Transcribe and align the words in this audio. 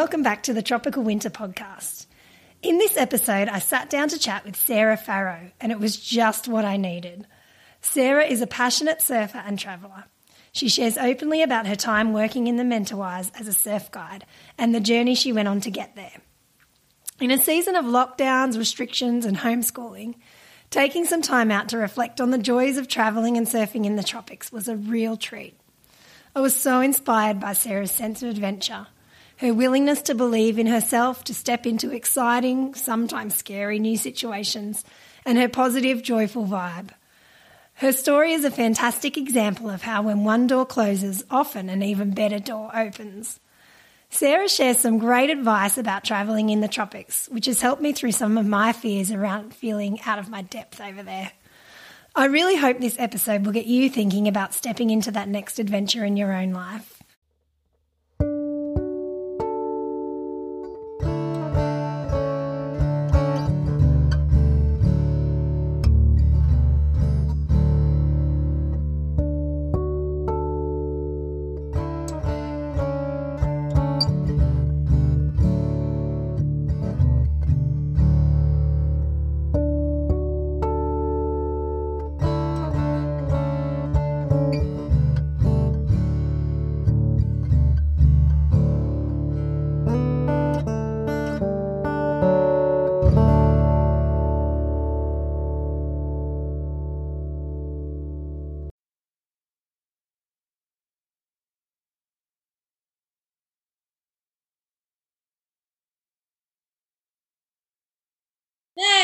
welcome 0.00 0.22
back 0.22 0.44
to 0.44 0.54
the 0.54 0.62
Tropical 0.62 1.02
Winter 1.02 1.28
podcast. 1.28 2.06
In 2.62 2.78
this 2.78 2.96
episode, 2.96 3.48
I 3.48 3.58
sat 3.58 3.90
down 3.90 4.08
to 4.08 4.18
chat 4.18 4.46
with 4.46 4.56
Sarah 4.56 4.96
Farrow, 4.96 5.50
and 5.60 5.70
it 5.70 5.78
was 5.78 6.00
just 6.00 6.48
what 6.48 6.64
I 6.64 6.78
needed. 6.78 7.26
Sarah 7.82 8.24
is 8.24 8.40
a 8.40 8.46
passionate 8.46 9.02
surfer 9.02 9.42
and 9.44 9.58
traveller. 9.58 10.04
She 10.52 10.70
shares 10.70 10.96
openly 10.96 11.42
about 11.42 11.66
her 11.66 11.76
time 11.76 12.14
working 12.14 12.46
in 12.46 12.56
the 12.56 12.62
Mentawais 12.62 13.30
as 13.38 13.46
a 13.46 13.52
surf 13.52 13.90
guide 13.90 14.24
and 14.56 14.74
the 14.74 14.80
journey 14.80 15.14
she 15.14 15.34
went 15.34 15.48
on 15.48 15.60
to 15.60 15.70
get 15.70 15.94
there. 15.96 16.16
In 17.20 17.30
a 17.30 17.36
season 17.36 17.76
of 17.76 17.84
lockdowns, 17.84 18.56
restrictions, 18.56 19.26
and 19.26 19.36
homeschooling, 19.36 20.14
taking 20.70 21.04
some 21.04 21.20
time 21.20 21.50
out 21.50 21.68
to 21.68 21.76
reflect 21.76 22.22
on 22.22 22.30
the 22.30 22.38
joys 22.38 22.78
of 22.78 22.88
travelling 22.88 23.36
and 23.36 23.46
surfing 23.46 23.84
in 23.84 23.96
the 23.96 24.02
tropics 24.02 24.50
was 24.50 24.66
a 24.66 24.76
real 24.76 25.18
treat. 25.18 25.60
I 26.34 26.40
was 26.40 26.56
so 26.56 26.80
inspired 26.80 27.38
by 27.38 27.52
Sarah's 27.52 27.90
sense 27.90 28.22
of 28.22 28.30
adventure, 28.30 28.86
her 29.40 29.54
willingness 29.54 30.02
to 30.02 30.14
believe 30.14 30.58
in 30.58 30.66
herself, 30.66 31.24
to 31.24 31.32
step 31.32 31.66
into 31.66 31.90
exciting, 31.90 32.74
sometimes 32.74 33.34
scary 33.34 33.78
new 33.78 33.96
situations, 33.96 34.84
and 35.24 35.38
her 35.38 35.48
positive, 35.48 36.02
joyful 36.02 36.44
vibe. 36.44 36.90
Her 37.72 37.92
story 37.92 38.32
is 38.32 38.44
a 38.44 38.50
fantastic 38.50 39.16
example 39.16 39.70
of 39.70 39.80
how 39.80 40.02
when 40.02 40.24
one 40.24 40.46
door 40.46 40.66
closes, 40.66 41.24
often 41.30 41.70
an 41.70 41.82
even 41.82 42.10
better 42.10 42.38
door 42.38 42.70
opens. 42.76 43.40
Sarah 44.10 44.46
shares 44.46 44.76
some 44.76 44.98
great 44.98 45.30
advice 45.30 45.78
about 45.78 46.04
travelling 46.04 46.50
in 46.50 46.60
the 46.60 46.68
tropics, 46.68 47.26
which 47.30 47.46
has 47.46 47.62
helped 47.62 47.80
me 47.80 47.94
through 47.94 48.12
some 48.12 48.36
of 48.36 48.44
my 48.44 48.74
fears 48.74 49.10
around 49.10 49.54
feeling 49.54 49.98
out 50.04 50.18
of 50.18 50.28
my 50.28 50.42
depth 50.42 50.82
over 50.82 51.02
there. 51.02 51.32
I 52.14 52.26
really 52.26 52.56
hope 52.56 52.78
this 52.78 52.98
episode 52.98 53.46
will 53.46 53.52
get 53.52 53.64
you 53.64 53.88
thinking 53.88 54.28
about 54.28 54.52
stepping 54.52 54.90
into 54.90 55.10
that 55.12 55.28
next 55.28 55.58
adventure 55.58 56.04
in 56.04 56.18
your 56.18 56.34
own 56.34 56.52
life. 56.52 56.99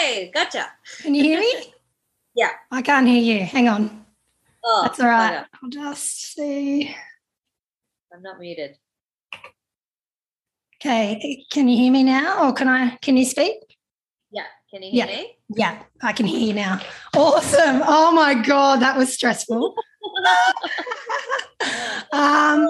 Hey, 0.07 0.31
gotcha. 0.33 0.69
Can 1.03 1.17
you 1.17 1.25
hear 1.25 1.41
me? 1.41 1.75
yeah. 2.37 2.51
I 2.71 2.81
can't 2.81 3.09
hear 3.09 3.21
you. 3.21 3.45
Hang 3.45 3.67
on. 3.67 4.07
Oh, 4.65 4.83
That's 4.85 5.01
all 5.01 5.09
right. 5.09 5.45
I'll 5.61 5.69
just 5.69 6.33
see. 6.33 6.95
I'm 8.15 8.23
not 8.23 8.39
muted. 8.39 8.77
Okay, 10.81 11.45
can 11.51 11.67
you 11.67 11.77
hear 11.77 11.91
me 11.91 12.05
now, 12.05 12.47
or 12.47 12.53
can 12.53 12.69
I? 12.69 12.97
Can 13.03 13.17
you 13.17 13.25
speak? 13.25 13.57
Yeah. 14.31 14.45
Can 14.71 14.85
you 14.85 14.93
hear 14.93 15.07
Yeah. 15.07 15.17
me? 15.17 15.39
Yeah, 15.57 15.83
I 16.01 16.13
can 16.13 16.27
hear 16.27 16.39
you 16.39 16.55
now. 16.55 16.81
Awesome. 17.17 17.83
Oh 17.85 18.13
my 18.13 18.35
god, 18.35 18.83
that 18.83 18.97
was 18.97 19.13
stressful. 19.13 19.75
um, 22.13 22.69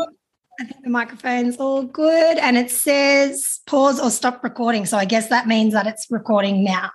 I 0.59 0.65
think 0.65 0.84
the 0.84 0.88
microphone's 0.88 1.59
all 1.59 1.82
good, 1.82 2.38
and 2.38 2.56
it 2.56 2.71
says 2.71 3.61
pause 3.66 4.00
or 4.00 4.11
stop 4.11 4.43
recording. 4.43 4.87
So 4.87 4.97
I 4.97 5.05
guess 5.05 5.28
that 5.28 5.47
means 5.47 5.75
that 5.75 5.87
it's 5.87 6.06
recording 6.09 6.65
now. 6.65 6.91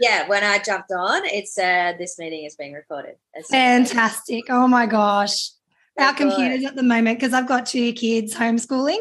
Yeah. 0.00 0.28
When 0.28 0.42
I 0.44 0.58
jumped 0.58 0.90
on, 0.92 1.24
it 1.26 1.48
said 1.48 1.98
this 1.98 2.18
meeting 2.18 2.44
is 2.44 2.56
being 2.56 2.72
recorded. 2.72 3.16
As- 3.36 3.46
Fantastic. 3.48 4.44
Oh 4.50 4.66
my 4.68 4.86
gosh. 4.86 5.50
Our 5.98 6.08
Oh, 6.08 6.12
good. 6.12 6.16
computers 6.18 6.64
at 6.64 6.76
the 6.76 6.82
moment, 6.82 7.18
because 7.18 7.32
I've 7.32 7.48
got 7.48 7.66
two 7.66 7.92
kids 7.92 8.34
homeschooling. 8.34 8.98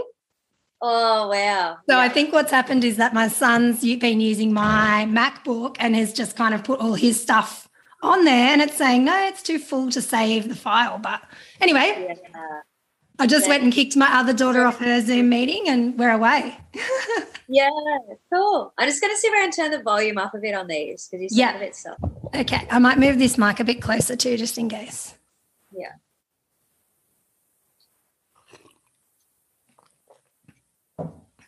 Oh 0.82 1.30
wow. 1.30 1.78
So 1.90 1.98
I 1.98 2.10
think 2.10 2.32
what's 2.34 2.52
happened 2.52 2.84
is 2.84 2.98
that 2.98 3.14
my 3.14 3.28
son's 3.28 3.82
been 3.82 4.20
using 4.22 4.54
my 4.54 5.08
MacBook 5.10 5.78
and 5.80 5.96
has 5.96 6.14
just 6.14 6.36
kind 6.36 6.54
of 6.54 6.64
put 6.64 6.80
all 6.80 6.94
his 6.94 7.20
stuff 7.20 7.68
on 8.04 8.24
there 8.26 8.52
and 8.52 8.62
it's 8.62 8.76
saying, 8.78 9.04
no, 9.06 9.16
it's 9.28 9.42
too 9.42 9.58
full 9.58 9.90
to 9.92 10.02
save 10.02 10.48
the 10.48 10.56
file. 10.56 11.00
But 11.00 11.22
anyway, 11.60 12.08
Yeah. 12.10 12.40
I 13.18 13.28
just 13.28 13.48
went 13.48 13.64
and 13.64 13.72
kicked 13.72 13.96
my 13.96 14.08
other 14.20 14.34
daughter 14.34 14.64
off 14.66 14.80
her 14.80 15.02
Zoom 15.02 15.30
meeting 15.30 15.68
and 15.68 15.98
we're 15.98 16.12
away. 16.12 16.58
Yeah. 17.48 17.70
Cool. 18.34 18.74
I'm 18.76 18.88
just 18.90 19.00
gonna 19.02 19.16
see 19.16 19.28
if 19.28 19.34
I 19.36 19.42
can 19.44 19.52
turn 19.52 19.70
the 19.70 19.84
volume 19.84 20.18
up 20.18 20.34
a 20.34 20.40
bit 20.40 20.56
on 20.56 20.66
these 20.66 21.08
because 21.08 21.22
you 21.22 21.30
sound 21.30 21.38
Yeah. 21.38 21.56
a 21.58 21.60
bit 21.60 21.76
soft. 21.76 22.00
okay, 22.36 22.68
I 22.72 22.80
might 22.80 22.98
move 22.98 23.20
this 23.20 23.38
mic 23.38 23.60
a 23.60 23.64
bit 23.64 23.84
closer 23.84 24.16
too, 24.16 24.36
just 24.36 24.58
in 24.58 24.68
case. 24.68 25.14
Yeah. 25.72 25.92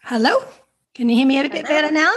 Hello? 0.03 0.43
Can 0.95 1.09
you 1.09 1.15
hear 1.15 1.27
me 1.27 1.39
a 1.39 1.43
bit 1.43 1.67
Hello. 1.67 1.81
better 1.81 1.91
now? 1.93 2.13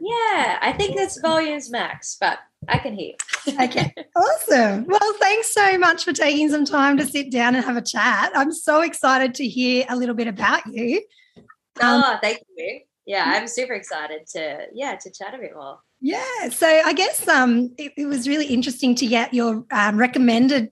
Yeah. 0.00 0.58
I 0.60 0.74
think 0.76 0.96
this 0.96 1.18
volume's 1.20 1.70
max, 1.70 2.16
but 2.20 2.38
I 2.68 2.78
can 2.78 2.94
hear. 2.94 3.12
You. 3.46 3.54
okay, 3.60 3.94
awesome. 4.16 4.86
Well, 4.86 5.14
thanks 5.20 5.52
so 5.52 5.78
much 5.78 6.04
for 6.04 6.12
taking 6.12 6.50
some 6.50 6.64
time 6.64 6.96
to 6.98 7.06
sit 7.06 7.30
down 7.30 7.54
and 7.54 7.64
have 7.64 7.76
a 7.76 7.82
chat. 7.82 8.32
I'm 8.34 8.52
so 8.52 8.80
excited 8.82 9.34
to 9.36 9.48
hear 9.48 9.84
a 9.88 9.96
little 9.96 10.14
bit 10.14 10.28
about 10.28 10.66
you. 10.66 11.02
Um, 11.36 12.02
oh, 12.04 12.18
thank 12.22 12.40
you. 12.56 12.80
Yeah, 13.06 13.24
I'm 13.26 13.46
super 13.48 13.74
excited 13.74 14.26
to 14.28 14.66
yeah 14.72 14.96
to 14.96 15.10
chat 15.10 15.34
a 15.34 15.38
bit 15.38 15.54
more. 15.54 15.78
Yeah, 16.00 16.48
so 16.50 16.66
I 16.66 16.92
guess 16.92 17.26
um, 17.28 17.74
it, 17.78 17.92
it 17.96 18.06
was 18.06 18.28
really 18.28 18.46
interesting 18.46 18.94
to 18.96 19.06
get 19.06 19.32
your 19.32 19.64
um, 19.70 19.98
recommended. 19.98 20.70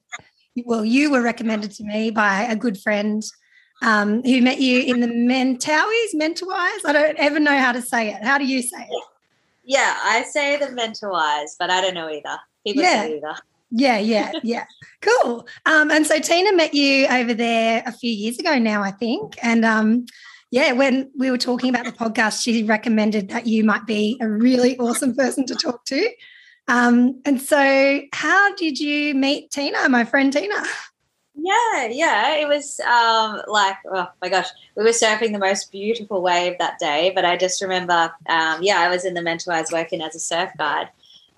Well, 0.64 0.84
you 0.84 1.10
were 1.10 1.22
recommended 1.22 1.72
to 1.72 1.84
me 1.84 2.10
by 2.10 2.42
a 2.42 2.56
good 2.56 2.78
friend 2.78 3.22
um, 3.82 4.22
who 4.22 4.41
met 4.42 4.60
you 4.60 4.80
in 4.82 5.00
the 5.00 5.09
Mentawis, 5.09 6.14
Mentawais. 6.14 6.84
I 6.84 6.92
don't 6.92 7.19
ever 7.19 7.41
know 7.41 7.56
how 7.56 7.72
to 7.72 7.82
say 7.82 8.10
it. 8.10 8.22
How 8.22 8.38
do 8.38 8.47
you 8.47 8.62
say 8.62 8.86
it? 8.88 9.04
Yeah, 9.72 9.97
I 10.03 10.22
say 10.25 10.59
the 10.59 10.71
mental 10.72 11.12
wise, 11.12 11.56
but 11.59 11.71
I 11.71 11.81
don't 11.81 11.94
know 11.94 12.10
either. 12.10 12.38
People 12.66 12.83
Yeah. 12.83 13.03
say 13.05 13.16
either. 13.16 13.34
Yeah, 13.71 13.97
yeah, 13.97 14.33
yeah. 14.43 14.65
cool. 15.00 15.47
Um, 15.65 15.91
and 15.91 16.06
so 16.06 16.19
Tina 16.19 16.53
met 16.55 16.75
you 16.75 17.06
over 17.06 17.33
there 17.33 17.83
a 17.87 17.93
few 17.93 18.10
years 18.10 18.38
ago 18.38 18.59
now, 18.59 18.83
I 18.83 18.91
think. 18.91 19.38
And 19.43 19.65
um, 19.65 20.05
yeah, 20.50 20.72
when 20.72 21.10
we 21.19 21.31
were 21.31 21.38
talking 21.38 21.71
about 21.71 21.87
the 21.87 21.93
podcast, 21.93 22.43
she 22.43 22.62
recommended 22.65 23.31
that 23.31 23.47
you 23.47 23.65
might 23.65 23.87
be 23.87 24.19
a 24.21 24.28
really 24.28 24.78
awesome 24.78 25.15
person 25.16 25.47
to 25.47 25.55
talk 25.55 25.87
to. 25.87 26.06
Um, 26.69 27.22
and 27.25 27.41
so, 27.41 28.03
how 28.12 28.54
did 28.56 28.78
you 28.78 29.15
meet 29.15 29.50
Tina, 29.53 29.89
my 29.89 30.04
friend 30.04 30.31
Tina? 30.31 30.65
Yeah, 31.44 31.88
yeah. 31.91 32.36
It 32.36 32.47
was 32.47 32.78
um, 32.80 33.42
like, 33.48 33.75
oh 33.92 34.06
my 34.22 34.28
gosh, 34.28 34.47
we 34.76 34.84
were 34.84 34.91
surfing 34.91 35.32
the 35.32 35.41
most 35.41 35.72
beautiful 35.72 36.22
wave 36.22 36.56
that 36.58 36.78
day. 36.78 37.10
But 37.12 37.25
I 37.25 37.36
just 37.36 37.60
remember, 37.60 38.12
um, 38.28 38.62
yeah, 38.62 38.78
I 38.78 38.88
was 38.88 39.04
in 39.04 39.14
the 39.14 39.22
Mentawais 39.22 39.72
working 39.72 40.03
as 40.03 40.14
a 40.14 40.20
surf 40.20 40.50
guide. 40.56 40.88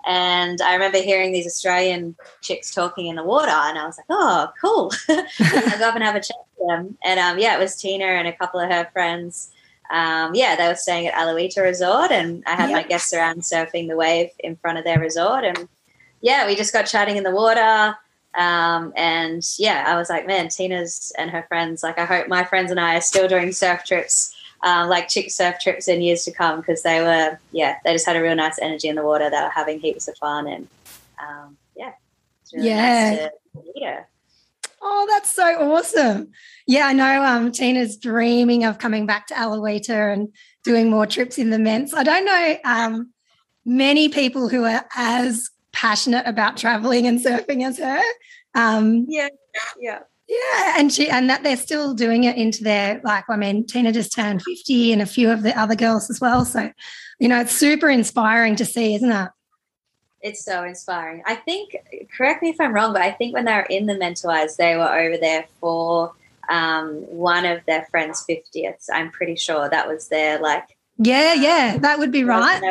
And 0.05 0.61
I 0.61 0.73
remember 0.73 0.99
hearing 0.99 1.31
these 1.31 1.47
Australian 1.47 2.15
chicks 2.41 2.71
talking 2.71 3.07
in 3.07 3.15
the 3.15 3.23
water, 3.23 3.49
and 3.49 3.79
I 3.79 3.87
was 3.87 3.97
like, 3.97 4.05
"Oh, 4.07 4.49
cool!" 4.61 4.91
I 5.09 5.75
go 5.79 5.89
up 5.89 5.95
and 5.95 6.03
have 6.03 6.15
a 6.15 6.19
chat 6.19 6.37
with 6.59 6.67
them. 6.67 6.95
And 7.03 7.19
um, 7.19 7.39
yeah, 7.39 7.55
it 7.55 7.59
was 7.59 7.75
Tina 7.75 8.05
and 8.05 8.27
a 8.27 8.37
couple 8.37 8.59
of 8.59 8.69
her 8.69 8.87
friends. 8.93 9.49
Um, 9.89 10.35
yeah, 10.35 10.55
they 10.55 10.67
were 10.67 10.75
staying 10.75 11.07
at 11.07 11.15
Aloita 11.15 11.63
Resort, 11.63 12.11
and 12.11 12.43
I 12.45 12.55
had 12.55 12.71
my 12.71 12.83
guests 12.83 13.13
around 13.13 13.41
surfing 13.41 13.87
the 13.87 13.95
wave 13.95 14.29
in 14.37 14.55
front 14.57 14.77
of 14.77 14.83
their 14.83 14.99
resort. 14.99 15.43
And 15.43 15.67
yeah, 16.21 16.45
we 16.45 16.55
just 16.55 16.71
got 16.71 16.83
chatting 16.83 17.17
in 17.17 17.23
the 17.23 17.31
water. 17.31 17.97
Um, 18.37 18.91
and 18.95 19.41
yeah, 19.57 19.85
I 19.87 19.95
was 19.95 20.09
like, 20.09 20.27
man, 20.27 20.49
Tina's 20.49 21.11
and 21.17 21.29
her 21.31 21.45
friends, 21.47 21.83
like, 21.83 21.97
I 21.97 22.05
hope 22.05 22.27
my 22.27 22.43
friends 22.43 22.69
and 22.71 22.79
I 22.79 22.97
are 22.97 23.01
still 23.01 23.27
doing 23.27 23.51
surf 23.51 23.85
trips, 23.85 24.35
um, 24.63 24.89
like 24.89 25.07
chick 25.07 25.31
surf 25.31 25.55
trips 25.61 25.87
in 25.87 26.01
years 26.01 26.25
to 26.25 26.31
come 26.31 26.59
because 26.59 26.83
they 26.83 26.99
were, 27.01 27.39
yeah, 27.51 27.77
they 27.85 27.93
just 27.93 28.05
had 28.05 28.15
a 28.15 28.21
real 28.21 28.35
nice 28.35 28.59
energy 28.59 28.87
in 28.89 28.95
the 28.95 29.03
water. 29.03 29.29
They 29.29 29.41
were 29.41 29.49
having 29.49 29.79
heaps 29.79 30.07
of 30.07 30.17
fun. 30.17 30.47
And 30.47 30.67
um, 31.21 31.57
yeah, 31.77 31.93
it's 32.41 32.53
really 32.53 32.69
Yeah. 32.69 33.09
nice 33.09 33.17
to 33.19 33.31
meet 33.73 33.85
her. 33.85 34.07
Oh, 34.81 35.07
that's 35.09 35.33
so 35.33 35.73
awesome. 35.73 36.31
Yeah, 36.67 36.87
I 36.87 36.93
know 36.93 37.23
um, 37.23 37.51
Tina's 37.51 37.97
dreaming 37.97 38.65
of 38.65 38.77
coming 38.77 39.05
back 39.05 39.27
to 39.27 39.33
Aloita 39.33 40.13
and 40.13 40.29
doing 40.63 40.89
more 40.89 41.07
trips 41.07 41.37
in 41.37 41.49
the 41.49 41.57
Ments. 41.57 41.93
I 41.93 42.03
don't 42.03 42.25
know 42.25 42.57
um, 42.65 43.11
many 43.65 44.09
people 44.09 44.49
who 44.49 44.63
are 44.65 44.85
as 44.95 45.49
passionate 45.85 46.25
about 46.25 46.57
traveling 46.57 47.05
and 47.05 47.23
surfing 47.23 47.63
as 47.63 47.77
her. 47.77 48.01
Um, 48.55 49.05
Yeah, 49.07 49.29
yeah. 49.79 49.99
Yeah, 50.27 50.79
and 50.79 50.91
she 50.91 51.07
and 51.07 51.29
that 51.29 51.43
they're 51.43 51.55
still 51.55 51.93
doing 51.93 52.23
it 52.23 52.35
into 52.35 52.63
their 52.63 52.99
like 53.03 53.25
I 53.29 53.35
mean 53.35 53.63
Tina 53.67 53.91
just 53.91 54.11
turned 54.11 54.41
50 54.41 54.91
and 54.93 55.01
a 55.03 55.05
few 55.05 55.29
of 55.29 55.43
the 55.43 55.55
other 55.55 55.75
girls 55.75 56.09
as 56.09 56.19
well. 56.19 56.43
So, 56.45 56.71
you 57.19 57.27
know, 57.27 57.39
it's 57.39 57.51
super 57.51 57.89
inspiring 57.89 58.55
to 58.55 58.65
see, 58.65 58.95
isn't 58.95 59.11
it? 59.11 59.29
It's 60.21 60.43
so 60.43 60.63
inspiring. 60.63 61.21
I 61.27 61.35
think 61.35 61.75
correct 62.17 62.41
me 62.41 62.49
if 62.49 62.59
I'm 62.59 62.73
wrong, 62.73 62.91
but 62.91 63.03
I 63.03 63.11
think 63.11 63.35
when 63.35 63.45
they 63.45 63.53
were 63.53 63.67
in 63.69 63.85
the 63.85 63.93
Mentawais, 63.93 64.55
they 64.55 64.75
were 64.75 64.91
over 64.91 65.17
there 65.17 65.45
for 65.59 66.13
um, 66.49 67.03
one 67.07 67.45
of 67.45 67.63
their 67.67 67.85
friends' 67.91 68.25
50th. 68.27 68.85
I'm 68.91 69.11
pretty 69.11 69.35
sure 69.35 69.69
that 69.69 69.87
was 69.87 70.07
their 70.07 70.39
like 70.39 70.74
yeah, 70.97 71.33
yeah, 71.33 71.77
that 71.77 71.99
would 71.99 72.11
be 72.11 72.23
right. 72.23 72.61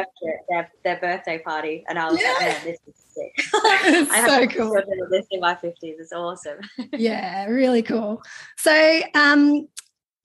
Their, 0.48 0.70
their 0.82 0.96
birthday 0.98 1.38
party, 1.38 1.84
and 1.88 1.98
I 1.98 2.10
was 2.10 2.20
yeah. 2.20 2.28
like, 2.28 2.40
man, 2.40 2.64
this 2.64 2.78
is 2.86 3.04
sick. 3.14 3.32
I 3.54 4.26
so 4.26 4.46
cool. 4.46 4.80
This 5.10 5.26
in 5.30 5.40
my 5.40 5.54
fifties 5.54 5.98
is 5.98 6.12
awesome. 6.12 6.58
yeah, 6.92 7.44
really 7.46 7.82
cool. 7.82 8.22
So, 8.56 9.00
um, 9.14 9.68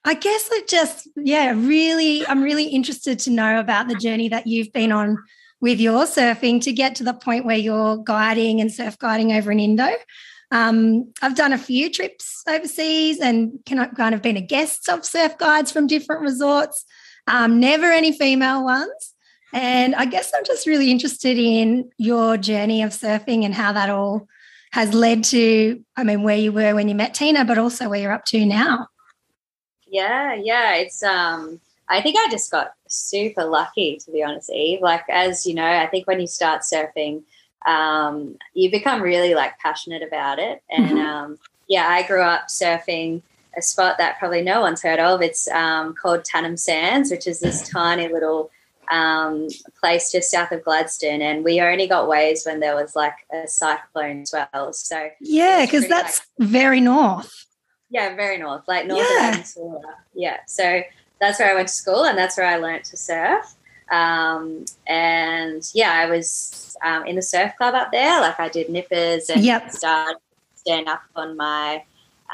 I 0.05 0.13
guess 0.13 0.49
it 0.53 0.69
just, 0.69 1.09
yeah, 1.17 1.51
really, 1.55 2.25
I'm 2.25 2.41
really 2.41 2.67
interested 2.67 3.19
to 3.19 3.31
know 3.31 3.59
about 3.59 3.89
the 3.89 3.95
journey 3.95 4.29
that 4.29 4.47
you've 4.47 4.71
been 4.71 4.93
on 4.93 5.17
with 5.59 5.81
your 5.81 6.05
surfing 6.05 6.61
to 6.61 6.71
get 6.71 6.95
to 6.95 7.03
the 7.03 7.13
point 7.13 7.45
where 7.45 7.57
you're 7.57 7.97
guiding 7.97 8.61
and 8.61 8.71
surf 8.71 8.97
guiding 8.97 9.33
over 9.33 9.51
in 9.51 9.59
Indo. 9.59 9.89
Um, 10.51 11.11
I've 11.21 11.35
done 11.35 11.51
a 11.51 11.57
few 11.57 11.91
trips 11.91 12.43
overseas 12.47 13.19
and 13.19 13.59
kind 13.65 14.15
of 14.15 14.21
been 14.21 14.37
a 14.37 14.41
guest 14.41 14.87
of 14.87 15.05
surf 15.05 15.37
guides 15.37 15.69
from 15.69 15.85
different 15.85 16.21
resorts 16.21 16.85
um, 17.29 17.59
never 17.59 17.91
any 17.91 18.11
female 18.11 18.63
ones. 18.63 19.13
And 19.53 19.95
I 19.95 20.05
guess 20.05 20.31
I'm 20.35 20.43
just 20.43 20.67
really 20.67 20.91
interested 20.91 21.37
in 21.37 21.89
your 21.97 22.37
journey 22.37 22.83
of 22.83 22.91
surfing 22.91 23.45
and 23.45 23.53
how 23.53 23.71
that 23.73 23.89
all 23.89 24.27
has 24.71 24.93
led 24.93 25.23
to, 25.25 25.83
I 25.95 26.03
mean, 26.03 26.21
where 26.21 26.37
you 26.37 26.51
were 26.51 26.75
when 26.75 26.87
you 26.87 26.95
met 26.95 27.13
Tina, 27.13 27.45
but 27.45 27.57
also 27.57 27.89
where 27.89 27.99
you're 27.99 28.11
up 28.11 28.25
to 28.25 28.45
now. 28.45 28.87
Yeah, 29.87 30.35
yeah. 30.35 30.75
It's 30.75 31.01
um 31.01 31.59
I 31.87 32.01
think 32.01 32.17
I 32.19 32.29
just 32.29 32.51
got 32.51 32.73
super 32.87 33.45
lucky 33.45 33.97
to 34.05 34.11
be 34.11 34.21
honest, 34.21 34.51
Eve. 34.51 34.81
Like 34.81 35.03
as 35.09 35.47
you 35.47 35.55
know, 35.55 35.65
I 35.65 35.87
think 35.87 36.05
when 36.05 36.19
you 36.19 36.27
start 36.27 36.61
surfing, 36.61 37.23
um, 37.65 38.37
you 38.53 38.69
become 38.69 39.01
really 39.01 39.33
like 39.33 39.57
passionate 39.57 40.03
about 40.03 40.37
it. 40.37 40.61
And 40.69 40.85
mm-hmm. 40.85 40.97
um, 40.97 41.39
yeah, 41.67 41.87
I 41.87 42.03
grew 42.05 42.21
up 42.21 42.47
surfing 42.49 43.23
a 43.57 43.61
spot 43.61 43.97
that 43.97 44.19
probably 44.19 44.41
no 44.41 44.61
one's 44.61 44.81
heard 44.81 44.99
of. 44.99 45.21
It's 45.21 45.47
um, 45.49 45.93
called 45.93 46.23
Tannum 46.23 46.57
Sands, 46.57 47.11
which 47.11 47.27
is 47.27 47.39
this 47.39 47.67
tiny 47.69 48.07
little 48.07 48.51
um, 48.91 49.47
place 49.79 50.11
just 50.11 50.31
south 50.31 50.51
of 50.51 50.63
Gladstone, 50.63 51.21
and 51.21 51.43
we 51.43 51.61
only 51.61 51.87
got 51.87 52.07
waves 52.07 52.45
when 52.45 52.59
there 52.59 52.75
was 52.75 52.95
like 52.95 53.15
a 53.31 53.47
cyclone 53.47 54.25
swell. 54.25 54.73
So 54.73 55.09
yeah, 55.21 55.65
because 55.65 55.87
that's 55.87 56.21
like, 56.39 56.49
very 56.49 56.81
north. 56.81 57.45
Yeah, 57.89 58.15
very 58.15 58.37
north, 58.37 58.63
like 58.67 58.85
north 58.85 59.07
yeah. 59.11 59.31
Peninsula. 59.31 59.81
Yeah, 60.13 60.37
so 60.47 60.81
that's 61.19 61.39
where 61.39 61.51
I 61.51 61.55
went 61.55 61.67
to 61.67 61.73
school, 61.73 62.05
and 62.05 62.17
that's 62.17 62.37
where 62.37 62.47
I 62.47 62.57
learned 62.57 62.85
to 62.85 62.97
surf. 62.97 63.55
Um, 63.91 64.65
and 64.87 65.67
yeah, 65.73 65.91
I 65.91 66.05
was 66.05 66.77
um, 66.83 67.05
in 67.05 67.15
the 67.15 67.21
surf 67.21 67.53
club 67.57 67.73
up 67.75 67.91
there. 67.91 68.21
Like 68.21 68.39
I 68.39 68.49
did 68.49 68.69
nippers 68.69 69.29
and 69.29 69.43
yep. 69.43 69.71
started 69.71 70.17
stand 70.55 70.87
up 70.87 71.01
on 71.15 71.37
my 71.37 71.83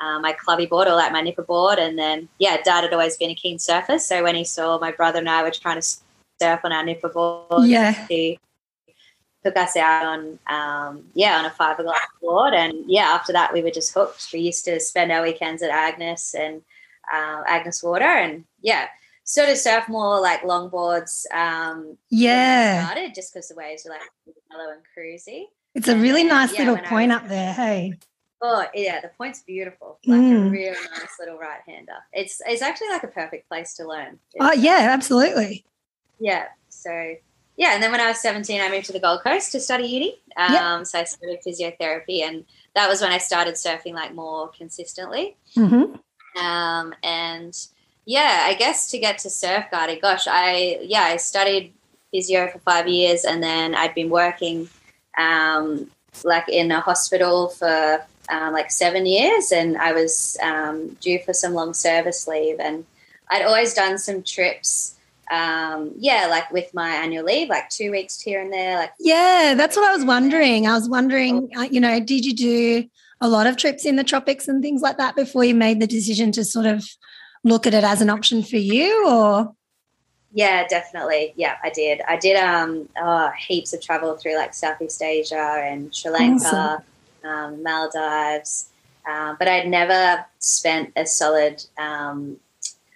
um, 0.02 0.22
my 0.22 0.34
clubby 0.34 0.66
board 0.66 0.88
or 0.88 0.96
like 0.96 1.12
my 1.12 1.22
nipper 1.22 1.44
board. 1.44 1.80
And 1.80 1.98
then, 1.98 2.30
yeah, 2.40 2.62
dad 2.64 2.84
had 2.84 2.94
always 2.94 3.18
been 3.18 3.32
a 3.32 3.36
keen 3.36 3.60
surfer. 3.60 4.00
So 4.00 4.24
when 4.24 4.36
he 4.36 4.44
saw 4.44 4.80
my 4.80 4.92
brother 4.92 5.20
and 5.20 5.30
I 5.30 5.44
were 5.44 5.52
trying 5.52 5.82
to 5.82 5.88
surf 6.42 6.60
on 6.64 6.72
our 6.72 6.84
nipper 6.84 7.10
board, 7.10 7.68
yeah. 7.68 8.08
he 8.08 8.40
took 9.44 9.56
us 9.58 9.76
out 9.76 10.06
on, 10.06 10.40
um, 10.48 11.04
yeah, 11.14 11.38
on 11.38 11.46
a 11.46 11.50
fiberglass 11.50 11.96
board. 12.22 12.54
And 12.54 12.74
yeah, 12.88 13.12
after 13.14 13.34
that, 13.34 13.54
we 13.54 13.62
were 13.62 13.72
just 13.72 13.94
hooked. 13.94 14.30
We 14.34 14.40
used 14.40 14.66
to 14.66 14.80
spend 14.80 15.12
our 15.12 15.22
weekends 15.22 15.62
at 15.62 15.70
Agnes 15.70 16.34
and 16.34 16.62
uh, 17.14 17.44
Agnes 17.48 17.84
Water. 17.84 18.06
And 18.06 18.46
yeah, 18.62 18.88
sort 19.24 19.50
of 19.50 19.58
surf 19.58 19.88
more 19.88 20.20
like 20.20 20.42
longboards. 20.42 21.32
Um, 21.34 21.98
yeah. 22.10 22.86
Started 22.86 23.14
just 23.16 23.34
because 23.34 23.50
the 23.50 23.56
waves 23.56 23.86
were 23.86 23.92
like 23.92 24.02
mellow 24.50 24.72
and 24.72 24.82
cruisy. 24.98 25.46
It's 25.74 25.90
a 25.90 25.98
really 25.98 26.24
nice 26.24 26.54
yeah, 26.54 26.60
little 26.60 26.78
point 26.78 27.12
up 27.12 27.28
there. 27.28 27.54
Hey. 27.54 27.94
Oh 28.42 28.66
yeah, 28.74 29.02
the 29.02 29.10
point's 29.18 29.42
beautiful. 29.42 30.00
Like 30.06 30.20
mm. 30.20 30.48
a 30.48 30.50
real 30.50 30.74
nice 30.74 31.18
little 31.20 31.38
right 31.38 31.62
hander. 31.66 31.98
It's 32.14 32.42
it's 32.46 32.62
actually 32.62 32.90
like 32.90 33.04
a 33.04 33.08
perfect 33.08 33.48
place 33.48 33.74
to 33.76 33.88
learn. 33.88 34.20
Oh 34.40 34.54
yeah, 34.54 34.90
absolutely. 34.92 35.66
Yeah. 36.20 36.48
So 36.70 37.16
yeah, 37.58 37.74
and 37.74 37.82
then 37.82 37.92
when 37.92 38.02
I 38.02 38.08
was 38.08 38.20
17, 38.20 38.60
I 38.60 38.70
moved 38.70 38.86
to 38.88 38.92
the 38.94 39.00
Gold 39.00 39.22
Coast 39.24 39.54
to 39.54 39.60
study 39.62 39.88
uni. 39.88 40.20
Um, 40.36 40.54
yep. 40.54 40.88
So 40.88 41.00
I 41.00 41.04
studied 41.06 41.40
physiotherapy, 41.46 42.22
and 42.22 42.44
that 42.76 42.90
was 42.90 43.02
when 43.02 43.12
I 43.12 43.18
started 43.18 43.56
surfing 43.56 43.94
like 43.94 44.14
more 44.14 44.50
consistently. 44.50 45.38
Mm-hmm. 45.56 46.44
Um, 46.44 46.94
and 47.02 47.58
yeah, 48.06 48.44
I 48.44 48.56
guess 48.56 48.92
to 48.92 49.00
get 49.00 49.20
to 49.20 49.30
surf 49.30 49.66
guiding, 49.72 50.00
gosh, 50.02 50.28
I 50.28 50.80
yeah, 50.82 51.04
I 51.04 51.16
studied 51.16 51.74
physio 52.12 52.50
for 52.50 52.60
five 52.60 52.90
years, 52.90 53.24
and 53.24 53.42
then 53.42 53.74
I'd 53.74 53.96
been 53.96 54.10
working 54.10 54.70
um, 55.18 55.90
like 56.26 56.50
in 56.50 56.72
a 56.72 56.82
hospital 56.82 57.48
for 57.48 58.06
um, 58.30 58.54
like 58.54 58.72
seven 58.72 59.06
years, 59.06 59.52
and 59.52 59.78
I 59.78 59.94
was 59.94 60.38
um, 60.42 60.90
due 61.02 61.20
for 61.20 61.34
some 61.34 61.54
long 61.54 61.74
service 61.74 62.28
leave, 62.28 62.60
and 62.60 62.86
I'd 63.30 63.44
always 63.44 63.74
done 63.74 63.98
some 63.98 64.24
trips. 64.24 64.96
Um, 65.32 65.94
yeah, 65.98 66.28
like 66.30 66.52
with 66.52 66.74
my 66.74 66.90
annual 66.90 67.26
leave, 67.26 67.50
like 67.50 67.70
two 67.70 67.92
weeks 67.92 68.22
here 68.22 68.42
and 68.42 68.54
there. 68.54 68.78
Like 68.78 68.92
yeah, 69.00 69.54
that's 69.58 69.76
what 69.76 69.86
I 69.90 69.96
was 69.96 70.06
wondering. 70.06 70.68
I 70.68 70.74
was 70.74 70.88
wondering, 70.88 71.50
uh, 71.58 71.64
you 71.64 71.82
know, 71.82 72.00
did 72.00 72.26
you 72.26 72.34
do 72.34 72.90
a 73.22 73.28
lot 73.28 73.48
of 73.48 73.58
trips 73.58 73.86
in 73.86 73.96
the 73.96 74.04
tropics 74.04 74.48
and 74.48 74.62
things 74.62 74.82
like 74.82 74.98
that 74.98 75.16
before 75.16 75.44
you 75.44 75.56
made 75.56 75.80
the 75.80 75.88
decision 75.88 76.32
to 76.34 76.44
sort 76.44 76.66
of 76.66 76.86
look 77.44 77.66
at 77.66 77.74
it 77.74 77.84
as 77.84 78.02
an 78.02 78.10
option 78.10 78.44
for 78.44 78.58
you, 78.58 79.08
or? 79.08 79.54
Yeah, 80.32 80.68
definitely. 80.68 81.34
Yeah, 81.38 81.56
I 81.64 81.70
did. 81.70 82.02
I 82.08 82.18
did 82.18 82.36
um 82.36 82.90
oh, 83.02 83.32
heaps 83.38 83.74
of 83.74 83.82
travel 83.82 84.16
through 84.18 84.36
like 84.36 84.54
Southeast 84.54 85.02
Asia 85.02 85.64
and 85.64 85.96
Sri 85.96 86.12
Lanka. 86.12 86.46
Awesome 86.46 86.84
um, 87.26 87.64
Maldives, 87.64 88.70
uh, 89.08 89.36
but 89.38 89.48
I'd 89.48 89.68
never 89.68 90.26
spent 90.40 90.92
a 90.96 91.06
solid. 91.06 91.64
Um, 91.78 92.38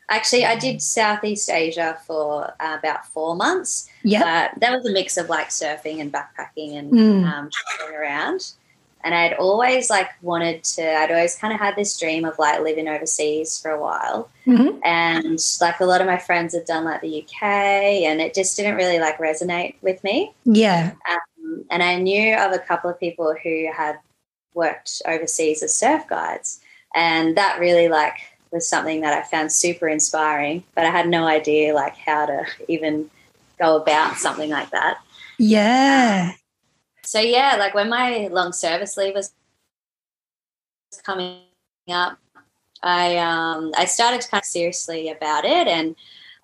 actually, 0.10 0.46
I 0.46 0.56
did 0.56 0.82
Southeast 0.82 1.50
Asia 1.50 1.98
for 2.06 2.54
uh, 2.60 2.78
about 2.78 3.06
four 3.06 3.36
months. 3.36 3.90
Yeah, 4.04 4.50
uh, 4.54 4.60
that 4.60 4.72
was 4.72 4.86
a 4.86 4.92
mix 4.92 5.18
of 5.18 5.30
like 5.30 5.50
surfing 5.50 6.02
and 6.02 6.12
backpacking 6.12 6.78
and 6.78 6.92
mm. 6.92 7.26
um, 7.26 7.50
traveling 7.52 8.00
around. 8.00 8.54
And 9.02 9.16
I'd 9.16 9.34
always 9.34 9.90
like 9.90 10.10
wanted 10.22 10.64
to. 10.76 10.84
I'd 10.84 11.12
always 11.12 11.36
kind 11.36 11.54
of 11.54 11.60
had 11.60 11.76
this 11.78 11.98
dream 11.98 12.26
of 12.26 12.38
like 12.38 12.60
living 12.62 12.90
overseas 12.90 13.60
for 13.60 13.72
a 13.72 13.80
while, 13.80 14.30
mm-hmm. 14.46 14.78
and 14.84 15.40
like 15.62 15.80
a 15.80 15.86
lot 15.86 16.02
of 16.02 16.08
my 16.08 16.18
friends 16.18 16.54
had 16.54 16.66
done 16.66 16.84
like 16.84 17.02
the 17.02 17.24
UK, 17.24 17.44
and 17.44 18.20
it 18.20 18.34
just 18.34 18.58
didn't 18.58 18.76
really 18.76 19.00
like 19.00 19.18
resonate 19.20 19.76
with 19.82 20.04
me. 20.04 20.34
Yeah. 20.44 20.94
Um, 21.10 21.66
and 21.70 21.82
I 21.82 21.96
knew 21.98 22.36
of 22.36 22.52
a 22.52 22.60
couple 22.60 22.90
of 22.90 23.00
people 23.00 23.36
who 23.42 23.70
had 23.74 24.00
worked 24.54 25.02
overseas 25.06 25.64
as 25.64 25.76
surf 25.76 26.08
guides. 26.08 26.60
And 26.96 27.38
that 27.38 27.60
really 27.60 27.88
like 27.88 28.16
was 28.52 28.68
something 28.68 29.02
that 29.02 29.14
I 29.14 29.22
found 29.28 29.52
super 29.52 29.88
inspiring, 29.88 30.64
but 30.76 30.86
I 30.86 30.90
had 30.90 31.08
no 31.08 31.28
idea 31.28 31.74
like 31.74 31.96
how 31.96 32.26
to 32.26 32.46
even 32.68 33.10
go 33.60 33.78
about 33.78 34.18
something 34.18 34.50
like 34.50 34.72
that. 34.72 35.00
Yeah. 35.38 36.34
So 37.04 37.20
yeah, 37.20 37.56
like 37.58 37.74
when 37.74 37.90
my 37.90 38.28
long 38.28 38.54
service 38.54 38.98
leave 38.98 39.16
was 39.16 39.34
coming 41.04 41.42
up, 41.90 42.18
I 42.82 43.18
um 43.18 43.72
I 43.78 43.86
started 43.86 44.22
to 44.22 44.30
kind 44.30 44.42
of 44.42 44.46
seriously 44.46 45.10
about 45.10 45.46
it 45.46 45.68
and 45.68 45.96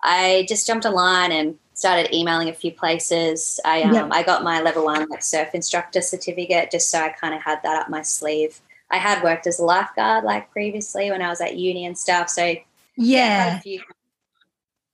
I 0.02 0.46
just 0.48 0.66
jumped 0.66 0.86
online 0.86 1.32
and 1.32 1.58
started 1.76 2.12
emailing 2.12 2.48
a 2.48 2.54
few 2.54 2.72
places. 2.72 3.60
I 3.64 3.82
um, 3.82 3.94
yep. 3.94 4.08
I 4.10 4.22
got 4.22 4.42
my 4.42 4.60
level 4.60 4.86
one 4.86 5.06
like 5.08 5.22
surf 5.22 5.50
instructor 5.54 6.00
certificate 6.00 6.70
just 6.70 6.90
so 6.90 6.98
I 6.98 7.10
kind 7.10 7.34
of 7.34 7.42
had 7.42 7.62
that 7.62 7.80
up 7.80 7.88
my 7.88 8.02
sleeve. 8.02 8.60
I 8.90 8.96
had 8.96 9.22
worked 9.22 9.46
as 9.46 9.60
a 9.60 9.64
lifeguard 9.64 10.24
like 10.24 10.50
previously 10.50 11.10
when 11.10 11.22
I 11.22 11.28
was 11.28 11.40
at 11.40 11.56
uni 11.56 11.84
and 11.86 11.96
stuff. 11.96 12.30
So 12.30 12.54
yeah. 12.96 13.60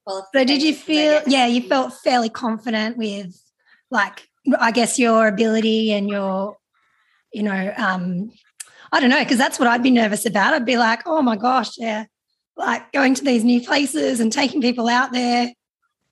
So 0.07 0.23
did 0.33 0.61
you 0.63 0.75
feel? 0.75 1.23
Yeah, 1.27 1.47
you 1.47 1.63
felt 1.63 1.95
fairly 2.03 2.29
confident 2.29 2.97
with 2.99 3.41
like 3.91 4.29
I 4.59 4.73
guess 4.73 4.99
your 4.99 5.29
ability 5.29 5.93
and 5.93 6.11
your 6.11 6.57
you 7.33 7.45
know 7.45 7.73
um 7.77 8.33
I 8.91 8.99
don't 8.99 9.11
know 9.11 9.21
because 9.21 9.39
that's 9.39 9.61
what 9.61 9.69
I'd 9.69 9.85
be 9.85 9.93
nervous 9.93 10.27
about. 10.27 10.53
I'd 10.53 10.67
be 10.67 10.79
like, 10.79 11.03
oh 11.07 11.23
my 11.23 11.37
gosh, 11.37 11.79
yeah, 11.79 12.07
like 12.57 12.91
going 12.91 13.15
to 13.15 13.23
these 13.23 13.45
new 13.45 13.61
places 13.61 14.19
and 14.19 14.33
taking 14.33 14.61
people 14.61 14.89
out 14.89 15.13
there 15.13 15.53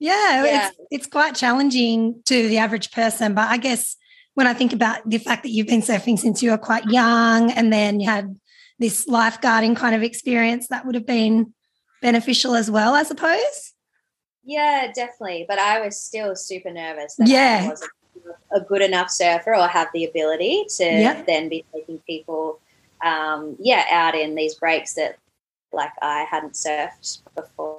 yeah, 0.00 0.44
yeah, 0.44 0.68
It's, 0.68 0.76
it's 0.90 1.06
quite 1.06 1.34
challenging 1.34 2.22
to 2.24 2.48
the 2.48 2.58
average 2.58 2.90
person. 2.90 3.34
But 3.34 3.48
I 3.48 3.58
guess 3.58 3.96
when 4.34 4.46
I 4.46 4.54
think 4.54 4.72
about 4.72 5.08
the 5.08 5.18
fact 5.18 5.42
that 5.42 5.50
you've 5.50 5.66
been 5.66 5.82
surfing 5.82 6.18
since 6.18 6.42
you 6.42 6.50
were 6.50 6.58
quite 6.58 6.86
young 6.86 7.52
and 7.52 7.72
then 7.72 8.00
you 8.00 8.08
had 8.08 8.34
this 8.78 9.06
lifeguarding 9.06 9.76
kind 9.76 9.94
of 9.94 10.02
experience, 10.02 10.68
that 10.68 10.86
would 10.86 10.94
have 10.94 11.06
been 11.06 11.52
beneficial 12.00 12.54
as 12.54 12.70
well, 12.70 12.94
I 12.94 13.02
suppose. 13.02 13.74
Yeah, 14.42 14.90
definitely. 14.94 15.44
But 15.46 15.58
I 15.58 15.84
was 15.84 16.00
still 16.00 16.34
super 16.34 16.70
nervous 16.70 17.14
that 17.16 17.28
yeah. 17.28 17.60
I 17.64 17.68
wasn't 17.68 17.90
a 18.52 18.60
good 18.60 18.80
enough 18.80 19.10
surfer 19.10 19.54
or 19.54 19.68
have 19.68 19.88
the 19.92 20.04
ability 20.04 20.64
to 20.76 20.84
yep. 20.84 21.26
then 21.26 21.50
be 21.50 21.64
taking 21.74 21.98
people 22.00 22.58
um, 23.04 23.56
yeah, 23.58 23.84
out 23.90 24.14
in 24.14 24.34
these 24.34 24.54
breaks 24.54 24.94
that 24.94 25.18
like 25.72 25.92
I 26.02 26.26
hadn't 26.30 26.54
surfed 26.54 27.20
before. 27.34 27.69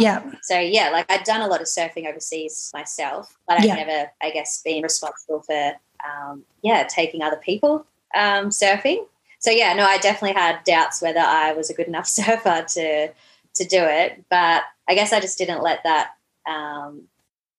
Yeah. 0.00 0.22
So 0.42 0.58
yeah, 0.58 0.90
like 0.90 1.10
I'd 1.10 1.24
done 1.24 1.40
a 1.42 1.46
lot 1.48 1.60
of 1.60 1.66
surfing 1.66 2.08
overseas 2.08 2.70
myself, 2.74 3.36
but 3.48 3.58
I've 3.58 3.64
Yeah. 3.64 3.76
never, 3.76 4.10
I 4.22 4.30
guess, 4.30 4.62
been 4.62 4.82
responsible 4.82 5.42
for 5.42 5.72
um, 6.04 6.44
yeah 6.62 6.84
taking 6.84 7.22
other 7.22 7.36
people 7.38 7.86
um, 8.14 8.48
surfing. 8.50 9.06
So 9.40 9.50
yeah, 9.50 9.74
no, 9.74 9.84
I 9.84 9.98
definitely 9.98 10.40
had 10.40 10.64
doubts 10.64 11.02
whether 11.02 11.20
I 11.20 11.52
was 11.52 11.70
a 11.70 11.74
good 11.74 11.86
enough 11.88 12.06
surfer 12.18 12.64
to 12.68 13.08
to 13.08 13.64
do 13.64 13.78
it, 13.84 14.24
but 14.30 14.62
I 14.88 14.94
guess 14.94 15.12
I 15.12 15.20
just 15.20 15.38
didn't 15.38 15.62
let 15.62 15.82
that 15.84 16.10
um, 16.46 17.04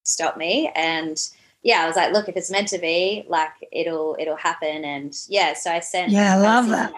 stop 0.02 0.36
me. 0.36 0.70
And 0.74 1.18
yeah, 1.62 1.82
I 1.82 1.86
was 1.86 1.96
like, 1.96 2.12
look, 2.12 2.28
if 2.28 2.36
it's 2.36 2.50
meant 2.50 2.68
to 2.68 2.78
be, 2.78 3.24
like 3.28 3.50
it'll 3.72 4.16
it'll 4.20 4.36
happen. 4.36 4.84
And 4.84 5.16
yeah, 5.28 5.54
so 5.54 5.70
I 5.72 5.80
sent 5.80 6.12
Yeah, 6.12 6.34
I 6.34 6.38
love 6.38 6.68
that. 6.68 6.92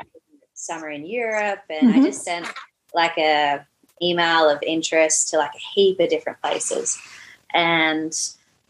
summer 0.54 0.90
in 0.90 1.07
Europe, 1.07 1.62
and 1.71 1.88
Mhm. 1.88 2.00
I 2.00 2.02
just 2.02 2.25
sent 2.25 2.52
like 2.95 3.16
a 3.18 3.66
email 4.02 4.49
of 4.50 4.62
interest 4.62 5.28
to 5.31 5.38
like 5.38 5.55
a 5.55 5.59
heap 5.75 6.00
of 6.00 6.09
different 6.09 6.40
places, 6.40 6.99
and 7.55 8.12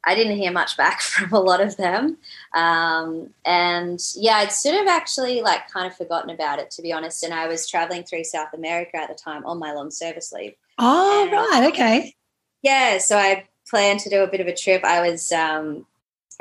I 0.04 0.14
didn't 0.14 0.36
hear 0.38 0.52
much 0.52 0.76
back 0.76 1.00
from 1.12 1.32
a 1.32 1.40
lot 1.40 1.60
of 1.60 1.76
them. 1.76 2.16
Um, 2.54 3.30
and 3.44 4.00
yeah, 4.16 4.36
I'd 4.36 4.52
sort 4.52 4.80
of 4.80 4.86
actually 4.86 5.42
like 5.42 5.68
kind 5.70 5.86
of 5.86 5.96
forgotten 5.96 6.30
about 6.30 6.58
it 6.60 6.70
to 6.72 6.82
be 6.82 6.92
honest. 6.92 7.22
And 7.24 7.34
I 7.34 7.46
was 7.48 7.68
traveling 7.68 8.04
through 8.04 8.24
South 8.24 8.52
America 8.54 8.96
at 8.96 9.08
the 9.08 9.14
time 9.14 9.44
on 9.44 9.58
my 9.58 9.72
long 9.72 9.90
service 9.90 10.32
leave. 10.32 10.54
Oh, 10.78 11.22
And- 11.24 11.32
right. 11.32 11.68
Okay. 11.72 12.14
Yeah, 12.62 12.98
so 12.98 13.18
I 13.18 13.44
planned 13.68 14.00
to 14.00 14.10
do 14.10 14.22
a 14.22 14.26
bit 14.26 14.40
of 14.40 14.46
a 14.46 14.54
trip. 14.54 14.82
I 14.84 15.06
was 15.08 15.30
um 15.32 15.84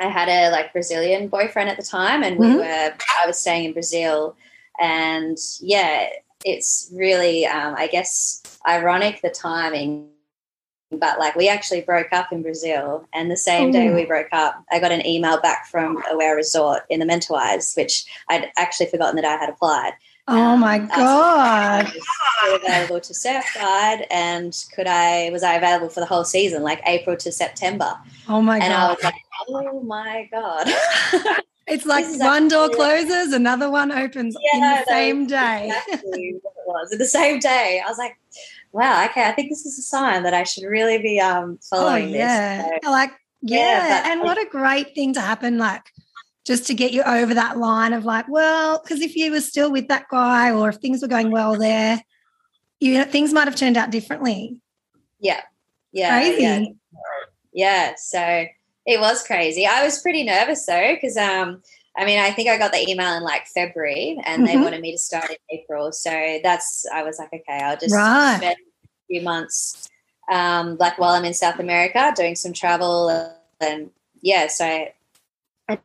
I 0.00 0.06
had 0.08 0.28
a 0.28 0.50
like 0.50 0.72
Brazilian 0.72 1.26
boyfriend 1.28 1.68
at 1.68 1.76
the 1.76 1.82
time 1.82 2.22
and 2.22 2.38
we 2.38 2.46
Mhm. 2.46 2.56
were 2.58 2.94
I 3.20 3.26
was 3.26 3.38
staying 3.38 3.64
in 3.64 3.72
Brazil 3.72 4.36
and 4.80 5.36
yeah, 5.60 6.08
it's 6.44 6.90
really 6.94 7.46
um 7.46 7.74
I 7.76 7.86
guess 7.86 8.42
ironic 8.66 9.20
the 9.22 9.30
timing 9.30 10.08
but 10.90 11.18
like 11.18 11.34
we 11.36 11.48
actually 11.48 11.82
broke 11.82 12.12
up 12.12 12.32
in 12.32 12.42
Brazil 12.42 13.06
and 13.12 13.30
the 13.30 13.36
same 13.36 13.70
day 13.70 13.92
we 13.92 14.04
broke 14.04 14.28
up 14.32 14.64
I 14.70 14.78
got 14.78 14.92
an 14.92 15.06
email 15.06 15.40
back 15.40 15.66
from 15.66 16.02
Awera 16.04 16.36
Resort 16.36 16.82
in 16.88 17.00
the 17.00 17.06
Mentawais 17.06 17.76
which 17.76 18.06
I'd 18.28 18.50
actually 18.56 18.86
forgotten 18.86 19.16
that 19.16 19.24
I 19.24 19.36
had 19.36 19.50
applied 19.50 19.92
Oh, 20.30 20.58
my 20.58 20.78
um, 20.78 20.88
God. 20.88 20.98
I 20.98 21.82
was 21.84 22.06
still 22.38 22.56
available 22.56 23.00
to 23.00 23.14
surf 23.14 23.46
guide 23.54 24.06
and 24.10 24.54
could 24.74 24.86
I 24.86 25.30
was 25.30 25.42
I 25.42 25.54
available 25.54 25.88
for 25.88 26.00
the 26.00 26.06
whole 26.06 26.24
season, 26.24 26.62
like 26.62 26.82
April 26.84 27.16
to 27.16 27.32
September. 27.32 27.96
Oh, 28.28 28.42
my 28.42 28.58
and 28.58 28.72
I 28.74 28.76
God. 28.76 28.88
was 28.90 29.04
like, 29.04 29.14
oh 29.48 29.80
my 29.80 30.28
God. 30.30 30.68
It's 31.70 31.86
like 31.86 32.06
one 32.18 32.48
door 32.48 32.68
closes, 32.70 33.32
another 33.32 33.70
one 33.70 33.92
opens 33.92 34.36
in 34.54 34.60
the 34.60 34.84
same 34.88 35.26
day. 35.26 35.68
exactly 35.88 36.36
what 36.42 36.52
it 36.56 36.66
was. 36.66 36.92
In 36.92 36.98
the 36.98 37.04
same 37.06 37.38
day. 37.38 37.80
I 37.84 37.88
was 37.88 37.98
like, 37.98 38.16
wow, 38.72 39.04
okay, 39.06 39.24
I 39.24 39.32
think 39.32 39.50
this 39.50 39.64
is 39.66 39.78
a 39.78 39.82
sign 39.82 40.22
that 40.24 40.34
I 40.34 40.44
should 40.44 40.64
really 40.64 40.98
be 40.98 41.20
um 41.20 41.58
Oh, 41.72 41.76
following 41.78 42.10
yeah. 42.10 42.62
this. 42.68 42.80
So, 42.84 42.90
Like, 42.90 43.12
Yeah, 43.42 43.86
yeah. 44.04 44.12
and 44.12 44.20
what 44.22 44.38
a 44.38 44.46
great 44.50 44.94
thing 44.94 45.12
to 45.14 45.20
happen, 45.20 45.58
like, 45.58 45.82
just 46.46 46.66
to 46.68 46.74
get 46.74 46.92
you 46.92 47.02
over 47.02 47.34
that 47.34 47.58
line 47.58 47.92
of 47.92 48.04
like, 48.04 48.26
well, 48.28 48.80
because 48.82 49.00
if 49.00 49.14
you 49.16 49.30
were 49.30 49.40
still 49.40 49.70
with 49.70 49.88
that 49.88 50.06
guy 50.10 50.50
or 50.50 50.70
if 50.70 50.76
things 50.76 51.02
were 51.02 51.08
going 51.08 51.30
well 51.30 51.56
there, 51.56 52.02
you 52.80 52.94
know, 52.94 53.04
things 53.04 53.32
might 53.32 53.46
have 53.48 53.56
turned 53.56 53.76
out 53.76 53.90
differently. 53.90 54.60
yeah. 55.20 55.42
Yeah. 55.92 56.10
Crazy. 56.20 56.42
Yeah. 56.42 56.64
Yeah. 57.52 57.94
So 57.96 58.44
it 58.88 58.98
was 59.00 59.22
crazy. 59.22 59.66
I 59.66 59.84
was 59.84 60.00
pretty 60.00 60.24
nervous 60.24 60.64
though, 60.66 60.94
because 60.94 61.16
um 61.16 61.62
I 61.96 62.04
mean, 62.04 62.18
I 62.20 62.30
think 62.30 62.48
I 62.48 62.56
got 62.58 62.70
the 62.72 62.88
email 62.88 63.12
in 63.16 63.22
like 63.24 63.46
February 63.48 64.16
and 64.24 64.46
they 64.46 64.54
Mhm. 64.54 64.62
wanted 64.62 64.80
me 64.80 64.92
to 64.92 64.98
start 64.98 65.30
in 65.30 65.36
April. 65.50 65.90
So 65.90 66.38
that's, 66.44 66.86
I 66.94 67.02
was 67.02 67.18
like, 67.18 67.32
okay, 67.32 67.58
I'll 67.60 67.76
just 67.76 67.92
Right. 67.92 68.36
spend 68.36 68.54
a 68.56 68.88
few 69.08 69.22
months, 69.22 69.88
um, 70.30 70.76
like 70.78 70.96
while 71.00 71.14
I'm 71.14 71.24
in 71.24 71.34
South 71.34 71.58
America 71.58 72.12
doing 72.14 72.36
some 72.36 72.52
travel. 72.52 73.10
And 73.60 73.90
yeah, 74.22 74.46
so 74.46 74.64
I, 74.64 74.92
I 75.68 75.78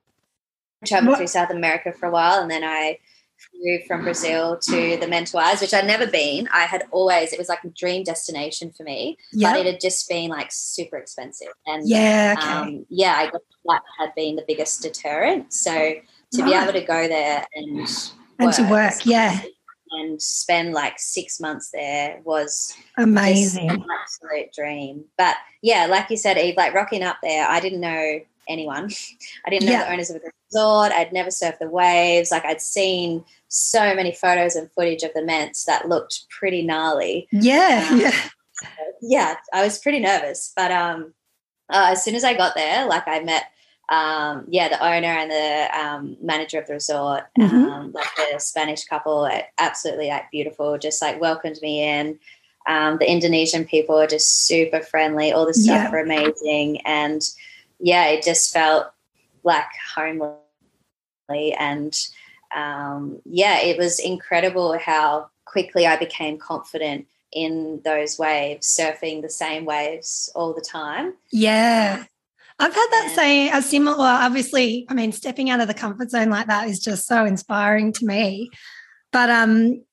traveled 0.85 1.09
What- 1.13 1.17
through 1.17 1.27
South 1.39 1.49
America 1.49 1.91
for 1.93 2.05
a 2.05 2.11
while 2.11 2.39
and 2.41 2.51
then 2.51 2.63
I 2.63 2.99
flew 3.63 3.79
from 3.87 4.03
Brazil 4.03 4.57
to 4.57 4.97
the 4.97 5.05
Mentawais, 5.07 5.61
which 5.61 5.73
I'd 5.73 5.87
never 5.87 6.05
been. 6.05 6.47
I 6.51 6.61
had 6.65 6.83
always, 6.91 7.31
it 7.31 7.39
was 7.39 7.49
like 7.49 7.63
a 7.63 7.69
dream 7.69 8.03
destination 8.03 8.71
for 8.75 8.83
me, 8.83 9.17
but 9.33 9.57
it 9.57 9.65
had 9.65 9.79
just 9.79 10.07
been 10.09 10.29
like 10.29 10.51
super 10.51 10.97
expensive. 10.97 11.47
And 11.65 11.87
Yeah. 11.87 12.35
Okay. 12.37 12.47
um, 12.49 12.85
yeah, 12.89 13.15
I 13.17 13.25
guess 13.25 13.41
that 13.65 13.81
had 13.99 14.13
been 14.15 14.35
the 14.35 14.43
biggest 14.47 14.81
deterrent. 14.81 15.53
So 15.53 15.95
to 16.33 16.43
be 16.43 16.53
able 16.53 16.73
to 16.73 16.81
go 16.81 17.07
there 17.07 17.45
and 17.55 17.87
and 18.39 18.53
to 18.53 18.63
work. 18.69 18.93
Yeah. 19.05 19.39
and 19.91 20.19
spend 20.21 20.73
like 20.73 20.95
six 20.97 21.39
months 21.39 21.69
there 21.71 22.19
was 22.23 22.73
Amazing. 22.97 23.69
absolute 23.69 24.51
dream. 24.53 25.05
But 25.19 25.35
yeah, 25.61 25.85
like 25.85 26.09
you 26.09 26.17
said, 26.17 26.37
Eve, 26.37 26.55
like 26.57 26.73
rocking 26.73 27.03
up 27.03 27.17
there, 27.21 27.47
I 27.47 27.59
didn't 27.59 27.79
know 27.81 28.19
anyone. 28.47 28.89
I 29.45 29.49
didn't 29.49 29.65
know 29.65 29.71
Yeah. 29.73 29.85
the 29.85 29.91
owners 29.93 30.09
of 30.09 30.21
the 30.21 30.31
resort. 30.51 30.91
I'd 30.91 31.13
never 31.13 31.29
surfed 31.29 31.59
the 31.59 31.69
waves. 31.69 32.31
Like 32.31 32.45
I'd 32.45 32.61
seen 32.61 33.23
so 33.47 33.93
many 33.95 34.11
photos 34.11 34.55
and 34.55 34.71
footage 34.71 35.03
of 35.03 35.13
the 35.13 35.23
Ments 35.23 35.65
that 35.65 35.87
looked 35.87 36.27
pretty 36.29 36.61
gnarly 36.63 37.27
Yeah. 37.31 37.87
Um, 37.91 37.99
Yeah. 37.99 38.15
yeah, 39.01 39.35
I 39.53 39.63
was 39.63 39.79
pretty 39.79 39.99
nervous, 39.99 40.51
but 40.55 40.71
um, 40.71 41.13
uh, 41.69 41.87
as 41.91 42.03
soon 42.03 42.15
as 42.15 42.23
I 42.23 42.33
got 42.33 42.55
there, 42.55 42.85
like 42.85 43.07
I 43.07 43.19
met, 43.19 43.45
um, 43.89 44.45
yeah, 44.47 44.69
the 44.69 44.83
owner 44.83 45.07
and 45.07 45.29
the 45.29 45.77
um, 45.79 46.17
manager 46.21 46.59
of 46.59 46.67
the 46.67 46.73
resort, 46.73 47.23
Mhm. 47.37 47.67
um, 47.69 47.91
like 47.91 48.07
the 48.15 48.39
Spanish 48.39 48.85
couple, 48.85 49.29
absolutely 49.59 50.07
like 50.07 50.31
beautiful, 50.31 50.77
just 50.77 51.01
like 51.01 51.19
welcomed 51.19 51.59
me 51.61 51.83
in. 51.83 52.19
Um, 52.65 52.97
the 52.97 53.09
Indonesian 53.11 53.65
people 53.65 53.99
are 53.99 54.07
just 54.07 54.45
super 54.47 54.79
friendly. 54.79 55.33
All 55.33 55.45
the 55.45 55.53
staff 55.53 55.85
Yeah. 55.85 55.91
were 55.91 55.99
amazing, 55.99 56.79
and 56.85 57.21
yeah, 57.83 58.07
it 58.07 58.23
just 58.23 58.53
felt 58.53 58.87
like 59.43 59.67
homely, 59.93 61.53
and 61.59 61.93
um, 62.55 63.21
yeah, 63.25 63.59
it 63.59 63.77
was 63.77 63.99
incredible 63.99 64.77
how 64.79 65.29
quickly 65.43 65.85
I 65.85 65.97
became 65.97 66.37
confident 66.37 67.07
in 67.33 67.81
those 67.83 68.17
waves, 68.17 68.67
surfing 68.67 69.21
the 69.21 69.29
same 69.29 69.65
waves 69.65 70.31
all 70.33 70.53
the 70.53 70.61
time. 70.61 71.15
Yeah. 71.31 72.05
I've 72.59 72.73
had 72.73 72.87
that 72.91 73.13
same 73.15 73.53
a 73.53 73.61
similar 73.61 73.97
well, 73.97 74.25
obviously, 74.25 74.85
I 74.87 74.93
mean, 74.93 75.11
stepping 75.11 75.49
out 75.49 75.59
of 75.59 75.67
the 75.67 75.73
comfort 75.73 76.11
zone 76.11 76.29
like 76.29 76.47
that 76.47 76.69
is 76.69 76.79
just 76.79 77.05
so 77.05 77.25
inspiring 77.25 77.91
to 77.93 78.05
me. 78.05 78.49
But 79.11 79.29
um 79.29 79.83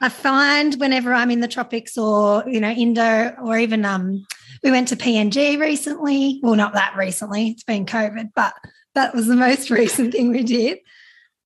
I 0.00 0.10
find 0.10 0.74
whenever 0.74 1.14
I'm 1.14 1.30
in 1.30 1.40
the 1.40 1.48
tropics 1.48 1.96
or, 1.96 2.44
you 2.46 2.60
know, 2.60 2.70
Indo 2.70 3.34
or 3.42 3.58
even 3.58 3.84
um 3.84 4.26
we 4.62 4.70
went 4.70 4.88
to 4.88 4.96
PNG 4.96 5.58
recently. 5.58 6.40
Well, 6.42 6.54
not 6.54 6.74
that 6.74 6.96
recently, 6.96 7.48
it's 7.48 7.64
been 7.64 7.86
COVID, 7.86 8.30
but 8.34 8.54
that 8.94 9.14
was 9.14 9.26
the 9.26 9.36
most 9.36 9.70
recent 9.70 10.12
thing 10.12 10.30
we 10.30 10.42
did. 10.42 10.78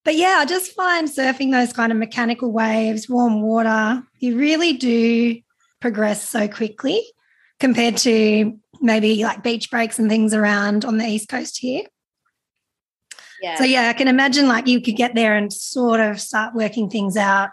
But 0.04 0.16
yeah, 0.16 0.36
I 0.38 0.44
just 0.44 0.72
find 0.72 1.08
surfing 1.08 1.50
those 1.50 1.72
kind 1.72 1.90
of 1.90 1.98
mechanical 1.98 2.52
waves, 2.52 3.08
warm 3.08 3.40
water, 3.40 4.02
you 4.18 4.36
really 4.38 4.74
do 4.74 5.40
progress 5.80 6.26
so 6.28 6.46
quickly 6.46 7.02
compared 7.58 7.96
to 7.98 8.58
maybe 8.80 9.22
like 9.22 9.42
beach 9.42 9.70
breaks 9.70 9.98
and 9.98 10.10
things 10.10 10.34
around 10.34 10.84
on 10.84 10.98
the 10.98 11.06
east 11.06 11.28
coast 11.28 11.58
here. 11.58 11.84
Yeah. 13.40 13.56
So 13.56 13.64
yeah, 13.64 13.88
I 13.88 13.92
can 13.92 14.08
imagine 14.08 14.48
like 14.48 14.66
you 14.66 14.80
could 14.80 14.96
get 14.96 15.14
there 15.14 15.36
and 15.36 15.52
sort 15.52 16.00
of 16.00 16.20
start 16.20 16.54
working 16.54 16.88
things 16.90 17.16
out, 17.16 17.50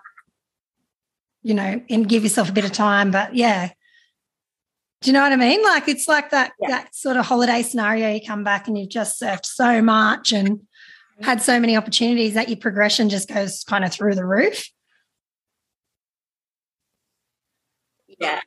you 1.43 1.53
know, 1.53 1.81
and 1.89 2.07
give 2.07 2.23
yourself 2.23 2.49
a 2.49 2.53
bit 2.53 2.65
of 2.65 2.71
time. 2.71 3.11
But 3.11 3.35
yeah. 3.35 3.71
Do 5.01 5.09
you 5.09 5.13
know 5.13 5.21
what 5.21 5.31
I 5.31 5.35
mean? 5.35 5.63
Like 5.63 5.87
it's 5.87 6.07
like 6.07 6.29
that 6.29 6.53
Yeah. 6.59 6.69
that 6.69 6.95
sort 6.95 7.17
of 7.17 7.25
holiday 7.25 7.63
scenario. 7.63 8.11
You 8.13 8.21
come 8.25 8.43
back 8.43 8.67
and 8.67 8.77
you've 8.77 8.89
just 8.89 9.19
surfed 9.19 9.45
so 9.45 9.81
much 9.81 10.31
and 10.31 10.61
had 11.21 11.41
so 11.41 11.59
many 11.59 11.75
opportunities 11.75 12.35
that 12.35 12.49
your 12.49 12.57
progression 12.57 13.09
just 13.09 13.27
goes 13.27 13.63
kind 13.63 13.83
of 13.83 13.91
through 13.91 14.15
the 14.15 14.25
roof. 14.25 14.63
Yeah. 18.19 18.41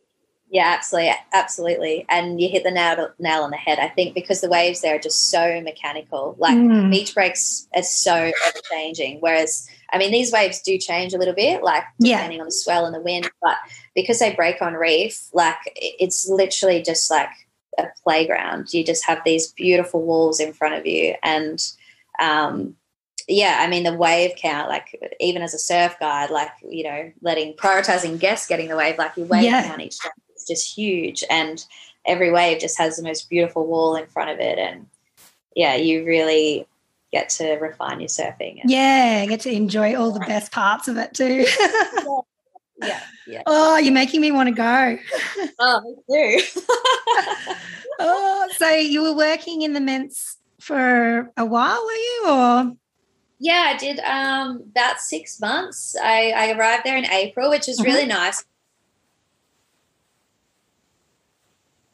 Yeah, 0.51 0.73
absolutely, 0.77 1.13
absolutely, 1.33 2.07
and 2.09 2.41
you 2.41 2.49
hit 2.49 2.63
the 2.63 2.71
nail 2.71 3.09
nail 3.19 3.43
on 3.43 3.51
the 3.51 3.57
head. 3.57 3.81
I 3.81 3.89
think 3.89 4.15
because 4.15 4.41
the 4.41 4.49
waves 4.49 4.83
there 4.83 4.95
are 4.95 4.99
just 5.01 5.29
so 5.31 5.61
mechanical. 5.63 6.37
Like 6.39 6.55
Mm. 6.57 6.93
beach 6.93 7.13
breaks 7.13 7.67
are 7.75 7.83
so 7.83 8.15
ever 8.15 8.59
changing. 8.71 9.19
Whereas, 9.19 9.67
I 9.95 9.99
mean, 9.99 10.11
these 10.11 10.33
waves 10.33 10.61
do 10.61 10.77
change 10.77 11.15
a 11.15 11.19
little 11.19 11.35
bit, 11.35 11.63
like 11.63 11.85
Yeah. 12.01 12.17
depending 12.17 12.41
on 12.41 12.47
the 12.47 12.53
swell 12.53 12.85
and 12.85 12.95
the 12.95 13.01
wind. 13.01 13.31
But 13.41 13.57
because 13.95 14.19
they 14.19 14.35
break 14.35 14.61
on 14.61 14.75
reef, 14.75 15.29
like 15.33 15.57
it's 15.77 16.29
literally 16.29 16.83
just 16.83 17.11
like 17.11 17.31
a 17.79 17.87
playground. 18.03 18.75
You 18.75 18.85
just 18.85 19.07
have 19.07 19.23
these 19.25 19.53
beautiful 19.53 20.03
walls 20.03 20.41
in 20.41 20.53
front 20.53 20.75
of 20.75 20.85
you, 20.87 21.15
and 21.23 21.65
um, 22.21 22.77
yeah, 23.29 23.59
I 23.61 23.69
mean 23.69 23.85
the 23.85 23.95
wave 23.95 24.33
count. 24.37 24.69
Like 24.69 25.01
even 25.21 25.43
as 25.43 25.55
a 25.55 25.59
surf 25.59 25.97
guide, 26.01 26.31
like 26.31 26.51
you 26.69 26.85
know, 26.85 27.13
letting 27.23 27.55
prioritizing 27.55 28.19
guests 28.19 28.49
getting 28.49 28.69
the 28.69 28.77
wave, 28.77 28.99
like 28.99 29.17
your 29.17 29.27
wave 29.27 29.45
Yeah. 29.45 29.63
count 29.67 29.81
each 29.81 29.99
day 30.01 30.11
is 30.37 30.45
just 30.45 30.77
huge, 30.77 31.23
and 31.31 31.65
every 32.05 32.31
wave 32.33 32.59
just 32.61 32.79
has 32.79 32.97
the 32.97 33.03
most 33.05 33.31
beautiful 33.31 33.67
wall 33.67 33.95
in 33.97 34.07
front 34.07 34.31
of 34.31 34.41
it, 34.41 34.59
and 34.59 34.87
yeah, 35.55 35.77
you 35.77 36.05
really 36.05 36.67
get 37.15 37.29
to 37.29 37.55
refine 37.59 38.01
your 38.01 38.09
surfing. 38.09 38.61
And, 38.61 38.69
Yeah, 38.71 39.25
get 39.27 39.41
to 39.43 39.53
enjoy 39.53 39.95
all 39.95 40.11
the 40.11 40.21
best 40.21 40.51
parts 40.51 40.89
of 40.89 40.97
it 40.97 41.15
too. 41.15 41.47
yeah, 42.83 43.01
yeah. 43.27 43.43
oh, 43.47 43.79
you're 43.79 43.95
making 43.95 44.21
me 44.21 44.33
want 44.33 44.49
to 44.49 44.55
go. 44.55 44.99
Oh, 45.59 45.81
me 46.09 46.39
too. 46.41 46.61
Oh, 48.01 48.49
so 48.57 48.69
you 48.71 49.05
were 49.05 49.15
working 49.15 49.63
in 49.63 49.73
the 49.73 49.81
Ments 49.81 50.39
for 50.59 51.31
a 51.37 51.45
while, 51.45 51.81
were 51.85 51.93
you? 51.93 52.25
Or 52.27 52.73
yeah, 53.39 53.67
I 53.73 53.77
did 53.77 54.01
um, 54.01 54.65
about 54.73 54.99
six 54.99 55.41
months. 55.41 55.95
I, 56.03 56.33
I 56.33 56.51
arrived 56.59 56.83
there 56.85 56.97
in 56.97 57.07
April, 57.07 57.51
which 57.51 57.69
was 57.69 57.81
really 57.85 58.07
nice. 58.07 58.45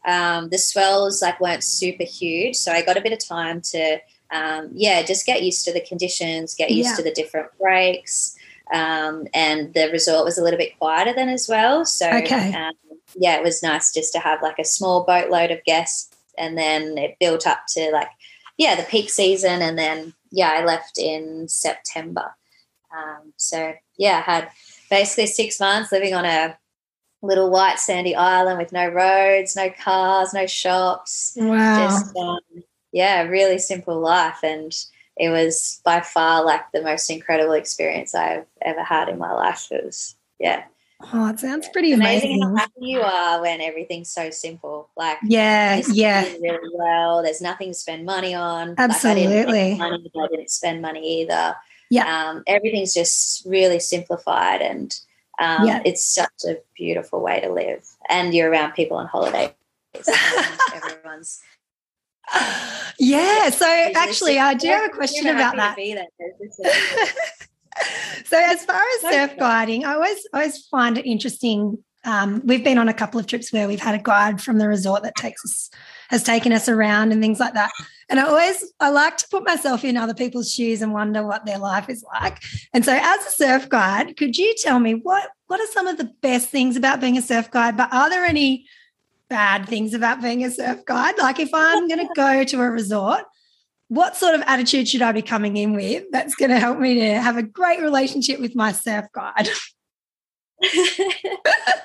Um, 0.07 0.49
the 0.49 0.57
swells 0.57 1.21
like 1.21 1.39
weren't 1.39 1.63
super 1.63 2.05
huge, 2.05 2.57
so 2.57 2.73
I 2.73 2.81
got 2.81 2.97
a 2.97 3.03
bit 3.03 3.13
of 3.13 3.19
time 3.23 3.61
to 3.73 3.99
um, 4.33 4.71
yeah, 4.73 5.03
just 5.03 5.27
get 5.27 5.43
used 5.43 5.65
to 5.65 5.73
the 5.73 5.81
conditions, 5.81 6.55
get 6.55 6.71
used 6.71 6.91
Yeah. 6.91 6.97
to 6.97 7.03
the 7.03 7.13
different 7.13 7.49
breaks. 7.59 8.37
Um, 8.73 9.27
and 9.35 9.75
the 9.75 9.91
resort 9.91 10.25
was 10.25 10.39
a 10.39 10.43
little 10.45 10.59
bit 10.59 10.79
quieter 10.79 11.13
then 11.13 11.29
as 11.29 11.49
well. 11.49 11.85
So 11.85 12.09
Okay. 12.09 12.53
um, 12.55 12.75
yeah, 13.17 13.37
it 13.37 13.43
was 13.43 13.63
nice 13.63 13.93
just 13.93 14.13
to 14.13 14.21
have 14.21 14.43
like 14.43 14.59
a 14.61 14.65
small 14.65 15.03
boatload 15.05 15.51
of 15.51 15.65
guests, 15.65 16.15
and 16.39 16.57
then 16.57 16.97
it 16.97 17.17
built 17.19 17.47
up 17.47 17.63
to 17.71 17.91
like 17.91 18.09
yeah 18.59 18.77
the 18.77 18.85
peak 18.85 19.11
season, 19.11 19.61
and 19.63 19.77
then 19.77 20.15
yeah 20.31 20.51
I 20.53 20.65
left 20.65 20.99
in 20.99 21.49
September. 21.49 22.37
Um, 22.97 23.33
so 23.37 23.75
yeah, 23.99 24.23
I 24.25 24.31
had 24.31 24.51
basically 24.89 25.27
six 25.27 25.59
months 25.59 25.91
living 25.91 26.15
on 26.15 26.25
a 26.25 26.57
little 27.23 27.51
white 27.51 27.81
sandy 27.81 28.15
island 28.15 28.59
with 28.59 28.73
no 28.73 28.87
roads, 28.89 29.57
no 29.57 29.71
cars, 29.71 30.33
no 30.33 30.47
shops 30.47 31.35
wow. 31.37 31.77
just 31.77 32.17
um, 32.17 32.39
yeah 32.93 33.23
really 33.23 33.59
simple 33.59 33.99
life 34.01 34.39
and 34.43 34.73
it 35.17 35.29
was 35.31 35.81
by 35.85 36.01
far 36.01 36.45
like 36.45 36.63
the 36.73 36.83
most 36.83 37.11
incredible 37.11 37.53
experience 37.53 38.15
i've 38.15 38.47
ever 38.63 38.83
had 38.83 39.09
in 39.09 39.19
my 39.19 39.33
life 39.33 39.69
it 39.71 39.85
was 39.85 40.17
yeah 40.39 40.65
oh, 41.13 41.29
it 41.29 41.39
sounds 41.41 41.69
pretty 41.73 41.93
amazing 41.93 42.31
amazing. 42.33 42.43
how 42.51 42.57
happy 42.57 42.73
you 42.81 43.01
are 43.01 43.41
when 43.43 43.61
everything's 43.61 44.11
so 44.11 44.31
simple 44.31 44.89
like 44.97 45.19
Yeah, 45.23 45.83
yeah, 45.93 46.23
really 46.41 46.71
well 46.75 47.23
there's 47.23 47.41
nothing 47.43 47.69
to 47.71 47.75
spend 47.75 48.05
money 48.05 48.35
on 48.35 48.71
Like, 48.71 48.79
I 48.79 49.15
didn't 49.15 49.33
Absolutely. 49.33 49.75
money 49.77 50.11
i 50.21 50.27
didn't 50.29 50.51
spend 50.51 50.83
money 50.83 51.23
either 51.23 51.57
Yeah. 51.91 52.31
um, 52.31 52.43
everything's 52.47 52.95
just 52.95 53.45
really 53.47 53.79
simplified 53.81 54.63
and 54.63 54.99
um, 55.39 55.67
Yeah. 55.67 55.81
it's 55.87 56.05
such 56.05 56.45
a 56.47 56.59
beautiful 56.77 57.21
way 57.23 57.41
to 57.41 57.51
live 57.51 57.87
and 58.09 58.35
you're 58.35 58.51
around 58.51 58.73
people 58.73 58.97
on 58.99 59.07
holiday 59.07 59.55
everyone's 60.75 61.41
yeah. 62.99 63.51
So 63.51 63.67
actually, 63.67 64.39
I 64.39 64.55
do 64.55 64.69
have 64.69 64.91
a 64.91 64.95
question 64.95 65.27
about 65.27 65.57
that. 65.57 65.77
So 68.27 68.37
as 68.37 68.65
far 68.65 68.83
as 68.97 69.13
surf 69.13 69.39
guiding, 69.39 69.85
I 69.85 69.95
always 69.95 70.27
always 70.33 70.67
find 70.67 70.99
it 70.99 71.07
interesting. 71.07 71.83
Um, 72.05 72.43
we've 72.45 72.65
been 72.65 72.79
on 72.79 72.89
a 72.89 72.95
couple 72.95 73.21
of 73.21 73.27
trips 73.27 73.53
where 73.53 73.69
we've 73.69 73.81
had 73.81 73.95
a 73.95 74.03
guide 74.03 74.41
from 74.41 74.59
the 74.59 74.69
resort 74.69 75.03
that 75.03 75.15
takes 75.17 75.45
us 75.45 75.71
has 76.09 76.23
taken 76.23 76.53
us 76.53 76.69
around 76.69 77.13
and 77.13 77.23
things 77.23 77.39
like 77.39 77.55
that. 77.55 77.71
And 78.09 78.19
I 78.19 78.25
always 78.25 78.73
I 78.81 78.91
like 78.91 79.17
to 79.19 79.29
put 79.31 79.45
myself 79.45 79.85
in 79.85 79.97
other 79.97 80.15
people's 80.15 80.53
shoes 80.53 80.83
and 80.83 80.93
wonder 80.93 81.25
what 81.25 81.47
their 81.47 81.59
life 81.59 81.89
is 81.89 82.05
like. 82.21 82.43
And 82.73 82.85
so 82.85 82.99
as 83.01 83.27
a 83.27 83.31
surf 83.31 83.69
guide, 83.69 84.17
could 84.17 84.37
you 84.37 84.55
tell 84.59 84.79
me 84.79 84.95
what 84.95 85.31
what 85.47 85.61
are 85.61 85.73
some 85.73 85.87
of 85.87 85.99
the 85.99 86.11
best 86.21 86.49
things 86.49 86.77
about 86.77 87.01
being 87.01 87.17
a 87.17 87.23
surf 87.23 87.51
guide? 87.51 87.77
But 87.77 87.93
are 87.93 88.11
there 88.11 88.25
any 88.25 88.67
bad 89.31 89.67
things 89.67 89.95
about 89.95 90.21
being 90.21 90.45
a 90.45 90.51
surf 90.51 90.85
guide? 90.85 91.15
Like 91.19 91.41
if 91.41 91.49
I'm 91.55 91.89
going 91.89 92.07
to 92.07 92.13
go 92.15 92.45
to 92.45 92.61
a 92.61 92.71
resort, 92.71 93.23
what 93.89 94.17
sort 94.17 94.35
of 94.35 94.43
attitude 94.47 94.87
should 94.89 95.03
I 95.03 95.13
be 95.13 95.23
coming 95.23 95.57
in 95.57 95.73
with 95.75 96.05
that's 96.13 96.35
going 96.35 96.51
to 96.51 96.59
help 96.59 96.79
me 96.79 96.95
to 97.01 97.15
have 97.21 97.37
a 97.39 97.43
great 97.43 97.81
relationship 97.81 98.39
with 98.41 98.55
my 98.55 98.73
surf 98.73 99.07
guide? 99.15 99.49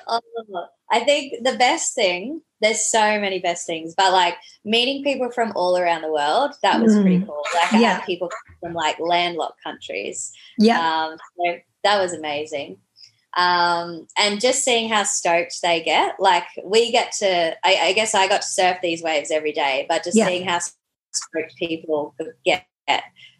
Oh, 0.08 0.20
I 0.92 1.00
think 1.00 1.32
the 1.42 1.56
best 1.56 1.94
thing, 1.96 2.40
there's 2.60 2.88
so 2.88 3.18
many 3.20 3.40
best 3.40 3.66
things, 3.66 3.92
but 3.96 4.12
like 4.12 4.34
meeting 4.64 5.02
people 5.02 5.32
from 5.32 5.52
all 5.56 5.76
around 5.76 6.02
the 6.02 6.12
world, 6.12 6.52
that 6.62 6.80
was 6.80 6.94
pretty 6.94 7.18
Mm. 7.18 7.26
cool. 7.26 7.42
Like 7.54 7.72
I 7.72 7.80
Yeah. 7.80 7.94
had 7.94 8.04
people 8.06 8.30
from 8.60 8.72
like 8.72 9.00
landlocked 9.00 9.60
countries. 9.64 10.30
Yeah. 10.58 10.78
Um, 10.78 11.16
so 11.36 11.56
that 11.82 12.00
was 12.00 12.12
amazing. 12.12 12.78
Um, 13.36 14.06
and 14.18 14.40
just 14.40 14.64
seeing 14.64 14.88
how 14.88 15.02
stoked 15.02 15.60
they 15.62 15.82
get. 15.82 16.18
Like 16.18 16.44
we 16.64 16.90
get 16.90 17.12
to, 17.18 17.54
I, 17.64 17.76
I 17.82 17.92
guess 17.92 18.14
I 18.14 18.28
got 18.28 18.42
to 18.42 18.48
surf 18.48 18.78
these 18.82 19.02
waves 19.02 19.30
every 19.30 19.52
day, 19.52 19.84
but 19.88 20.04
just 20.04 20.16
Yeah. 20.16 20.26
seeing 20.26 20.46
how 20.46 20.58
stoked 20.58 21.54
people 21.58 22.14
get 22.44 22.66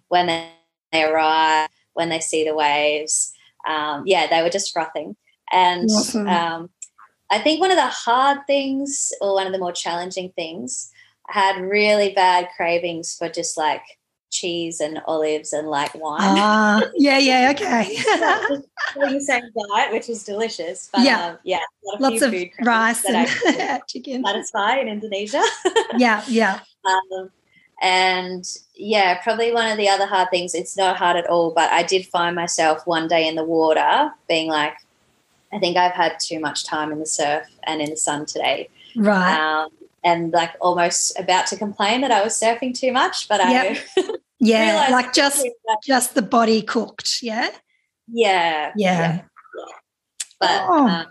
when 0.09 0.26
they, 0.26 0.50
they 0.92 1.04
arrive, 1.04 1.70
when 1.94 2.11
they 2.11 2.20
see 2.20 2.44
the 2.44 2.54
waves. 2.54 3.32
Um, 3.66 4.02
yeah, 4.06 4.26
they 4.28 4.42
were 4.42 4.50
just 4.50 4.72
frothing. 4.72 5.16
And 5.50 5.88
Awesome. 5.90 6.28
um, 6.28 6.70
I 7.30 7.38
think 7.38 7.61
one 7.61 7.70
of 7.70 7.76
the 7.76 7.87
hard 7.87 8.46
things, 8.46 9.12
or 9.20 9.35
one 9.35 9.46
of 9.46 9.52
the 9.52 9.59
more 9.59 9.72
challenging 9.72 10.30
things, 10.37 10.90
I 11.28 11.32
had 11.40 11.61
really 11.61 12.12
bad 12.12 12.48
cravings 12.56 13.16
for 13.18 13.28
just 13.28 13.56
like 13.56 13.82
cheese 14.31 14.81
and 14.81 15.01
olives 15.07 15.53
and 15.53 15.69
like 15.69 15.95
wine. 15.95 16.19
Ah, 16.21 16.83
yeah, 16.97 17.19
yeah, 17.19 17.51
okay. 17.55 17.97
Doing 18.95 19.15
the 19.15 19.21
same 19.21 19.45
diet, 19.75 19.93
which 19.93 20.09
is 20.09 20.25
delicious. 20.25 20.89
But 20.93 21.03
Yeah. 21.03 21.27
um, 21.27 21.39
yeah, 21.45 21.59
a 21.59 22.03
Lots 22.03 22.23
of 22.23 22.35
rice 22.62 23.05
and 23.05 23.29
chicken. 23.89 24.25
satisfy 24.25 24.79
in 24.79 24.89
Indonesia. 24.89 25.43
Yeah, 25.99 26.23
yeah. 26.29 26.61
Um, 26.85 27.31
and 27.83 28.45
yeah, 28.75 29.23
probably 29.23 29.53
one 29.53 29.71
of 29.71 29.77
the 29.77 29.89
other 29.89 30.07
hard 30.07 30.31
things, 30.31 30.55
it's 30.55 30.77
not 30.77 30.97
hard 30.97 31.17
at 31.17 31.27
all, 31.29 31.51
but 31.53 31.71
I 31.71 31.83
did 31.83 32.07
find 32.07 32.35
myself 32.35 32.87
one 32.87 33.07
day 33.09 33.29
in 33.29 33.35
the 33.37 33.45
water 33.45 34.11
being 34.29 34.49
like, 34.49 34.75
I 35.53 35.59
think 35.59 35.77
I've 35.77 35.93
had 35.93 36.19
too 36.19 36.41
much 36.41 36.65
time 36.65 36.91
in 36.93 36.99
the 36.99 37.07
surf 37.07 37.47
and 37.67 37.81
in 37.81 37.91
the 37.91 37.97
sun 37.97 38.27
today. 38.27 38.69
Right. 38.97 39.39
Um, 39.39 39.71
and 40.05 40.33
like 40.33 40.53
almost 40.61 41.19
about 41.19 41.47
to 41.49 41.57
complain 41.57 42.01
that 42.03 42.11
I 42.11 42.23
was 42.23 42.39
surfing 42.39 42.73
too 42.79 42.93
much, 42.93 43.29
but 43.29 43.41
Yep. 43.41 43.77
I 43.97 44.15
yeah, 44.46 44.88
like 44.90 45.12
just 45.12 45.46
just 45.85 46.14
the 46.14 46.22
body 46.22 46.62
cooked. 46.62 47.18
Yeah. 47.22 47.50
yeah, 48.09 48.72
Yeah. 48.76 49.22
But 50.40 50.62
Oh. 50.68 50.87
um, 50.88 51.06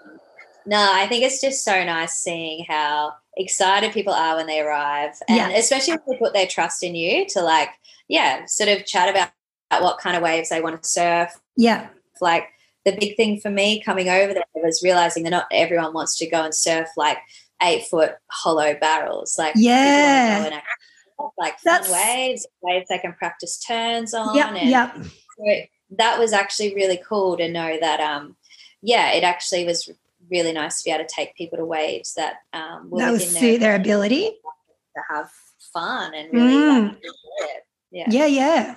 no, 0.65 0.89
I 0.93 1.07
think 1.07 1.23
it's 1.23 1.41
just 1.41 1.63
so 1.63 1.83
nice 1.83 2.13
seeing 2.13 2.65
how 2.67 3.13
excited 3.37 3.91
people 3.91 4.13
are 4.13 4.35
when 4.37 4.47
they 4.47 4.59
arrive, 4.61 5.11
and 5.27 5.37
Yeah. 5.37 5.49
especially 5.49 5.93
when 5.93 6.03
they 6.07 6.17
put 6.17 6.33
their 6.33 6.47
trust 6.47 6.83
in 6.83 6.95
you 6.95 7.25
to 7.29 7.41
like, 7.41 7.69
yeah, 8.07 8.45
sort 8.45 8.69
of 8.69 8.85
chat 8.85 9.09
about 9.09 9.29
what 9.83 9.97
kind 9.99 10.15
of 10.15 10.23
waves 10.23 10.49
they 10.49 10.61
want 10.61 10.81
to 10.81 10.87
surf. 10.87 11.31
Yeah. 11.57 11.87
Like 12.21 12.47
the 12.85 12.91
big 12.95 13.17
thing 13.17 13.39
for 13.39 13.49
me 13.49 13.81
coming 13.81 14.09
over 14.09 14.33
there 14.33 14.43
was 14.55 14.81
realizing 14.83 15.23
that 15.23 15.31
not 15.31 15.47
everyone 15.51 15.93
wants 15.93 16.15
to 16.17 16.29
go 16.29 16.43
and 16.43 16.53
surf 16.53 16.87
like 16.95 17.17
eight 17.63 17.85
foot 17.87 18.13
hollow 18.29 18.75
barrels. 18.75 19.37
Like 19.37 19.53
Yeah. 19.57 20.61
Go 21.17 21.31
and 21.37 21.47
actually 21.47 21.57
surf, 21.57 21.57
like 21.57 21.61
That's- 21.61 21.91
waves, 21.91 22.47
waves 22.61 22.87
they 22.89 22.97
can 22.99 23.13
practice 23.13 23.57
turns 23.59 24.13
on. 24.13 24.35
Yep. 24.35 24.47
and 24.55 24.69
Yep. 24.69 24.95
so 25.37 25.55
that 25.97 26.19
was 26.19 26.33
actually 26.33 26.73
really 26.75 26.99
cool 27.07 27.37
to 27.37 27.47
know 27.47 27.77
that 27.79 27.99
um 27.99 28.35
yeah 28.81 29.11
it 29.11 29.23
actually 29.23 29.65
was 29.65 29.89
really 30.31 30.51
nice 30.51 30.81
to 30.81 30.85
be 30.89 30.91
able 30.93 31.03
to 31.05 31.09
take 31.13 31.35
people 31.35 31.57
to 31.59 31.65
waves 31.65 32.15
that 32.15 32.37
um 32.53 32.89
That 32.97 33.11
would 33.11 33.21
suit 33.21 33.59
their 33.59 33.75
ability. 33.75 34.31
to 34.95 35.01
have 35.09 35.29
fun 35.73 36.13
and 36.15 36.33
really 36.33 36.53
Mm. 36.53 36.87
like, 36.89 37.01
yeah 37.91 38.05
Yeah, 38.09 38.25
yeah. 38.25 38.75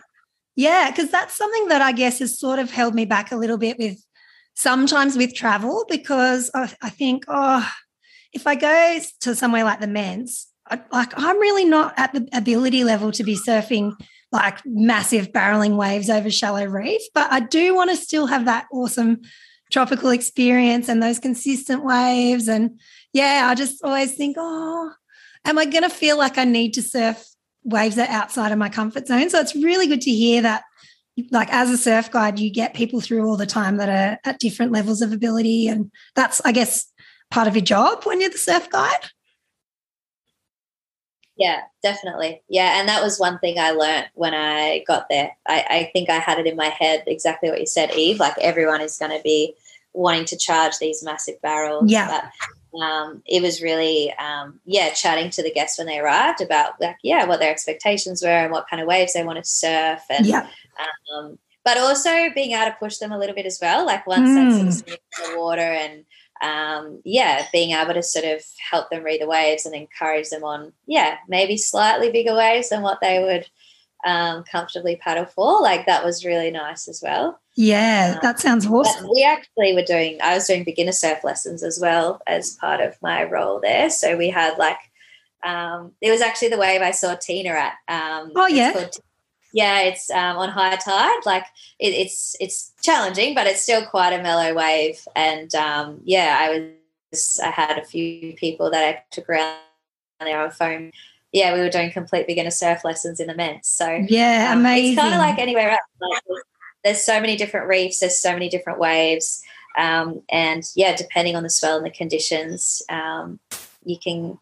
Yeah, 0.57 0.91
because 0.91 1.11
that's 1.11 1.35
something 1.37 1.69
that 1.69 1.81
I 1.81 1.93
guess 1.93 2.19
has 2.19 2.39
sort 2.39 2.59
of 2.59 2.71
held 2.71 2.93
me 2.95 3.05
back 3.05 3.31
a 3.31 3.37
little 3.37 3.59
bit 3.59 3.79
with 3.79 4.05
sometimes 4.55 5.17
with 5.17 5.33
travel 5.35 5.87
because 5.89 6.51
I, 6.53 6.73
I 6.83 6.91
think, 6.91 7.25
oh, 7.29 7.65
if 8.33 8.45
I 8.47 8.57
go 8.57 8.99
to 9.21 9.35
somewhere 9.37 9.63
like 9.63 9.79
the 9.81 9.87
Ments, 9.87 10.49
like 10.93 11.13
I'm 11.17 11.39
really 11.39 11.65
not 11.65 11.95
at 11.97 12.13
the 12.13 12.29
ability 12.33 12.85
level 12.85 13.13
to 13.13 13.25
be 13.25 13.37
surfing 13.37 13.93
like 14.31 14.59
massive 14.67 15.33
barreling 15.33 15.77
waves 15.77 16.11
over 16.11 16.31
shallow 16.31 16.65
reef, 16.67 17.01
but 17.15 17.33
I 17.33 17.41
do 17.41 17.75
want 17.75 17.91
to 17.91 17.97
still 17.97 18.27
have 18.27 18.45
that 18.45 18.67
awesome 18.73 19.23
tropical 19.73 20.11
experience 20.11 20.89
and 20.89 21.03
those 21.03 21.19
consistent 21.19 21.85
waves. 21.85 22.49
And 22.49 22.79
yeah, 23.13 23.49
I 23.51 23.55
just 23.55 23.83
always 23.83 24.15
think, 24.15 24.37
oh, 24.39 24.93
am 25.45 25.59
I 25.59 25.65
going 25.65 25.83
to 25.83 25.89
feel 25.89 26.19
like 26.19 26.39
I 26.39 26.45
need 26.45 26.75
to 26.75 26.83
surf 26.83 27.25
waves 27.65 27.97
that 27.97 28.11
are 28.11 28.23
outside 28.23 28.53
of 28.53 28.59
my 28.59 28.69
comfort 28.69 29.07
zone? 29.07 29.31
So 29.31 29.41
it's 29.41 29.55
really 29.55 29.87
good 29.87 30.03
to 30.03 30.11
hear 30.11 30.43
that, 30.43 30.65
like 31.31 31.53
as 31.53 31.71
a 31.71 31.79
surf 31.79 32.11
guide, 32.11 32.39
you 32.39 32.51
get 32.51 32.75
people 32.75 33.01
through 33.01 33.27
all 33.27 33.37
the 33.37 33.47
time 33.47 33.77
that 33.79 33.89
are 33.89 34.19
at 34.25 34.39
different 34.39 34.73
levels 34.73 35.03
of 35.03 35.13
ability. 35.13 35.69
And 35.69 35.91
that's, 36.15 36.41
I 36.45 36.53
guess, 36.53 36.87
part 37.31 37.49
of 37.49 37.57
your 37.57 37.65
job 37.65 38.05
when 38.05 38.21
you're 38.21 38.31
the 38.31 38.39
surf 38.39 38.71
guide. 38.71 39.11
Yeah 41.39 41.61
definitely 41.83 42.43
yeah 42.49 42.79
and 42.81 42.89
that 42.89 43.03
was 43.03 43.19
one 43.19 43.39
thing 43.39 43.59
i 43.59 43.71
learned 43.71 44.07
when 44.15 44.35
i 44.35 44.83
got 44.87 45.09
there 45.09 45.31
I, 45.47 45.65
I 45.71 45.91
think 45.93 46.11
i 46.11 46.19
had 46.19 46.39
it 46.39 46.47
in 46.47 46.57
my 46.57 46.67
head 46.69 47.05
exactly 47.07 47.49
what 47.51 47.61
you 47.61 47.67
said 47.67 47.95
eve 47.95 48.19
like 48.19 48.35
everyone 48.41 48.81
is 48.81 48.99
going 48.99 49.17
to 49.17 49.23
be 49.23 49.55
wanting 49.95 50.25
to 50.27 50.37
charge 50.37 50.79
these 50.79 51.03
massive 51.03 51.41
barrels 51.43 51.91
Yeah. 51.91 52.09
but 52.11 52.79
um, 52.81 53.23
it 53.27 53.41
was 53.43 53.63
really 53.63 54.13
um, 54.19 54.61
yeah 54.67 54.91
chatting 54.91 55.31
to 55.31 55.43
the 55.43 55.51
guests 55.53 55.79
when 55.79 55.87
they 55.87 55.99
arrived 55.99 56.41
about 56.43 56.79
like 56.81 56.97
yeah 57.03 57.25
what 57.25 57.41
their 57.41 57.51
expectations 57.51 58.23
were 58.23 58.29
and 58.29 58.53
what 58.53 58.67
kind 58.69 58.81
of 58.83 58.87
waves 58.87 59.15
they 59.15 59.25
wanted 59.25 59.45
to 59.45 59.51
surf 59.51 60.03
and 60.11 60.27
yeah. 60.27 60.47
um, 61.17 61.39
but 61.65 61.79
also 61.79 62.11
being 62.35 62.53
able 62.53 62.67
to 62.71 62.77
push 62.79 62.99
them 62.99 63.11
a 63.13 63.19
little 63.19 63.35
bit 63.35 63.47
as 63.47 63.59
well 63.61 63.87
like 63.87 64.07
once 64.07 64.29
Mm. 64.29 64.65
that's 64.65 64.79
sort 64.81 64.91
of 64.91 64.99
in 65.27 65.33
the 65.33 65.39
water 65.41 65.61
and 65.61 66.05
um, 66.43 67.01
yeah 67.05 67.47
being 67.53 67.73
able 67.73 67.95
to 67.95 68.03
sort 68.03 68.25
of 68.25 68.43
help 68.71 68.91
them 68.91 69.03
read 69.03 69.21
the 69.21 69.27
waves 69.27 69.67
and 69.67 69.75
encourage 69.75 70.29
them 70.31 70.45
on 70.45 70.73
yeah 70.87 71.17
maybe 71.29 71.57
slightly 71.57 72.11
bigger 72.11 72.35
waves 72.35 72.69
than 72.69 72.83
what 72.83 73.01
they 73.01 73.19
would 73.23 73.49
um, 74.05 74.45
comfortably 74.45 74.95
paddle 74.97 75.25
for 75.27 75.61
like 75.61 75.87
that 75.87 76.05
was 76.05 76.25
really 76.25 76.53
nice 76.53 76.87
as 76.89 77.03
well 77.03 77.41
Yeah, 77.57 78.19
that 78.23 78.39
sounds 78.39 78.65
awesome. 78.67 79.11
we 79.13 79.25
actually 79.25 79.75
were 79.75 79.83
doing, 79.83 80.19
I 80.23 80.35
was 80.35 80.47
doing 80.47 80.63
beginner 80.63 80.93
surf 80.93 81.25
lessons 81.25 81.65
as 81.65 81.81
well 81.81 82.21
as 82.29 82.55
part 82.55 82.81
of 82.81 82.95
my 83.03 83.25
role 83.25 83.59
there. 83.61 83.91
So 83.91 84.17
we 84.17 84.31
had 84.31 84.57
like, 84.57 84.79
um, 85.43 85.91
it 86.01 86.13
was 86.13 86.21
actually 86.21 86.51
the 86.51 86.59
wave 86.59 86.81
I 86.81 86.93
saw 86.93 87.17
Tina 87.17 87.51
at. 87.51 87.73
Um, 87.89 88.31
Oh, 88.37 88.45
it's 88.47 88.55
yeah? 88.55 88.73
called- 88.73 88.97
yeah, 89.53 89.81
it's 89.81 90.11
um, 90.11 90.37
on 90.37 90.49
high 90.51 90.77
tide. 90.77 91.21
Like 91.25 91.45
it, 91.79 91.89
it's 91.95 92.37
it's 92.41 92.73
challenging, 92.83 93.35
but 93.35 93.47
it's 93.47 93.63
still 93.63 93.85
quite 93.87 94.13
a 94.13 94.23
mellow 94.23 94.55
wave. 94.55 95.01
And 95.17 95.55
um, 95.55 96.01
yeah, 96.05 96.37
I 96.39 96.73
was 97.13 97.41
I 97.43 97.51
had 97.51 97.79
a 97.79 97.85
few 97.85 98.35
people 98.35 98.71
that 98.71 98.85
I 98.85 99.03
took 99.11 99.29
around 99.29 99.57
there 100.21 100.41
on 100.43 100.51
phone. 100.51 100.93
Yeah, 101.33 101.53
we 101.55 101.61
were 101.61 101.69
doing 101.71 101.91
complete 101.93 102.27
beginner 102.27 102.51
surf 102.51 102.85
lessons 102.85 103.21
in 103.21 103.27
the 103.27 103.35
Ments. 103.35 103.69
So 103.69 104.05
Yeah, 104.09 104.51
um, 104.53 104.61
amazing. 104.61 104.93
It's 104.93 105.01
kind 105.01 105.15
of 105.15 105.21
like 105.21 105.39
anywhere 105.39 105.71
else. 105.71 105.81
Like, 106.01 106.23
there's- 106.27 106.43
there's 106.85 107.05
so 107.05 107.21
many 107.21 107.37
different 107.37 107.67
reefs. 107.67 107.99
There's 107.99 108.21
so 108.21 108.33
many 108.33 108.49
different 108.49 108.79
waves, 108.79 109.43
um, 109.77 110.23
and 110.31 110.63
yeah, 110.77 110.95
depending 110.95 111.35
on 111.35 111.43
the 111.43 111.51
swell 111.51 111.77
and 111.77 111.85
the 111.85 111.91
conditions, 111.91 112.83
um, 112.89 113.41
you 113.85 113.99
can 113.99 114.39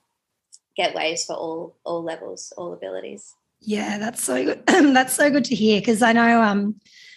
get 0.77 0.95
waves 0.95 1.25
for 1.25 1.33
all 1.35 1.75
all 1.85 2.03
levels, 2.03 2.53
all 2.59 2.75
abilities. 2.75 3.35
Yeah, 3.61 3.99
that's 3.99 4.23
so 4.23 4.45
good. 4.45 4.67
that's 4.67 5.15
so 5.15 5.31
good 5.31 5.45
to 5.47 5.55
hear 5.55 5.81
because 5.81 6.03
I 6.03 6.13
know 6.13 6.43
um, 6.43 6.77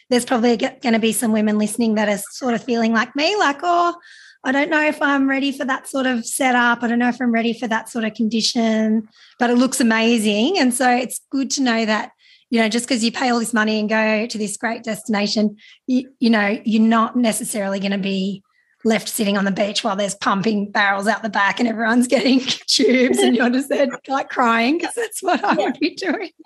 there's 0.09 0.25
probably 0.25 0.57
going 0.57 0.93
to 0.93 0.99
be 0.99 1.11
some 1.11 1.31
women 1.31 1.57
listening 1.57 1.95
that 1.95 2.09
are 2.09 2.21
sort 2.31 2.53
of 2.53 2.63
feeling 2.63 2.93
like 2.93 3.15
me, 3.15 3.35
like, 3.37 3.59
oh, 3.63 3.95
I 4.43 4.51
don't 4.51 4.69
know 4.69 4.83
if 4.83 5.01
I'm 5.01 5.29
ready 5.29 5.51
for 5.51 5.65
that 5.65 5.87
sort 5.87 6.05
of 6.05 6.25
setup. 6.25 6.81
I 6.81 6.87
don't 6.87 6.99
know 6.99 7.09
if 7.09 7.21
I'm 7.21 7.31
ready 7.31 7.53
for 7.53 7.67
that 7.67 7.89
sort 7.89 8.05
of 8.05 8.13
condition, 8.13 9.07
but 9.37 9.49
it 9.49 9.57
looks 9.57 9.81
amazing. 9.81 10.57
And 10.57 10.73
so 10.73 10.89
it's 10.89 11.21
good 11.29 11.51
to 11.51 11.61
know 11.61 11.85
that, 11.85 12.11
you 12.49 12.59
know, 12.59 12.69
just 12.69 12.87
because 12.87 13.03
you 13.03 13.11
pay 13.11 13.29
all 13.29 13.39
this 13.39 13.53
money 13.53 13.79
and 13.79 13.89
go 13.89 14.25
to 14.25 14.37
this 14.37 14.55
great 14.55 14.83
destination, 14.83 15.57
you, 15.87 16.09
you 16.19 16.29
know, 16.29 16.59
you're 16.63 16.81
not 16.81 17.15
necessarily 17.17 17.79
going 17.79 17.91
to 17.91 17.97
be 17.97 18.41
left 18.85 19.09
sitting 19.09 19.37
on 19.37 19.45
the 19.45 19.51
beach 19.51 19.83
while 19.83 19.95
there's 19.95 20.15
pumping 20.15 20.71
barrels 20.71 21.07
out 21.07 21.21
the 21.21 21.29
back 21.29 21.59
and 21.59 21.67
everyone's 21.67 22.07
getting 22.07 22.39
tubes 22.67 23.17
and 23.19 23.35
you're 23.35 23.49
just 23.49 23.67
there 23.69 23.87
like 24.07 24.29
crying 24.29 24.77
because 24.77 24.95
that's 24.95 25.21
what 25.21 25.43
I 25.43 25.55
Yeah. 25.57 25.65
would 25.65 25.79
be 25.79 25.95
doing. 25.95 26.31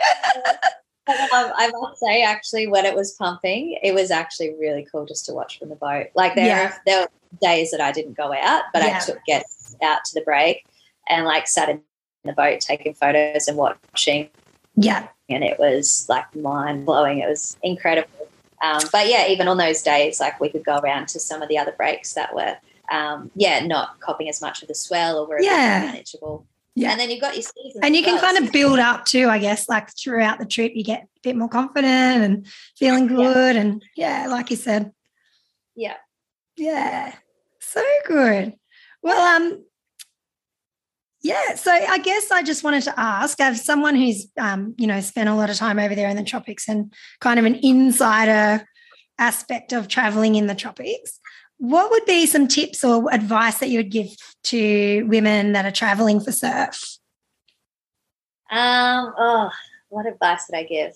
Um, 1.05 1.51
I 1.57 1.69
must 1.73 1.99
say, 1.99 2.23
actually, 2.23 2.67
when 2.67 2.85
it 2.85 2.95
was 2.95 3.11
pumping, 3.15 3.77
it 3.83 3.93
was 3.93 4.09
actually 4.09 4.53
really 4.57 4.87
cool 4.89 5.05
just 5.05 5.25
to 5.25 5.33
watch 5.33 5.59
from 5.59 5.67
the 5.67 5.75
boat. 5.75 6.07
Like 6.15 6.33
there, 6.33 6.45
Yeah. 6.45 6.77
there 6.85 7.01
were 7.01 7.09
days 7.41 7.71
that 7.71 7.81
I 7.81 7.91
didn't 7.91 8.15
go 8.15 8.33
out, 8.33 8.63
but 8.71 8.83
Yeah. 8.83 8.95
I 8.95 9.05
took 9.05 9.17
guests 9.25 9.75
out 9.83 10.05
to 10.05 10.13
the 10.13 10.21
break 10.23 10.65
and 11.09 11.25
like 11.25 11.45
sat 11.49 11.67
in 11.67 11.81
the 12.23 12.31
boat 12.31 12.61
taking 12.61 12.93
photos 12.93 13.49
and 13.49 13.57
watching 13.57 14.29
Yeah. 14.77 15.09
and 15.27 15.43
it 15.43 15.59
was 15.59 16.05
like 16.07 16.33
mind 16.37 16.85
blowing. 16.85 17.19
It 17.19 17.27
was 17.27 17.57
incredible. 17.61 18.29
Um, 18.63 18.81
but 18.91 19.09
yeah, 19.09 19.27
even 19.27 19.47
on 19.49 19.57
those 19.57 19.81
days, 19.81 20.19
like 20.21 20.39
we 20.39 20.49
could 20.49 20.63
go 20.63 20.77
around 20.77 21.09
to 21.09 21.19
some 21.19 21.41
of 21.41 21.49
the 21.49 21.57
other 21.57 21.73
breaks 21.73 22.13
that 22.13 22.33
were, 22.33 22.55
um, 22.89 23.29
yeah, 23.35 23.65
not 23.65 23.99
copping 23.99 24.29
as 24.29 24.41
much 24.41 24.61
of 24.61 24.69
the 24.69 24.73
swell 24.75 25.19
or 25.19 25.27
were 25.27 25.41
Yeah. 25.41 25.81
manageable. 25.85 26.47
Yeah. 26.73 26.91
And 26.91 26.99
then 26.99 27.11
you've 27.11 27.21
got 27.21 27.35
your 27.35 27.43
seasons. 27.43 27.83
And 27.83 27.95
you 27.95 28.01
can 28.03 28.15
well. 28.15 28.23
kind 28.23 28.43
of 28.43 28.51
build 28.53 28.79
up 28.79 29.05
too, 29.05 29.27
I 29.27 29.37
guess, 29.37 29.67
like 29.67 29.95
throughout 29.95 30.39
the 30.39 30.45
trip, 30.45 30.71
you 30.75 30.83
get 30.83 31.03
a 31.03 31.07
bit 31.21 31.35
more 31.35 31.49
confident 31.49 32.23
and 32.23 32.47
feeling 32.77 33.07
good. 33.07 33.55
And 33.55 33.83
yeah, 33.95 34.27
like 34.27 34.49
you 34.49 34.55
said. 34.55 34.91
Yeah. 35.75 35.97
Yeah. 36.55 37.13
So 37.59 37.83
good. 38.07 38.53
Well, 39.01 39.21
um, 39.21 39.65
yeah, 41.23 41.55
so 41.55 41.71
I 41.71 41.99
guess 41.99 42.31
I 42.31 42.43
just 42.43 42.65
wanted 42.65 42.83
to 42.83 42.99
ask, 42.99 43.39
as 43.39 43.63
someone 43.63 43.95
who's 43.95 44.27
um, 44.37 44.75
you 44.77 44.85
know, 44.85 44.99
spent 44.99 45.29
a 45.29 45.35
lot 45.35 45.49
of 45.49 45.55
time 45.55 45.79
over 45.79 45.95
there 45.95 46.09
in 46.09 46.17
the 46.17 46.23
tropics 46.23 46.67
and 46.67 46.93
kind 47.21 47.39
of 47.39 47.45
an 47.45 47.55
insider 47.63 48.67
aspect 49.17 49.71
of 49.71 49.87
traveling 49.87 50.35
in 50.35 50.47
the 50.47 50.55
tropics, 50.55 51.19
what 51.57 51.89
would 51.91 52.05
be 52.05 52.25
some 52.25 52.49
tips 52.49 52.83
or 52.83 53.11
advice 53.13 53.59
that 53.59 53.69
you 53.69 53.79
would 53.79 53.91
give 53.91 54.09
to 54.43 55.03
women 55.03 55.53
that 55.53 55.65
are 55.65 55.71
traveling 55.71 56.19
for 56.19 56.33
surf? 56.33 56.97
Um, 58.51 59.13
oh, 59.17 59.49
what 59.87 60.05
advice 60.05 60.45
would 60.49 60.57
I 60.57 60.63
give? 60.63 60.93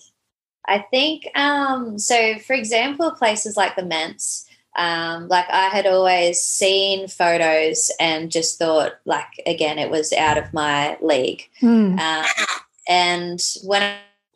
I 0.66 0.84
think 0.90 1.22
um, 1.34 1.98
so. 1.98 2.38
For 2.40 2.52
example, 2.52 3.12
places 3.12 3.56
like 3.56 3.76
the 3.76 3.84
Ments, 3.84 4.44
um, 4.78 5.26
like 5.28 5.46
I 5.50 5.68
had 5.68 5.86
always 5.86 6.40
seen 6.40 7.08
photos 7.08 7.90
and 7.98 8.30
just 8.30 8.58
thought, 8.58 8.98
like 9.04 9.42
again, 9.44 9.78
it 9.78 9.90
was 9.90 10.12
out 10.12 10.38
of 10.38 10.54
my 10.54 10.96
league. 11.02 11.48
Hmm. 11.60 11.98
Um, 11.98 12.24
and 12.88 13.42
when 13.64 13.82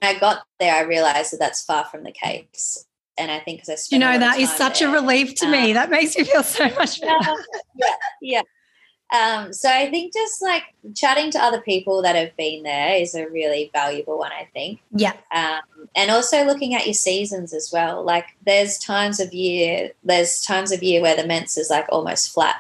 I 0.03 0.19
got 0.19 0.45
there, 0.59 0.75
I 0.75 0.81
realized 0.81 1.33
that 1.33 1.39
that's 1.39 1.65
far 1.65 1.85
from 1.85 2.03
the 2.03 2.13
case. 2.13 2.85
And 3.17 3.31
I 3.31 3.39
think 3.39 3.61
because 3.61 3.89
I 3.93 3.95
You 3.95 4.01
know, 4.01 4.19
that 4.19 4.39
is 4.41 4.51
such 4.53 4.83
a 4.83 4.89
relief 4.89 5.35
to 5.37 5.49
me. 5.49 5.69
Um, 5.69 5.75
That 5.75 5.91
makes 5.91 6.17
me 6.17 6.25
feel 6.25 6.43
so 6.43 6.65
much 6.71 7.01
better. 7.01 7.35
yeah, 7.77 7.95
yeah. 8.21 8.43
Um, 9.13 9.53
so 9.53 9.69
I 9.69 9.91
think 9.91 10.13
just 10.13 10.41
like 10.43 10.63
chatting 10.95 11.31
to 11.33 11.39
other 11.43 11.61
people 11.61 12.01
that 12.03 12.17
have 12.17 12.35
been 12.37 12.63
there 12.63 12.95
is 12.97 13.15
a 13.15 13.29
really 13.29 13.71
valuable 13.73 14.19
one. 14.19 14.33
I 14.33 14.49
think, 14.55 14.81
Yeah. 14.93 15.13
um, 15.35 15.61
and 15.95 16.11
also 16.11 16.45
looking 16.45 16.75
at 16.75 16.87
your 16.87 16.95
seasons 16.95 17.53
as 17.53 17.71
well. 17.73 18.03
Like 18.03 18.25
there's 18.47 18.79
times 18.79 19.21
of 19.21 19.35
year, 19.35 19.91
there's 20.03 20.41
times 20.41 20.73
of 20.73 20.83
year 20.83 21.03
where 21.03 21.17
the 21.17 21.27
Ments 21.27 21.59
is 21.59 21.69
like 21.71 21.87
almost 21.91 22.33
flat. 22.33 22.57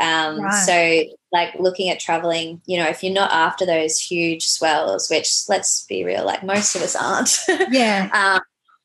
Um, 0.00 0.40
Right. 0.40 0.64
So 0.66 1.16
like 1.32 1.54
looking 1.60 1.88
at 1.90 2.00
traveling, 2.00 2.60
you 2.66 2.76
know, 2.78 2.88
if 2.88 3.02
you're 3.04 3.12
not 3.12 3.32
after 3.32 3.64
those 3.64 4.00
huge 4.00 4.46
swells, 4.48 5.08
which 5.08 5.32
let's 5.48 5.84
be 5.86 6.04
real, 6.04 6.24
like 6.24 6.42
most 6.42 6.74
of 6.74 6.82
us 6.82 6.96
aren't. 6.96 7.38
Yeah. 7.72 8.38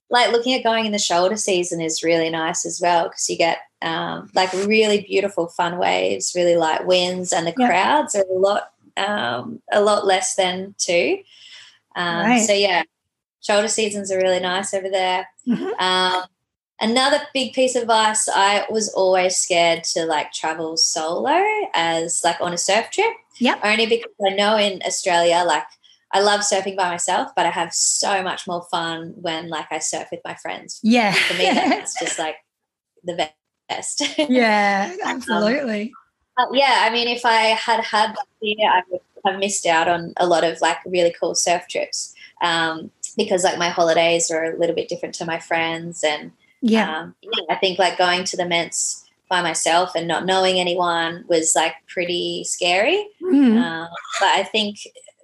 Like 0.10 0.32
looking 0.32 0.54
at 0.54 0.64
going 0.64 0.86
in 0.86 0.92
the 0.92 0.98
shoulder 1.00 1.38
season 1.38 1.82
is 1.82 2.04
really 2.04 2.30
nice 2.30 2.66
as 2.66 2.80
well 2.82 3.04
because 3.10 3.30
you 3.30 3.38
get 3.38 3.60
um, 3.82 4.30
like 4.34 4.52
really 4.54 5.02
beautiful 5.02 5.48
fun 5.48 5.78
waves, 5.78 6.34
really 6.36 6.56
light 6.56 6.86
winds, 6.86 7.32
and 7.32 7.46
the 7.48 7.54
Yeah. 7.58 7.68
crowds 7.68 8.16
are 8.16 8.26
a 8.30 8.34
lot 8.34 8.72
um, 8.98 9.62
a 9.72 9.82
lot 9.82 10.06
less 10.06 10.36
than 10.36 10.76
two. 10.78 11.20
Um, 11.96 12.26
Right. 12.26 12.46
So 12.46 12.54
yeah, 12.54 12.84
shoulder 13.42 13.70
seasons 13.70 14.12
are 14.12 14.18
really 14.18 14.40
nice 14.42 14.74
over 14.74 14.90
there. 14.90 15.28
Mhm. 15.48 15.80
Um, 15.80 16.24
another 16.82 17.22
big 17.34 17.54
piece 17.54 17.76
of 17.76 17.84
advice: 17.84 18.28
I 18.28 18.66
was 18.70 18.90
always 18.94 19.38
scared 19.38 19.84
to 19.94 20.06
like 20.06 20.34
travel 20.34 20.76
solo 20.76 21.42
as 21.74 22.22
like 22.24 22.42
on 22.42 22.52
a 22.54 22.58
surf 22.58 22.90
trip. 22.92 23.14
Yeah. 23.38 23.58
Only 23.64 23.86
because 23.86 24.12
I 24.26 24.32
know 24.36 24.58
in 24.58 24.82
Australia, 24.86 25.44
like 25.46 25.64
I 26.12 26.22
love 26.22 26.42
surfing 26.42 26.76
by 26.76 26.90
myself, 26.90 27.32
but 27.36 27.46
I 27.46 27.52
have 27.52 27.74
so 27.74 28.24
much 28.24 28.48
more 28.48 28.66
fun 28.72 29.14
when 29.16 29.50
like 29.50 29.68
I 29.72 29.80
surf 29.80 30.08
with 30.12 30.22
my 30.26 30.36
friends. 30.36 30.80
Yeah. 30.84 31.12
For 31.14 31.34
me, 31.36 31.44
that's 31.54 32.00
just 32.00 32.18
like 32.18 32.38
the 33.04 33.30
best. 33.70 34.02
yeah, 34.18 34.96
absolutely. 35.06 35.92
Uh, 36.38 36.46
yeah, 36.54 36.80
I 36.84 36.90
mean, 36.90 37.08
if 37.08 37.26
I 37.26 37.42
had 37.54 37.84
had 37.84 38.12
that 38.16 38.26
fear, 38.40 38.56
I 38.70 38.82
would 38.90 39.02
have 39.26 39.40
missed 39.40 39.66
out 39.66 39.88
on 39.88 40.14
a 40.18 40.26
lot 40.26 40.44
of 40.44 40.60
like 40.62 40.78
really 40.86 41.14
cool 41.20 41.36
surf 41.36 41.64
trips 41.70 42.14
um, 42.42 42.90
because 43.18 43.44
like 43.44 43.58
my 43.58 43.70
holidays 43.70 44.32
are 44.32 44.46
a 44.46 44.58
little 44.58 44.76
bit 44.76 44.88
different 44.90 45.14
to 45.16 45.26
my 45.26 45.38
friends, 45.40 46.04
and 46.04 46.32
Yeah. 46.62 47.02
um, 47.02 47.16
yeah, 47.22 47.44
I 47.50 47.56
think 47.56 47.78
like 47.78 47.98
going 47.98 48.24
to 48.24 48.38
the 48.38 48.46
Ments 48.48 49.06
by 49.30 49.42
myself 49.44 49.92
and 49.96 50.08
not 50.08 50.26
knowing 50.26 50.60
anyone 50.60 51.24
was 51.28 51.54
like 51.56 51.76
pretty 51.88 52.44
scary. 52.46 53.08
Mm. 53.22 53.62
Um, 53.62 53.88
but 54.20 54.30
I 54.30 54.44
think 54.44 54.78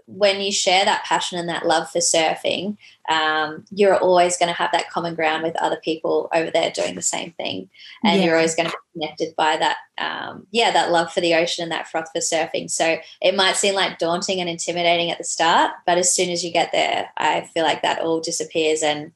when 0.08 0.40
you 0.40 0.52
share 0.52 0.86
that 0.86 1.04
passion 1.04 1.40
and 1.40 1.50
that 1.50 1.66
love 1.66 1.90
for 1.90 2.00
surfing, 2.00 2.78
um, 3.10 3.66
you're 3.72 3.98
always 3.98 4.38
going 4.38 4.48
to 4.50 4.54
have 4.58 4.72
that 4.72 4.90
common 4.90 5.16
ground 5.16 5.44
with 5.44 5.56
other 5.58 5.78
people 5.78 6.30
over 6.34 6.52
there 6.52 6.72
doing 6.72 6.96
the 6.96 7.02
same 7.02 7.32
thing, 7.34 7.70
and 8.04 8.20
Yeah. 8.20 8.26
you're 8.26 8.36
always 8.36 8.56
going 8.56 8.70
to 8.70 8.76
be 8.94 9.00
connected 9.00 9.36
by 9.36 9.58
that, 9.58 9.78
um, 9.98 10.46
yeah, 10.52 10.72
that 10.72 10.92
love 10.92 11.12
for 11.12 11.22
the 11.22 11.34
ocean 11.34 11.64
and 11.64 11.72
that 11.72 11.88
froth 11.88 12.10
for 12.14 12.20
surfing. 12.20 12.70
So 12.70 12.98
it 13.22 13.36
might 13.36 13.56
seem 13.58 13.74
like 13.76 13.98
daunting 13.98 14.40
and 14.40 14.50
intimidating 14.50 15.10
at 15.10 15.18
the 15.18 15.24
start, 15.24 15.72
but 15.86 15.98
as 15.98 16.14
soon 16.14 16.30
as 16.30 16.44
you 16.46 16.52
get 16.52 16.72
there, 16.72 17.10
I 17.18 17.42
feel 17.54 17.64
like 17.64 17.82
that 17.82 18.00
all 18.02 18.20
disappears 18.20 18.84
and. 18.84 19.12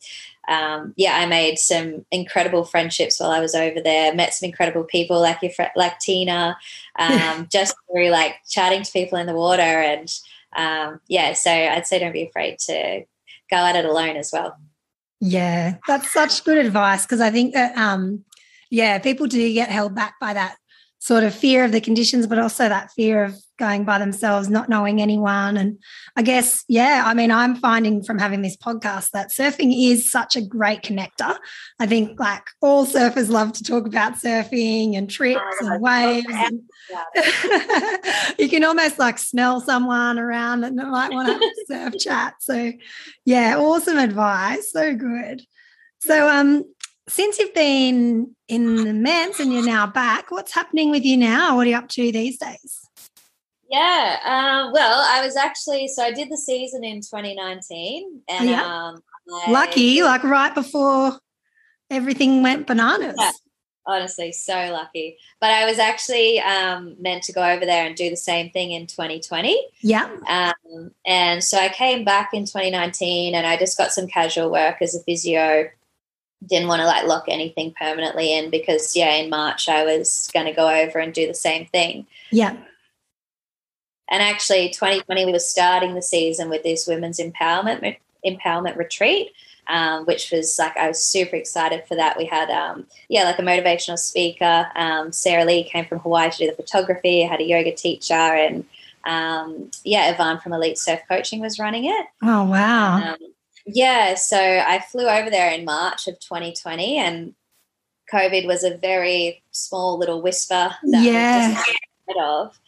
Um, 0.47 0.95
yeah, 0.97 1.15
I 1.15 1.27
made 1.27 1.59
some 1.59 2.05
incredible 2.09 2.63
friendships 2.65 3.19
while 3.19 3.29
I 3.29 3.39
was 3.39 3.53
over 3.53 3.79
there. 3.81 4.15
Met 4.15 4.33
some 4.33 4.47
incredible 4.47 4.83
people 4.83 5.21
like 5.21 5.43
your 5.43 5.51
friend, 5.51 5.69
like 5.75 5.99
Tina, 5.99 6.57
um, 6.97 7.47
just 7.51 7.75
through 7.91 8.09
like 8.09 8.37
chatting 8.49 8.81
to 8.81 8.91
people 8.91 9.19
in 9.19 9.27
the 9.27 9.35
water 9.35 9.61
and 9.61 10.11
um, 10.55 10.99
yeah, 11.07 11.33
so 11.33 11.51
I'd 11.51 11.87
say 11.87 11.99
don't 11.99 12.13
be 12.13 12.27
afraid 12.27 12.59
to 12.59 13.03
go 13.49 13.57
at 13.57 13.75
it 13.75 13.85
alone 13.85 14.15
as 14.15 14.31
well. 14.31 14.55
Yeah, 15.21 15.77
that's 15.87 16.11
such 16.11 16.43
good 16.43 16.57
advice 16.57 17.05
because 17.05 17.21
I 17.21 17.29
think 17.29 17.53
that 17.53 17.77
um 17.77 18.23
yeah, 18.69 18.99
people 18.99 19.27
do 19.27 19.53
get 19.53 19.69
held 19.69 19.95
back 19.95 20.19
by 20.19 20.33
that 20.33 20.57
sort 20.99 21.23
of 21.23 21.33
fear 21.33 21.63
of 21.63 21.71
the 21.71 21.81
conditions, 21.81 22.27
but 22.27 22.37
also 22.37 22.67
that 22.67 22.91
fear 22.91 23.23
of 23.23 23.35
going 23.57 23.83
by 23.83 23.97
themselves, 23.99 24.49
not 24.49 24.69
knowing 24.69 25.01
anyone. 25.01 25.57
And 25.57 25.79
I 26.15 26.21
guess, 26.21 26.63
yeah, 26.67 27.03
I 27.05 27.13
mean, 27.13 27.31
I'm 27.31 27.55
finding 27.55 28.03
from 28.03 28.19
having 28.19 28.41
this 28.41 28.57
podcast 28.57 29.11
that 29.11 29.31
surfing 29.31 29.73
is 29.91 30.11
such 30.11 30.35
a 30.35 30.41
great 30.41 30.81
connector. 30.81 31.37
I 31.79 31.85
think 31.85 32.19
like 32.19 32.43
all 32.61 32.85
surfers 32.85 33.29
love 33.29 33.53
to 33.53 33.63
talk 33.63 33.85
about 33.85 34.13
surfing 34.13 34.97
and 34.97 35.09
trips 35.09 35.41
oh, 35.61 35.67
and 35.67 35.81
waves. 35.81 36.25
And 36.29 36.61
you 38.39 38.49
can 38.49 38.63
almost 38.63 38.99
like 38.99 39.17
smell 39.17 39.61
someone 39.61 40.19
around 40.19 40.61
that 40.61 40.73
might 40.73 41.11
want 41.11 41.27
to 41.27 41.33
have 41.33 41.41
a 41.41 41.91
surf 41.91 41.93
chat. 41.99 42.35
So, 42.39 42.73
yeah, 43.25 43.57
awesome 43.57 43.97
advice. 43.97 44.71
So 44.71 44.95
good. 44.95 45.41
So, 46.01 46.29
um, 46.29 46.63
since 47.09 47.39
you've 47.39 47.53
been 47.53 48.35
in 48.47 48.75
the 48.75 48.93
Ments 48.93 49.39
and 49.39 49.51
you're 49.51 49.65
now 49.65 49.87
back, 49.87 50.31
what's 50.31 50.53
happening 50.53 50.91
with 50.91 51.03
you 51.03 51.17
now? 51.17 51.55
What 51.55 51.67
are 51.67 51.69
you 51.71 51.75
up 51.75 51.89
to 51.89 52.11
these 52.11 52.37
days? 52.37 52.89
Yeah, 53.69 54.17
um, 54.25 54.71
well, 54.71 55.05
I 55.07 55.23
was 55.23 55.35
actually 55.35 55.87
so 55.87 56.03
I 56.03 56.11
did 56.11 56.31
the 56.31 56.37
season 56.37 56.83
in 56.83 57.01
2019, 57.01 58.21
and 58.27 58.49
yeah. 58.49 58.63
um, 58.63 59.03
I, 59.31 59.51
lucky, 59.51 60.01
like 60.01 60.23
right 60.23 60.53
before 60.53 61.19
everything 61.91 62.41
went 62.41 62.65
bananas. 62.65 63.15
Yeah, 63.19 63.31
honestly, 63.85 64.31
so 64.31 64.71
lucky. 64.71 65.17
But 65.39 65.51
I 65.51 65.65
was 65.65 65.77
actually 65.77 66.39
um, 66.39 66.95
meant 66.99 67.21
to 67.23 67.31
go 67.31 67.43
over 67.43 67.63
there 67.63 67.85
and 67.85 67.95
do 67.95 68.09
the 68.09 68.17
same 68.17 68.49
thing 68.49 68.71
in 68.71 68.87
2020. 68.87 69.63
Yeah, 69.81 70.09
um, 70.27 70.91
and 71.05 71.43
so 71.43 71.59
I 71.59 71.69
came 71.69 72.03
back 72.03 72.33
in 72.33 72.45
2019, 72.45 73.35
and 73.35 73.45
I 73.45 73.55
just 73.55 73.77
got 73.77 73.91
some 73.91 74.07
casual 74.07 74.49
work 74.49 74.77
as 74.81 74.95
a 74.95 75.03
physio 75.03 75.69
didn't 76.45 76.67
want 76.67 76.81
to 76.81 76.85
like 76.85 77.05
lock 77.05 77.25
anything 77.27 77.73
permanently 77.77 78.33
in 78.33 78.49
because 78.49 78.95
yeah 78.95 79.13
in 79.15 79.29
march 79.29 79.67
i 79.67 79.83
was 79.83 80.29
going 80.33 80.45
to 80.45 80.53
go 80.53 80.69
over 80.69 80.99
and 80.99 81.13
do 81.13 81.27
the 81.27 81.33
same 81.33 81.65
thing. 81.67 82.05
Yeah. 82.31 82.55
And 84.11 84.23
actually 84.23 84.69
2020 84.69 85.25
we 85.25 85.31
were 85.31 85.39
starting 85.39 85.93
the 85.93 86.01
season 86.01 86.49
with 86.49 86.63
this 86.63 86.87
women's 86.87 87.19
empowerment 87.19 87.97
empowerment 88.25 88.77
retreat 88.77 89.31
um, 89.67 90.05
which 90.05 90.31
was 90.31 90.57
like 90.57 90.75
i 90.77 90.87
was 90.87 91.03
super 91.03 91.35
excited 91.35 91.83
for 91.87 91.95
that. 91.95 92.17
We 92.17 92.25
had 92.25 92.49
um, 92.49 92.87
yeah 93.09 93.23
like 93.23 93.39
a 93.39 93.43
motivational 93.43 93.99
speaker. 93.99 94.67
Um, 94.75 95.11
sarah 95.11 95.45
lee 95.45 95.63
came 95.63 95.85
from 95.85 95.99
hawaii 95.99 96.31
to 96.31 96.37
do 96.37 96.47
the 96.47 96.55
photography 96.55 97.23
I 97.23 97.27
had 97.27 97.41
a 97.41 97.45
yoga 97.45 97.75
teacher 97.75 98.13
and 98.13 98.65
um, 99.05 99.71
yeah 99.83 100.11
yvonne 100.11 100.39
from 100.39 100.53
elite 100.53 100.77
surf 100.77 101.01
coaching 101.07 101.41
was 101.41 101.59
running 101.59 101.85
it. 101.85 102.05
Oh 102.23 102.45
wow. 102.45 103.11
Um, 103.11 103.17
yeah, 103.73 104.15
so 104.15 104.37
I 104.37 104.79
flew 104.79 105.07
over 105.07 105.29
there 105.29 105.51
in 105.51 105.65
March 105.65 106.07
of 106.07 106.19
2020, 106.19 106.97
and 106.97 107.33
COVID 108.11 108.45
was 108.47 108.63
a 108.63 108.77
very 108.77 109.41
small 109.51 109.97
little 109.97 110.21
whisper 110.21 110.75
that 110.83 111.03
yeah. 111.03 111.61
we 112.07 112.21
of. 112.21 112.59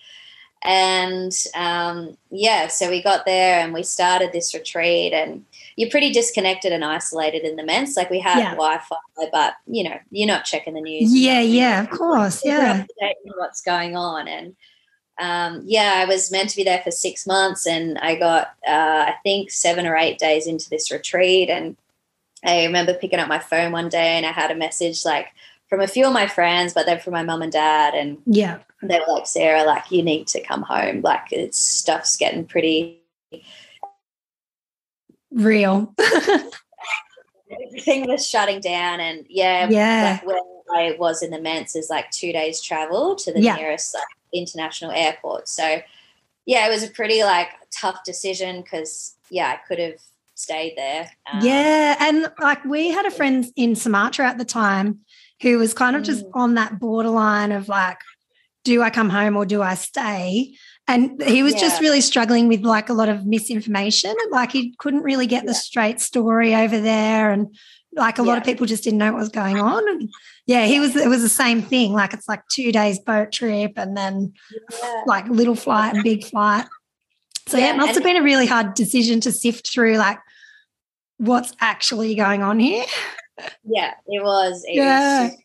And 0.64 1.34
um, 1.56 2.18
yeah, 2.30 2.68
so 2.68 2.90
we 2.90 3.02
got 3.02 3.26
there 3.26 3.64
and 3.64 3.74
we 3.74 3.82
started 3.82 4.32
this 4.32 4.54
retreat, 4.54 5.12
and 5.12 5.44
you're 5.76 5.90
pretty 5.90 6.12
disconnected 6.12 6.72
and 6.72 6.86
isolated 6.86 7.44
in 7.44 7.56
the 7.56 7.66
Ments. 7.66 7.98
Like 7.98 8.12
we 8.12 8.20
had 8.20 8.38
yeah. 8.38 8.52
Wi-Fi, 8.52 8.96
but 9.32 9.56
you 9.66 9.84
know, 9.84 9.98
you're 10.12 10.28
not 10.28 10.46
checking 10.46 10.76
the 10.76 10.82
news. 10.82 11.16
Yeah, 11.16 11.42
yeah, 11.42 11.82
of 11.82 11.90
course, 11.90 12.46
yeah. 12.46 12.86
What's 13.38 13.62
going 13.62 13.96
on, 13.96 14.28
and 14.28 14.56
um, 15.22 15.62
yeah, 15.66 15.94
I 15.98 16.06
was 16.06 16.32
meant 16.32 16.50
to 16.50 16.56
be 16.56 16.64
there 16.64 16.82
for 16.84 16.90
six 16.90 17.28
months, 17.28 17.68
and 17.68 18.00
I 18.00 18.16
got 18.16 18.48
uh, 18.68 19.06
I 19.08 19.16
think 19.24 19.52
seven 19.52 19.86
or 19.86 19.96
eight 19.96 20.18
days 20.18 20.48
into 20.48 20.68
this 20.68 20.92
retreat, 20.92 21.48
and 21.48 21.78
I 22.44 22.66
remember 22.66 22.96
picking 22.96 23.20
up 23.20 23.28
my 23.28 23.38
phone 23.38 23.72
one 23.72 23.88
day, 23.88 24.18
and 24.18 24.26
I 24.26 24.32
had 24.32 24.50
a 24.50 24.56
message 24.56 25.06
like 25.06 25.28
from 25.70 25.80
a 25.80 25.88
few 25.88 26.08
of 26.08 26.14
my 26.14 26.26
friends, 26.26 26.74
but 26.74 26.88
then 26.88 27.00
from 27.00 27.14
my 27.14 27.22
mum 27.22 27.44
and 27.44 27.52
dad, 27.52 27.94
and 27.94 28.18
yeah, 28.26 28.60
they 28.82 28.98
were 28.98 29.14
like, 29.14 29.28
"Sarah, 29.28 29.64
like 29.64 29.92
you 29.92 30.02
need 30.02 30.26
to 30.30 30.42
come 30.42 30.64
home. 30.64 31.02
Like 31.02 31.28
it's 31.32 31.60
stuff's 31.60 32.18
getting 32.18 32.46
pretty 32.46 33.04
real." 35.30 35.94
Everything 37.68 38.08
was 38.08 38.28
shutting 38.28 38.60
down, 38.60 39.00
and 39.00 39.24
yeah, 39.30 39.70
yeah. 39.70 40.20
Like 40.24 40.26
where 40.26 40.40
I 40.74 40.96
was 40.98 41.22
in 41.22 41.30
the 41.30 41.40
Ments 41.40 41.76
is 41.76 41.92
like 41.92 42.10
two 42.10 42.34
days 42.34 42.60
travel 42.60 43.16
to 43.18 43.32
the 43.32 43.40
yeah. 43.40 43.56
nearest 43.56 43.94
like 43.94 44.04
international 44.34 44.92
airport. 44.92 45.48
So 45.48 45.82
yeah, 46.46 46.68
it 46.68 46.70
was 46.70 46.84
a 46.84 46.90
pretty 46.90 47.24
like 47.24 47.50
tough 47.72 48.04
decision 48.04 48.62
because 48.62 49.16
yeah, 49.30 49.50
I 49.50 49.68
could 49.68 49.80
have 49.80 50.00
stayed 50.36 50.74
there. 50.76 51.10
Um, 51.32 51.40
yeah, 51.44 51.96
and 52.00 52.32
like 52.40 52.64
we 52.66 52.90
had 52.90 53.06
a 53.06 53.12
friend 53.12 53.46
in 53.56 53.76
Sumatra 53.76 54.28
at 54.28 54.38
the 54.38 54.46
time 54.46 55.02
who 55.42 55.58
was 55.58 55.74
kind 55.74 55.96
of 55.96 56.04
just 56.04 56.26
mm. 56.26 56.32
on 56.34 56.56
that 56.56 56.80
borderline 56.80 57.52
of 57.52 57.68
like, 57.68 58.00
do 58.64 58.82
I 58.82 58.90
come 58.90 59.10
home 59.10 59.36
or 59.36 59.46
do 59.46 59.62
I 59.62 59.74
stay? 59.74 60.54
And 60.88 61.22
he 61.24 61.42
was 61.42 61.54
yeah. 61.54 61.62
just 61.62 61.82
really 61.82 62.02
struggling 62.02 62.48
with 62.48 62.62
like 62.62 62.90
a 62.90 62.94
lot 62.94 63.10
of 63.10 63.26
misinformation. 63.26 64.16
Like 64.30 64.52
he 64.52 64.76
couldn't 64.78 65.04
really 65.04 65.26
get 65.26 65.44
yeah. 65.44 65.50
the 65.50 65.54
straight 65.56 66.00
story 66.00 66.54
over 66.54 66.80
there. 66.80 67.32
And 67.32 67.56
like 67.94 68.20
a 68.20 68.22
yeah. 68.22 68.28
lot 68.28 68.38
of 68.38 68.44
people 68.44 68.66
just 68.66 68.84
didn't 68.84 69.00
know 69.00 69.12
what 69.12 69.20
was 69.20 69.30
going 69.30 69.60
on. 69.60 69.88
And 69.90 70.10
yeah, 70.46 70.66
he 70.66 70.80
was. 70.80 70.96
It 70.96 71.10
was 71.10 71.22
the 71.22 71.30
same 71.30 71.62
thing. 71.62 71.94
Like 71.94 72.14
it's 72.14 72.28
like 72.28 72.48
two 72.50 72.72
days 72.72 73.00
boat 73.00 73.32
trip 73.32 73.74
and 73.76 73.96
then 73.96 74.34
yeah. 74.82 75.04
like 75.06 75.28
little 75.28 75.56
flight 75.56 75.96
and 75.96 76.04
big 76.04 76.24
flight. 76.26 76.66
So 77.48 77.58
yeah, 77.58 77.66
yeah 77.66 77.74
it 77.74 77.78
must 77.78 77.94
have 77.96 78.04
been 78.04 78.18
a 78.18 78.24
really 78.24 78.46
hard 78.46 78.74
decision 78.74 79.20
to 79.22 79.32
sift 79.32 79.72
through 79.72 79.98
like 79.98 80.20
what's 81.18 81.54
actually 81.60 82.16
going 82.16 82.42
on 82.42 82.60
here. 82.60 82.86
Yeah, 83.64 83.94
it 84.08 84.24
was. 84.24 84.64
It 84.68 84.76
yeah. 84.76 85.24
Was 85.24 85.38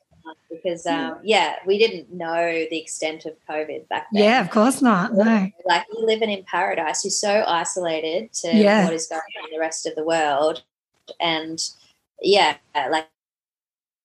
because 0.50 0.86
um, 0.86 1.18
yeah, 1.22 1.56
we 1.66 1.78
didn't 1.78 2.12
know 2.12 2.66
the 2.70 2.78
extent 2.78 3.26
of 3.26 3.34
COVID 3.48 3.88
back 3.88 4.06
then. 4.12 4.24
Yeah, 4.24 4.40
of 4.40 4.50
course 4.50 4.82
not. 4.82 5.14
No. 5.14 5.50
Like 5.64 5.84
you 5.92 6.04
living 6.04 6.30
in 6.30 6.44
paradise, 6.44 7.04
you're 7.04 7.10
so 7.10 7.44
isolated 7.46 8.32
to 8.34 8.54
yeah. 8.54 8.84
what 8.84 8.92
is 8.92 9.06
going 9.06 9.20
on 9.20 9.48
in 9.48 9.54
the 9.54 9.60
rest 9.60 9.86
of 9.86 9.94
the 9.94 10.04
world. 10.04 10.62
And 11.20 11.60
yeah, 12.20 12.56
like 12.74 13.08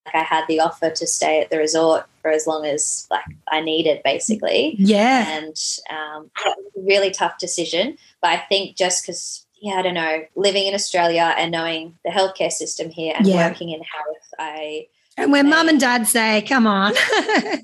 like 0.06 0.16
I 0.16 0.24
had 0.24 0.46
the 0.48 0.60
offer 0.60 0.90
to 0.90 1.08
stay 1.08 1.42
at 1.42 1.50
the 1.50 1.58
resort 1.58 2.06
for 2.22 2.32
as 2.32 2.48
long 2.48 2.66
as 2.66 3.08
like 3.12 3.24
I 3.50 3.62
needed, 3.62 4.02
basically. 4.04 4.76
Yeah, 4.78 5.28
and 5.28 5.56
um, 5.90 6.32
it 6.46 6.56
was 6.58 6.84
a 6.84 6.88
really 6.88 7.12
tough 7.12 7.38
decision. 7.38 7.98
But 8.22 8.32
I 8.32 8.38
think 8.38 8.78
just 8.78 9.04
because 9.04 9.46
yeah, 9.62 9.76
I 9.76 9.82
don't 9.82 9.94
know, 9.94 10.24
living 10.36 10.66
in 10.66 10.74
Australia 10.74 11.36
and 11.38 11.52
knowing 11.52 11.98
the 12.04 12.12
healthcare 12.12 12.52
system 12.52 12.90
here 12.90 13.14
and 13.16 13.28
yeah. 13.28 13.48
working 13.48 13.70
in 13.70 13.82
health, 13.82 14.34
I 14.40 14.88
and 15.18 15.32
when 15.32 15.50
mum 15.50 15.70
and 15.70 15.80
dad 15.80 16.08
say, 16.08 16.42
"Come 16.42 16.66
on," 16.66 16.94
yeah. 17.20 17.58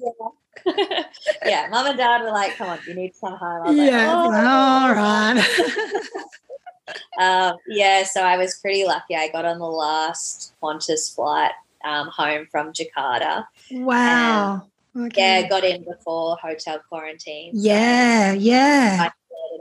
yeah, 1.46 1.68
mum 1.70 1.88
and 1.88 1.98
dad 1.98 2.22
were 2.22 2.32
like, 2.32 2.56
"Come 2.56 2.70
on, 2.70 2.80
you 2.88 2.94
need 2.94 3.16
some 3.16 3.38
come 3.38 3.64
home." 3.64 3.78
yeah, 3.78 4.14
like, 4.14 4.44
oh, 4.44 4.48
all 4.48 4.94
right. 4.94 5.44
um, 7.20 7.56
yeah, 7.68 8.04
so 8.04 8.22
I 8.22 8.38
was 8.38 8.60
pretty 8.60 8.86
lucky. 8.86 9.16
I 9.16 9.30
got 9.30 9.46
on 9.46 9.60
the 9.60 9.66
last 9.66 10.54
Qantas 10.62 11.14
flight 11.14 11.52
um, 11.84 12.08
home 12.08 12.48
from 12.52 12.74
Jakarta. 12.74 13.46
Wow. 13.72 14.68
Okay. 14.96 15.42
Yeah, 15.42 15.48
got 15.48 15.64
in 15.64 15.84
before 15.84 16.38
hotel 16.42 16.80
quarantine. 16.90 17.52
Yeah, 17.54 18.34
so 18.34 18.40
yeah. 18.40 18.98
I 19.02 19.12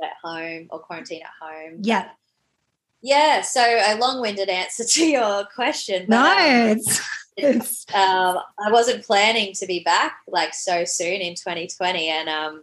at 0.03 0.17
home 0.23 0.69
or 0.71 0.79
quarantine 0.79 1.23
at 1.23 1.31
home. 1.41 1.81
Yeah. 1.83 2.09
Yeah, 3.03 3.43
so 3.43 3.61
a 3.61 3.97
long-winded 3.97 4.49
answer 4.49 4.85
to 4.89 5.07
your 5.07 5.45
question. 5.55 6.07
But, 6.09 6.17
no, 6.17 6.31
um, 6.31 6.77
it's, 6.77 7.09
it's 7.37 7.95
um, 7.95 8.39
I 8.59 8.71
wasn't 8.71 9.05
planning 9.05 9.53
to 9.55 9.67
be 9.67 9.81
back 9.81 10.19
like 10.27 10.55
so 10.55 10.85
soon 10.85 11.21
in 11.21 11.35
2020, 11.35 12.09
and 12.09 12.29
um, 12.29 12.62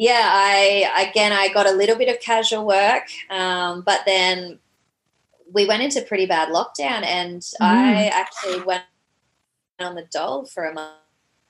yeah, 0.00 0.30
I 0.32 1.08
again 1.10 1.30
I 1.30 1.52
got 1.52 1.68
a 1.68 1.72
little 1.72 1.94
bit 1.94 2.08
of 2.08 2.18
casual 2.20 2.66
work, 2.66 3.02
um, 3.28 3.82
but 3.82 4.00
then 4.06 4.58
we 5.52 5.66
went 5.66 5.82
into 5.82 6.00
pretty 6.00 6.24
bad 6.24 6.48
lockdown, 6.48 7.04
and 7.04 7.42
mm. 7.42 7.56
I 7.60 8.06
actually 8.06 8.62
went 8.62 8.84
on 9.78 9.96
the 9.96 10.06
dole 10.10 10.46
for 10.46 10.64
a 10.64 10.72
month. 10.72 10.96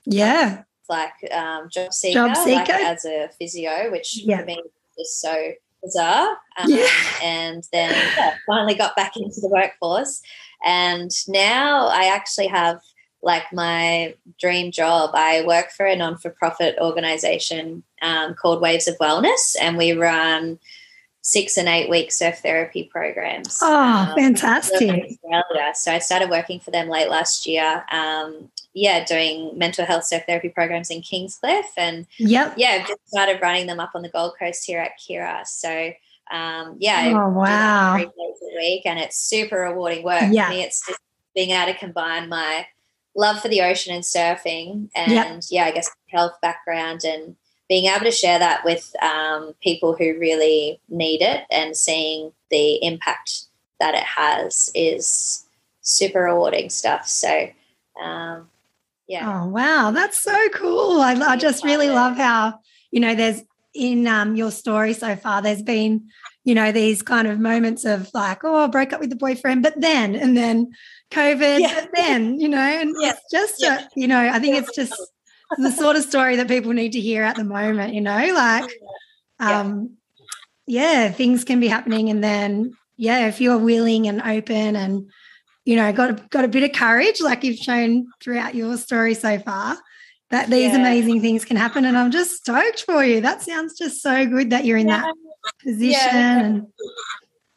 Yeah, 0.03 0.63
like 0.89 1.13
um, 1.31 1.69
job 1.69 1.93
seeker, 1.93 2.27
job 2.27 2.35
seeker. 2.35 2.57
Like 2.57 2.69
as 2.69 3.05
a 3.05 3.29
physio, 3.39 3.89
which 3.89 4.17
yeah. 4.17 4.39
for 4.39 4.45
me 4.45 4.61
is 4.99 5.15
so 5.15 5.53
bizarre. 5.81 6.35
Um, 6.59 6.69
yeah. 6.69 6.87
And 7.23 7.63
then 7.71 7.93
yeah, 8.17 8.35
finally 8.45 8.75
got 8.75 8.97
back 8.97 9.15
into 9.15 9.39
the 9.39 9.47
workforce, 9.47 10.21
and 10.65 11.09
now 11.29 11.87
I 11.87 12.13
actually 12.13 12.47
have 12.47 12.81
like 13.23 13.53
my 13.53 14.13
dream 14.37 14.73
job. 14.73 15.11
I 15.13 15.45
work 15.45 15.71
for 15.71 15.85
a 15.85 15.95
non 15.95 16.17
for 16.17 16.31
profit 16.31 16.75
organization 16.81 17.83
um, 18.01 18.33
called 18.33 18.61
Waves 18.61 18.87
of 18.87 18.97
Wellness, 18.97 19.55
and 19.59 19.77
we 19.77 19.93
run 19.93 20.59
six 21.21 21.57
and 21.57 21.69
eight 21.69 21.89
week 21.89 22.11
surf 22.11 22.39
therapy 22.39 22.83
programs. 22.83 23.59
Oh, 23.61 23.75
um, 23.75 24.15
fantastic. 24.15 25.19
So 25.75 25.91
I 25.91 25.99
started 25.99 26.29
working 26.29 26.59
for 26.59 26.71
them 26.71 26.89
late 26.89 27.09
last 27.09 27.45
year. 27.45 27.85
Um, 27.91 28.49
yeah, 28.73 29.03
doing 29.05 29.57
mental 29.57 29.85
health 29.85 30.05
surf 30.05 30.23
therapy 30.25 30.49
programs 30.49 30.89
in 30.89 31.01
Kingscliff. 31.01 31.65
And 31.77 32.07
yep. 32.17 32.53
yeah, 32.57 32.79
I've 32.79 32.87
just 32.87 33.07
started 33.07 33.41
running 33.41 33.67
them 33.67 33.79
up 33.79 33.91
on 33.95 34.01
the 34.01 34.09
Gold 34.09 34.33
Coast 34.39 34.65
here 34.65 34.79
at 34.79 34.93
Kirra. 34.97 35.45
So 35.45 35.91
um, 36.31 36.77
yeah, 36.79 37.11
oh, 37.13 37.29
wow. 37.29 37.95
three 37.95 38.05
days 38.05 38.13
a 38.15 38.55
week 38.55 38.81
and 38.85 38.97
it's 38.97 39.17
super 39.17 39.57
rewarding 39.57 40.03
work. 40.03 40.23
Yeah. 40.31 40.47
For 40.47 40.53
me, 40.53 40.63
it's 40.63 40.85
just 40.87 40.99
being 41.35 41.51
able 41.51 41.71
to 41.73 41.77
combine 41.77 42.29
my 42.29 42.65
love 43.15 43.41
for 43.41 43.49
the 43.49 43.61
ocean 43.61 43.93
and 43.93 44.03
surfing, 44.03 44.89
and 44.95 45.11
Yep. 45.11 45.41
yeah, 45.49 45.65
I 45.65 45.71
guess 45.71 45.89
health 46.09 46.33
background 46.41 47.03
and 47.03 47.35
being 47.71 47.85
able 47.85 48.03
to 48.03 48.11
share 48.11 48.37
that 48.37 48.65
with 48.65 48.93
um, 49.01 49.53
people 49.63 49.95
who 49.95 50.19
really 50.19 50.77
need 50.89 51.21
it 51.21 51.45
and 51.49 51.77
seeing 51.77 52.33
the 52.49 52.83
impact 52.83 53.45
that 53.79 53.95
it 53.95 54.03
has 54.03 54.69
is 54.75 55.45
super 55.79 56.23
rewarding 56.23 56.69
stuff. 56.69 57.07
So, 57.07 57.47
um, 58.03 58.49
yeah, 59.07 59.41
Oh 59.41 59.47
wow, 59.47 59.91
that's 59.91 60.21
so 60.21 60.49
cool. 60.49 60.99
I, 60.99 61.13
I 61.13 61.37
just 61.37 61.63
really 61.63 61.89
love 61.89 62.17
how, 62.17 62.59
you 62.91 62.99
know, 62.99 63.15
there's 63.15 63.41
in 63.73 64.05
um, 64.05 64.35
your 64.35 64.51
story 64.51 64.91
so 64.91 65.15
far, 65.15 65.41
there's 65.41 65.63
been, 65.63 66.09
you 66.43 66.53
know, 66.53 66.73
these 66.73 67.01
kind 67.01 67.25
of 67.25 67.39
moments 67.39 67.85
of 67.85 68.09
like, 68.13 68.43
oh, 68.43 68.65
I 68.65 68.67
broke 68.67 68.91
up 68.91 68.99
with 68.99 69.11
the 69.11 69.15
boyfriend, 69.15 69.63
but 69.63 69.79
then, 69.79 70.15
and 70.15 70.35
then 70.35 70.73
COVID, 71.11 71.61
Yeah. 71.61 71.73
but 71.73 71.89
then, 71.95 72.37
you 72.37 72.49
know, 72.49 72.57
and 72.57 72.93
Yeah. 72.99 73.11
it's 73.11 73.21
just, 73.31 73.61
Yeah. 73.61 73.79
a, 73.85 73.89
you 73.95 74.09
know, 74.09 74.19
I 74.19 74.39
think 74.39 74.57
it's 74.57 74.75
just 74.75 74.93
the 75.57 75.71
sort 75.71 75.95
of 75.95 76.03
story 76.03 76.35
that 76.37 76.47
people 76.47 76.73
need 76.73 76.93
to 76.93 76.99
hear 76.99 77.23
at 77.23 77.35
the 77.35 77.43
moment, 77.43 77.93
you 77.93 78.01
know, 78.01 78.31
like, 78.33 78.71
Yeah. 79.39 79.59
um, 79.59 79.97
yeah, 80.67 81.11
things 81.11 81.43
can 81.43 81.59
be 81.59 81.67
happening. 81.67 82.09
And 82.09 82.23
then, 82.23 82.73
yeah, 82.97 83.27
if 83.27 83.41
you're 83.41 83.57
willing 83.57 84.07
and 84.07 84.21
open 84.21 84.75
and, 84.75 85.09
you 85.65 85.75
know, 85.75 85.91
got 85.91 86.29
got 86.29 86.45
a 86.45 86.47
bit 86.47 86.63
of 86.63 86.71
courage, 86.71 87.21
like 87.21 87.43
you've 87.43 87.57
shown 87.57 88.07
throughout 88.21 88.55
your 88.55 88.77
story 88.77 89.13
so 89.13 89.39
far, 89.39 89.77
that 90.29 90.49
these 90.49 90.71
Yeah. 90.71 90.79
amazing 90.79 91.21
things 91.21 91.43
can 91.45 91.57
happen. 91.57 91.85
And 91.85 91.97
I'm 91.97 92.11
just 92.11 92.37
stoked 92.37 92.83
for 92.83 93.03
you. 93.03 93.21
That 93.21 93.41
sounds 93.41 93.77
just 93.77 94.01
so 94.01 94.25
good 94.25 94.49
that 94.51 94.65
you're 94.65 94.77
in 94.77 94.87
that 94.87 95.13
position. 95.63 96.15
And 96.15 96.67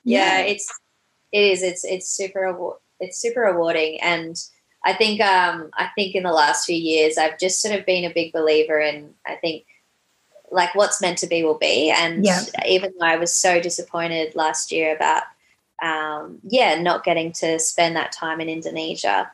yeah, 0.05 0.39
it's 0.41 0.69
it 1.33 1.43
is 1.43 1.63
it's 1.63 1.85
it's 1.85 2.09
super 2.11 2.45
award 2.45 2.79
it's 3.01 3.19
super 3.21 3.41
rewarding 3.41 4.01
and 4.01 4.37
i 4.85 4.93
think 4.93 5.21
um 5.21 5.71
i 5.75 5.89
think 5.95 6.15
in 6.15 6.23
the 6.23 6.33
last 6.33 6.67
few 6.67 6.77
years 6.77 7.17
i've 7.19 7.39
just 7.39 7.61
sort 7.61 7.79
of 7.79 7.85
been 7.87 8.05
a 8.05 8.13
big 8.15 8.33
believer 8.33 8.79
in 8.81 9.13
i 9.27 9.35
think 9.37 9.65
like 10.51 10.75
what's 10.75 11.01
meant 11.01 11.19
to 11.19 11.27
be 11.27 11.43
will 11.43 11.59
be 11.59 11.91
and 11.91 12.25
Yeah. 12.25 12.41
even 12.67 12.93
though 12.99 13.07
i 13.07 13.17
was 13.17 13.35
so 13.35 13.61
disappointed 13.61 14.35
last 14.35 14.71
year 14.73 14.95
about 14.95 15.25
um 15.83 16.39
yeah 16.45 16.81
not 16.81 17.05
getting 17.05 17.33
to 17.33 17.59
spend 17.59 17.97
that 17.97 18.13
time 18.13 18.41
in 18.41 18.49
indonesia 18.49 19.31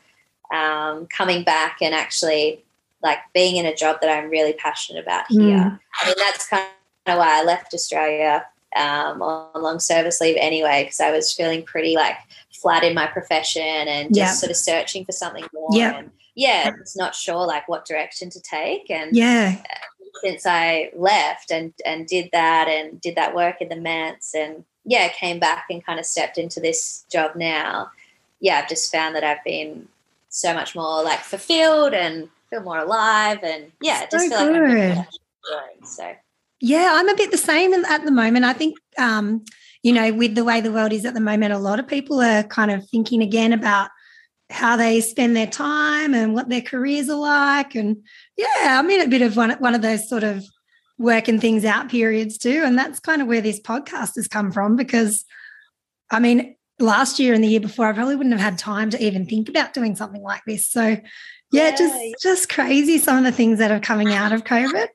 um 0.53 1.07
coming 1.07 1.45
back 1.45 1.79
and 1.83 1.95
actually 1.95 2.65
like 3.03 3.19
being 3.35 3.57
in 3.57 3.67
a 3.67 3.75
job 3.75 3.99
that 4.01 4.11
i'm 4.11 4.31
really 4.31 4.53
passionate 4.55 5.03
about 5.03 5.25
here 5.29 5.41
Mm. 5.59 5.81
i 6.03 6.07
mean 6.07 6.15
that's 6.19 6.49
kind 6.49 6.65
of 7.07 7.19
why 7.19 7.41
i 7.41 7.45
left 7.45 7.75
australia 7.75 8.47
um, 8.77 9.21
on 9.21 9.63
long 9.63 9.81
service 9.81 10.21
leave 10.21 10.37
anyway 10.39 10.85
because 10.85 11.01
I 11.01 11.11
was 11.11 11.33
feeling 11.33 11.65
pretty 11.65 11.97
like 11.97 12.15
flat 12.61 12.85
in 12.85 12.95
my 12.95 13.07
profession 13.07 13.63
and 13.63 14.15
just 14.15 14.41
sort 14.41 14.51
of 14.51 14.57
searching 14.57 15.05
for 15.05 15.13
something 15.13 15.45
more. 15.53 15.69
Yeah. 15.73 15.99
And 15.99 16.11
yeah, 16.35 16.71
it's 16.81 16.97
not 16.97 17.15
sure 17.15 17.47
like 17.47 17.69
what 17.69 17.85
direction 17.85 18.31
to 18.31 18.41
take. 18.41 18.91
And 18.91 19.15
yeah, 19.17 19.63
since 20.23 20.47
I 20.47 20.91
left 20.95 21.51
and 21.51 21.73
and 21.85 22.07
did 22.07 22.31
that 22.33 22.69
and 22.69 23.01
did 23.01 23.17
that 23.17 23.35
work 23.35 23.61
in 23.61 23.69
the 23.69 23.77
Ments 23.77 24.35
and 24.35 24.65
yeah, 24.85 25.09
came 25.09 25.39
back 25.39 25.67
and 25.71 25.85
kind 25.85 25.99
of 25.99 26.07
stepped 26.07 26.39
into 26.39 26.61
this 26.61 27.05
job 27.11 27.37
now. 27.37 27.91
Yeah, 28.41 28.59
I've 28.59 28.69
just 28.69 28.91
found 28.91 29.15
that 29.17 29.25
I've 29.25 29.45
been 29.45 29.89
so 30.29 30.55
much 30.55 30.75
more 30.75 31.03
like 31.03 31.21
fulfilled 31.21 31.93
and 31.93 32.29
feel 32.49 32.63
more 32.63 32.79
alive 32.79 33.41
and 33.43 33.73
yeah, 33.81 34.01
So 34.09 34.19
just 34.19 34.29
feel 34.29 34.39
like 34.39 34.63
I'm 34.63 35.07
good. 35.43 35.87
So 35.87 36.13
Yeah, 36.61 36.93
I'm 36.95 37.09
a 37.09 37.15
bit 37.15 37.31
the 37.31 37.39
same 37.39 37.73
at 37.75 38.05
the 38.05 38.11
moment. 38.11 38.45
I 38.45 38.53
think, 38.53 38.79
um, 38.99 39.45
you 39.83 39.93
know, 39.93 40.13
with 40.13 40.35
the 40.35 40.45
way 40.45 40.61
the 40.61 40.73
world 40.73 40.93
is 40.93 41.05
at 41.05 41.15
the 41.15 41.21
moment, 41.21 41.53
a 41.53 41.59
lot 41.59 41.81
of 41.81 41.89
people 41.89 42.21
are 42.21 42.43
kind 42.43 42.71
of 42.71 42.89
thinking 42.89 43.23
again 43.23 43.53
about 43.53 43.91
how 44.51 44.77
they 44.77 45.01
spend 45.01 45.37
their 45.37 45.47
time 45.47 46.13
and 46.13 46.35
what 46.35 46.49
their 46.49 46.61
careers 46.61 47.09
are 47.09 47.19
like. 47.19 47.75
And 47.75 47.97
yeah, 48.37 48.79
I'm 48.79 48.91
in 48.91 49.01
a 49.01 49.09
bit 49.09 49.23
of 49.23 49.37
one, 49.37 49.53
one 49.53 49.75
of 49.75 49.83
those 49.83 50.09
sort 50.09 50.25
of 50.25 50.45
working 50.99 51.41
things 51.41 51.65
out 51.65 51.89
periods 51.89 52.37
too. 52.37 52.63
And 52.65 52.77
that's 52.77 53.01
kind 53.01 53.23
of 53.23 53.29
where 53.29 53.41
this 53.41 53.61
podcast 53.61 54.17
has 54.17 54.29
come 54.29 54.53
from 54.53 54.77
because, 54.77 55.25
I 56.11 56.19
mean, 56.19 56.57
last 56.79 57.19
year 57.19 57.33
and 57.33 57.43
the 57.43 57.49
year 57.49 57.61
before, 57.61 57.87
I 57.87 57.93
probably 57.93 58.17
wouldn't 58.17 58.39
have 58.39 58.45
had 58.53 58.59
time 58.59 58.91
to 58.91 59.03
even 59.03 59.25
think 59.25 59.49
about 59.49 59.73
doing 59.73 59.97
something 59.97 60.23
like 60.23 60.43
this. 60.47 60.69
So, 60.69 60.83
yeah, 61.53 61.71
Yeah, 61.71 61.77
just 61.77 62.15
just 62.23 62.49
crazy 62.49 62.99
some 62.99 63.19
of 63.19 63.25
the 63.25 63.33
things 63.33 63.59
that 63.59 63.71
are 63.71 63.81
coming 63.81 64.13
out 64.13 64.33
of 64.33 64.45
COVID. 64.45 64.89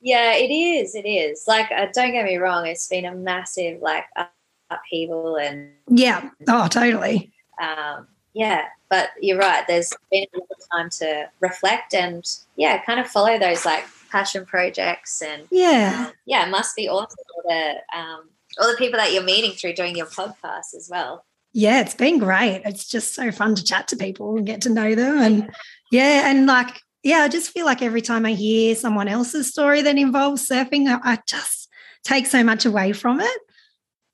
Yeah, 0.00 0.34
it 0.34 0.50
is. 0.50 0.94
It 0.94 1.06
is. 1.06 1.44
Like, 1.46 1.70
uh, 1.70 1.86
don't 1.92 2.12
get 2.12 2.24
me 2.24 2.36
wrong. 2.36 2.66
It's 2.66 2.88
been 2.88 3.04
a 3.04 3.14
massive 3.14 3.80
like 3.82 4.04
up- 4.16 4.32
upheaval, 4.70 5.36
and 5.36 5.70
Yeah. 5.88 6.30
Oh, 6.48 6.68
totally. 6.68 7.32
um, 7.60 8.08
yeah. 8.32 8.66
But 8.88 9.10
you're 9.20 9.38
right. 9.38 9.64
There's 9.68 9.92
been 10.10 10.26
a 10.34 10.38
lot 10.38 10.48
of 10.50 10.64
time 10.72 10.90
to 11.00 11.28
reflect 11.40 11.94
and 11.94 12.24
yeah, 12.56 12.82
kind 12.84 12.98
of 13.00 13.08
follow 13.08 13.38
those 13.38 13.64
like 13.64 13.84
passion 14.10 14.44
projects, 14.46 15.22
and 15.22 15.46
Yeah. 15.50 16.06
um, 16.08 16.12
yeah, 16.26 16.46
it 16.46 16.50
must 16.50 16.74
be 16.76 16.88
awesome 16.88 17.16
all 17.36 17.42
the 17.48 17.74
um, 17.96 18.28
all 18.58 18.70
the 18.70 18.76
people 18.76 18.98
that 18.98 19.12
you're 19.12 19.22
meeting 19.22 19.52
through 19.52 19.74
doing 19.74 19.96
your 19.96 20.06
podcast 20.06 20.74
as 20.76 20.88
well. 20.90 21.24
Yeah, 21.52 21.80
it's 21.80 21.94
been 21.94 22.18
great. 22.18 22.62
It's 22.64 22.88
just 22.88 23.14
so 23.14 23.30
fun 23.32 23.54
to 23.56 23.64
chat 23.64 23.88
to 23.88 23.96
people 23.96 24.36
and 24.36 24.46
get 24.46 24.60
to 24.62 24.70
know 24.70 24.94
them. 24.94 25.18
And 25.18 25.50
yeah, 25.90 26.30
and 26.30 26.46
like, 26.46 26.80
yeah, 27.02 27.18
I 27.18 27.28
just 27.28 27.50
feel 27.50 27.64
like 27.64 27.82
every 27.82 28.02
time 28.02 28.26
I 28.26 28.32
hear 28.32 28.74
someone 28.74 29.08
else's 29.08 29.48
story 29.48 29.82
that 29.82 29.96
involves 29.96 30.46
surfing, 30.48 30.86
I, 30.88 31.12
I 31.12 31.18
just 31.26 31.68
take 32.04 32.26
so 32.26 32.44
much 32.44 32.66
away 32.66 32.92
from 32.92 33.20
it. 33.20 33.40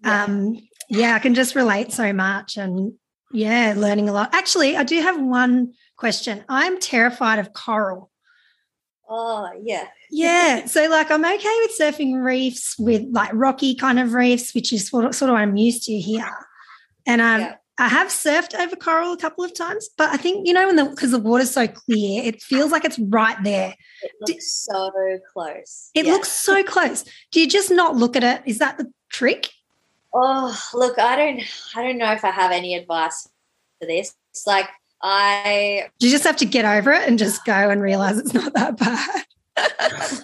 Yeah. 0.05 0.25
Um, 0.25 0.57
yeah, 0.89 1.15
I 1.15 1.19
can 1.19 1.35
just 1.35 1.55
relate 1.55 1.93
so 1.93 2.13
much 2.13 2.57
and 2.57 2.93
yeah, 3.33 3.75
learning 3.77 4.09
a 4.09 4.13
lot. 4.13 4.35
Actually, 4.35 4.77
I 4.77 4.85
do 4.85 5.01
have 5.01 5.21
one 5.21 5.73
question. 5.97 6.45
I'm 6.49 6.79
terrified 6.79 7.39
of 7.39 7.53
coral. 7.53 8.11
Oh 9.09 9.49
yeah, 9.63 9.87
Yeah. 10.11 10.67
So 10.67 10.89
like 10.89 11.11
I'm 11.11 11.25
okay 11.25 11.35
with 11.35 11.79
surfing 11.79 12.23
reefs 12.23 12.77
with 12.79 13.03
like 13.11 13.31
rocky 13.33 13.75
kind 13.75 13.99
of 13.99 14.15
reefs, 14.15 14.55
which 14.55 14.73
is 14.73 14.89
sort 14.89 15.05
of, 15.05 15.15
sort 15.15 15.29
of 15.29 15.35
what 15.35 15.43
I'm 15.43 15.57
used 15.57 15.85
to 15.85 15.93
here. 15.93 16.29
And 17.07 17.21
um, 17.21 17.41
Yeah. 17.41 17.55
I 17.79 17.89
have 17.89 18.09
surfed 18.09 18.59
over 18.59 18.75
coral 18.75 19.13
a 19.13 19.19
couple 19.19 19.45
of 19.45 19.53
times, 19.55 19.91
but 19.99 20.09
I 20.09 20.17
think, 20.17 20.47
you 20.47 20.55
know, 20.55 20.67
when 20.67 20.77
the 20.77 20.85
because 20.87 21.11
the 21.11 21.19
water's 21.19 21.51
so 21.51 21.69
clear, 21.69 22.23
it 22.25 22.41
feels 22.43 22.73
like 22.73 22.85
it's 22.87 22.99
right 22.99 23.37
there. 23.45 23.75
it 24.03 24.13
looks 24.23 24.51
so 24.53 25.19
close. 25.33 25.91
It 25.95 26.07
Yeah. 26.07 26.13
looks 26.13 26.29
so 26.31 26.63
close. 26.65 27.05
Do 27.33 27.41
you 27.41 27.47
just 27.49 27.71
not 27.71 27.95
look 27.97 28.17
at 28.17 28.25
it? 28.25 28.43
Is 28.47 28.59
that 28.59 28.79
the 28.79 28.91
trick? 29.11 29.51
Oh, 30.15 30.59
look, 30.73 30.99
I 30.99 31.17
don't 31.17 31.43
I 31.75 31.83
don't 31.83 31.99
know 31.99 32.13
if 32.13 32.25
I 32.25 32.31
have 32.31 32.51
any 32.51 32.75
advice 32.75 33.29
for 33.79 33.87
this. 33.87 34.15
It's 34.31 34.47
like 34.47 34.69
I 35.03 35.91
you 35.99 36.11
just 36.11 36.25
have 36.25 36.37
to 36.37 36.47
get 36.47 36.65
over 36.65 36.93
it 36.93 37.07
and 37.07 37.19
just 37.19 37.45
go 37.45 37.53
and 37.69 37.83
realize 37.83 38.17
it's 38.17 38.33
not 38.33 38.55
that 38.55 38.79
bad? 38.79 39.25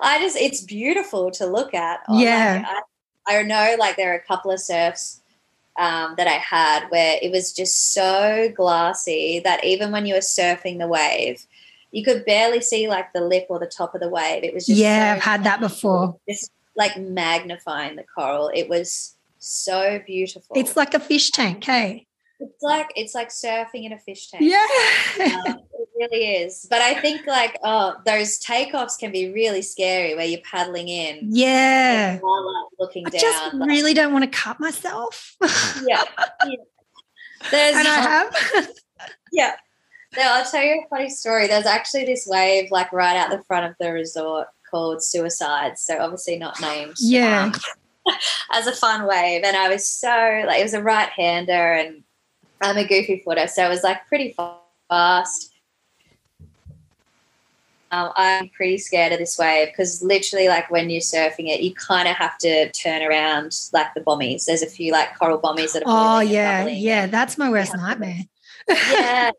I 0.00 0.18
just 0.20 0.36
it's 0.36 0.62
beautiful 0.62 1.30
to 1.32 1.46
look 1.46 1.74
at. 1.74 2.00
Oh, 2.08 2.18
Yeah. 2.18 2.64
I, 3.26 3.36
I 3.38 3.42
know 3.42 3.76
like 3.78 3.96
there 3.96 4.12
are 4.12 4.16
a 4.16 4.22
couple 4.24 4.50
of 4.50 4.60
surfs 4.60 5.20
um, 5.78 6.14
that 6.16 6.26
I 6.26 6.32
had 6.32 6.88
where 6.88 7.18
it 7.22 7.30
was 7.30 7.52
just 7.52 7.94
so 7.94 8.52
glassy 8.54 9.40
that 9.44 9.64
even 9.64 9.92
when 9.92 10.06
you 10.06 10.14
were 10.14 10.20
surfing 10.20 10.78
the 10.78 10.88
wave, 10.88 11.46
you 11.92 12.04
could 12.04 12.24
barely 12.24 12.60
see 12.60 12.88
like 12.88 13.12
the 13.12 13.20
lip 13.20 13.46
or 13.48 13.58
the 13.58 13.66
top 13.66 13.94
of 13.94 14.00
the 14.00 14.08
wave. 14.08 14.44
It 14.44 14.52
was 14.52 14.66
just 14.66 14.78
Yeah, 14.78 15.12
so 15.12 15.16
I've 15.16 15.22
had 15.22 15.44
that 15.44 15.60
before. 15.60 16.18
Just 16.28 16.50
like 16.76 16.98
magnifying 16.98 17.96
the 17.96 18.04
coral. 18.04 18.50
It 18.52 18.68
was 18.68 19.16
so 19.38 20.00
beautiful. 20.06 20.56
It's 20.56 20.76
like 20.76 20.94
a 20.94 21.00
fish 21.00 21.30
tank, 21.30 21.64
hey? 21.64 22.06
it's 22.40 22.62
like 22.62 22.92
it's 22.94 23.14
like 23.14 23.30
surfing 23.30 23.84
in 23.84 23.92
a 23.92 23.98
fish 23.98 24.30
tank. 24.30 24.44
Yeah. 24.44 24.66
Um, 25.46 25.58
really 25.98 26.36
is. 26.36 26.66
But 26.70 26.80
I 26.80 26.94
think 27.00 27.26
like 27.26 27.58
oh, 27.62 27.96
those 28.06 28.38
takeoffs 28.38 28.98
can 28.98 29.12
be 29.12 29.32
really 29.32 29.62
scary 29.62 30.14
where 30.14 30.24
you're 30.24 30.40
paddling 30.40 30.88
in, 30.88 31.28
yeah. 31.30 32.12
and 32.12 32.20
while, 32.20 32.46
like, 32.46 32.72
looking 32.78 33.06
I 33.06 33.10
down. 33.10 33.20
just 33.20 33.54
like- 33.54 33.68
really 33.68 33.94
don't 33.94 34.12
want 34.12 34.24
to 34.24 34.30
cut 34.30 34.60
myself. 34.60 35.36
yeah, 35.86 36.02
yeah. 36.46 36.56
There's 37.50 37.76
and 37.76 37.88
I 37.88 38.00
have. 38.00 38.70
yeah. 39.32 39.54
Now 40.16 40.36
I'll 40.36 40.50
tell 40.50 40.62
you 40.62 40.82
a 40.84 40.88
funny 40.88 41.10
story. 41.10 41.46
There's 41.46 41.66
actually 41.66 42.04
this 42.04 42.26
wave 42.26 42.70
like 42.70 42.92
right 42.92 43.16
out 43.16 43.30
the 43.30 43.42
front 43.44 43.66
of 43.66 43.74
the 43.78 43.92
resort 43.92 44.48
called 44.70 45.02
Suicides. 45.02 45.82
So 45.82 45.98
obviously 45.98 46.38
not 46.38 46.60
named. 46.60 46.94
Yeah. 46.98 47.52
um, 47.54 48.14
as 48.52 48.66
a 48.66 48.72
fun 48.72 49.06
wave, 49.06 49.42
and 49.44 49.56
I 49.56 49.68
was 49.68 49.88
so 49.88 50.08
like 50.46 50.60
it 50.60 50.64
was 50.64 50.74
a 50.74 50.82
right 50.82 51.10
hander, 51.10 51.74
and 51.74 52.02
I'm 52.60 52.76
a 52.76 52.86
goofy 52.86 53.22
footer, 53.24 53.46
so 53.46 53.64
it 53.66 53.68
was 53.68 53.82
like 53.82 54.06
pretty 54.08 54.34
fast. 54.88 55.52
Um, 57.90 58.12
I'm 58.16 58.48
pretty 58.50 58.78
scared 58.78 59.12
of 59.12 59.18
this 59.18 59.38
wave 59.38 59.68
because 59.68 60.02
literally, 60.02 60.48
like 60.48 60.70
when 60.70 60.90
you're 60.90 61.00
surfing 61.00 61.48
it, 61.48 61.60
you 61.62 61.74
kind 61.74 62.06
of 62.08 62.16
have 62.16 62.36
to 62.38 62.70
turn 62.72 63.02
around 63.02 63.58
like 63.72 63.94
the 63.94 64.00
bombies. 64.00 64.44
There's 64.44 64.62
a 64.62 64.66
few 64.66 64.92
like 64.92 65.18
coral 65.18 65.38
bombies 65.38 65.72
that 65.72 65.84
are. 65.86 66.18
Oh 66.18 66.20
yeah, 66.20 66.66
yeah. 66.66 67.06
That's 67.06 67.38
my 67.38 67.50
worst 67.50 67.72
Yeah. 67.74 67.80
nightmare. 67.80 68.24
yeah. 68.68 69.30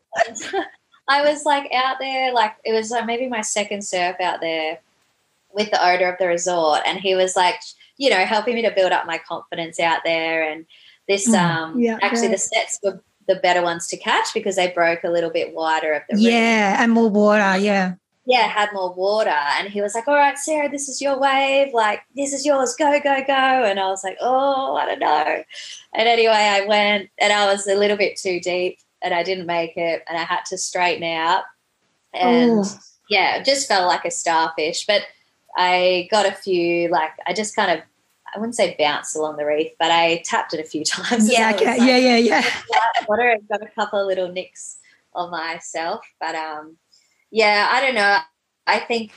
I 1.08 1.22
was 1.22 1.44
like 1.44 1.72
out 1.72 1.96
there, 2.00 2.32
like 2.32 2.54
it 2.64 2.72
was 2.72 2.90
like 2.90 3.06
maybe 3.06 3.28
my 3.28 3.40
second 3.40 3.82
surf 3.84 4.16
out 4.20 4.40
there 4.40 4.78
with 5.52 5.70
the 5.70 5.84
owner 5.84 6.10
of 6.10 6.18
the 6.18 6.26
resort, 6.26 6.80
and 6.86 6.98
he 6.98 7.14
was 7.14 7.36
like, 7.36 7.60
you 7.98 8.10
know, 8.10 8.24
helping 8.24 8.54
me 8.54 8.62
to 8.62 8.70
build 8.70 8.92
up 8.92 9.06
my 9.06 9.18
confidence 9.18 9.78
out 9.80 10.00
there. 10.04 10.42
And 10.42 10.66
this, 11.08 11.28
Mm, 11.28 11.38
um, 11.38 11.80
yeah, 11.80 11.98
actually, 12.02 12.28
the 12.28 12.38
sets 12.38 12.78
were 12.82 13.00
the 13.28 13.36
better 13.36 13.62
ones 13.62 13.86
to 13.88 13.96
catch 13.96 14.32
because 14.34 14.56
they 14.56 14.70
broke 14.70 15.04
a 15.04 15.10
little 15.10 15.30
bit 15.30 15.54
wider 15.54 15.92
of 15.92 16.02
the. 16.08 16.20
Yeah, 16.20 16.82
and 16.82 16.92
more 16.92 17.08
water. 17.08 17.58
Yeah. 17.58 17.94
Yeah, 18.26 18.46
had 18.48 18.72
more 18.72 18.92
water. 18.92 19.30
And 19.30 19.68
he 19.68 19.80
was 19.80 19.94
like, 19.94 20.06
All 20.06 20.14
right, 20.14 20.38
Sarah, 20.38 20.68
this 20.70 20.88
is 20.88 21.00
your 21.00 21.18
wave. 21.18 21.72
Like, 21.72 22.02
this 22.14 22.32
is 22.32 22.44
yours. 22.44 22.76
Go, 22.78 23.00
go, 23.00 23.22
go. 23.26 23.32
And 23.32 23.80
I 23.80 23.88
was 23.88 24.04
like, 24.04 24.18
Oh, 24.20 24.76
I 24.76 24.86
don't 24.86 24.98
know. 25.00 25.42
And 25.94 26.08
anyway, 26.08 26.32
I 26.32 26.66
went 26.66 27.08
and 27.18 27.32
I 27.32 27.50
was 27.52 27.66
a 27.66 27.74
little 27.74 27.96
bit 27.96 28.16
too 28.18 28.38
deep 28.40 28.78
and 29.02 29.14
I 29.14 29.22
didn't 29.22 29.46
make 29.46 29.76
it 29.76 30.02
and 30.08 30.18
I 30.18 30.24
had 30.24 30.44
to 30.50 30.58
straighten 30.58 31.02
out. 31.04 31.44
And 32.12 32.60
Oh. 32.64 32.78
yeah, 33.08 33.36
it 33.36 33.44
just 33.46 33.66
felt 33.66 33.88
like 33.88 34.04
a 34.04 34.10
starfish. 34.10 34.84
But 34.86 35.02
I 35.56 36.06
got 36.10 36.26
a 36.26 36.32
few, 36.32 36.88
like, 36.90 37.10
I 37.26 37.32
just 37.32 37.56
kind 37.56 37.70
of, 37.72 37.84
I 38.34 38.38
wouldn't 38.38 38.54
say 38.54 38.76
bounced 38.78 39.16
along 39.16 39.38
the 39.38 39.46
reef, 39.46 39.72
but 39.78 39.90
I 39.90 40.22
tapped 40.24 40.52
it 40.54 40.60
a 40.60 40.64
few 40.64 40.84
times. 40.84 41.32
Yeah, 41.32 41.52
okay. 41.54 41.66
like, 41.66 41.80
yeah, 41.80 41.96
yeah, 41.96 42.16
yeah. 42.16 42.44
water 43.08 43.30
and 43.30 43.48
got 43.48 43.62
a 43.62 43.66
couple 43.74 43.98
of 43.98 44.06
little 44.06 44.28
nicks 44.28 44.76
on 45.14 45.30
myself. 45.30 46.02
But 46.20 46.34
um, 46.36 46.76
yeah, 47.30 47.68
I 47.70 47.80
don't 47.80 47.94
know. 47.94 48.18
I 48.66 48.78
think 48.80 49.12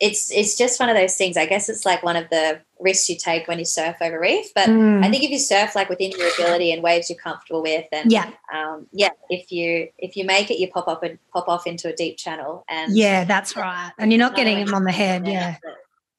it's 0.00 0.32
it's 0.32 0.56
just 0.56 0.80
one 0.80 0.88
of 0.88 0.96
those 0.96 1.14
things. 1.16 1.36
I 1.36 1.46
guess 1.46 1.68
it's 1.68 1.86
like 1.86 2.02
one 2.02 2.16
of 2.16 2.28
the 2.28 2.60
risks 2.80 3.08
you 3.08 3.16
take 3.16 3.46
when 3.46 3.60
you 3.60 3.64
surf 3.64 3.96
over 4.00 4.18
reef. 4.18 4.52
But 4.52 4.68
Mm. 4.68 5.04
I 5.04 5.08
think 5.10 5.22
if 5.22 5.30
you 5.30 5.38
surf 5.38 5.76
like 5.76 5.88
within 5.88 6.10
your 6.10 6.28
ability 6.34 6.72
and 6.72 6.82
waves 6.82 7.08
you're 7.08 7.18
comfortable 7.18 7.62
with, 7.62 7.86
and 7.92 8.10
Yeah, 8.10 8.30
um, 8.52 8.88
yeah, 8.92 9.10
if 9.30 9.52
you 9.52 9.88
if 9.98 10.16
you 10.16 10.24
make 10.24 10.50
it, 10.50 10.58
you 10.58 10.68
pop 10.68 10.88
up 10.88 11.04
and 11.04 11.18
pop 11.32 11.48
off 11.48 11.66
into 11.68 11.88
a 11.88 11.94
deep 11.94 12.16
channel, 12.18 12.64
and 12.68 12.96
yeah, 12.96 13.24
that's 13.24 13.56
right. 13.56 13.92
And 13.98 14.10
you're 14.12 14.18
not 14.18 14.32
Not 14.32 14.36
getting 14.38 14.64
them 14.64 14.74
on 14.74 14.82
the 14.84 14.92
head. 14.92 15.26
Yeah. 15.26 15.56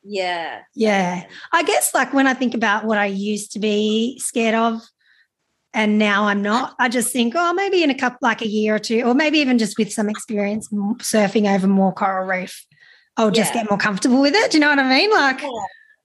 yeah, 0.05 0.61
Yeah. 0.75 1.25
I 1.51 1.63
guess 1.63 1.93
like 1.93 2.13
when 2.13 2.25
I 2.27 2.33
think 2.33 2.53
about 2.53 2.85
what 2.85 2.97
I 2.97 3.07
used 3.07 3.51
to 3.53 3.59
be 3.59 4.17
scared 4.19 4.55
of 4.55 4.81
and 5.73 5.97
now 5.97 6.25
I'm 6.25 6.41
not, 6.41 6.75
I 6.79 6.89
just 6.89 7.11
think, 7.11 7.33
oh, 7.35 7.53
maybe 7.53 7.83
in 7.83 7.89
a 7.89 7.95
couple, 7.95 8.19
like 8.21 8.41
a 8.41 8.47
year 8.47 8.75
or 8.75 8.79
two, 8.79 9.01
or 9.01 9.13
maybe 9.13 9.39
even 9.39 9.57
just 9.57 9.77
with 9.77 9.91
some 9.91 10.09
experience 10.09 10.69
surfing 10.69 11.53
over 11.53 11.67
more 11.67 11.93
coral 11.93 12.27
reef, 12.27 12.65
I'll 13.17 13.31
just 13.31 13.53
Yeah. 13.53 13.61
get 13.63 13.69
more 13.71 13.79
comfortable 13.79 14.21
with 14.21 14.33
it. 14.35 14.51
Do 14.51 14.57
you 14.57 14.61
know 14.61 14.69
what 14.69 14.79
I 14.79 14.87
mean? 14.89 15.11
Like, 15.11 15.41
Yeah. 15.41 15.49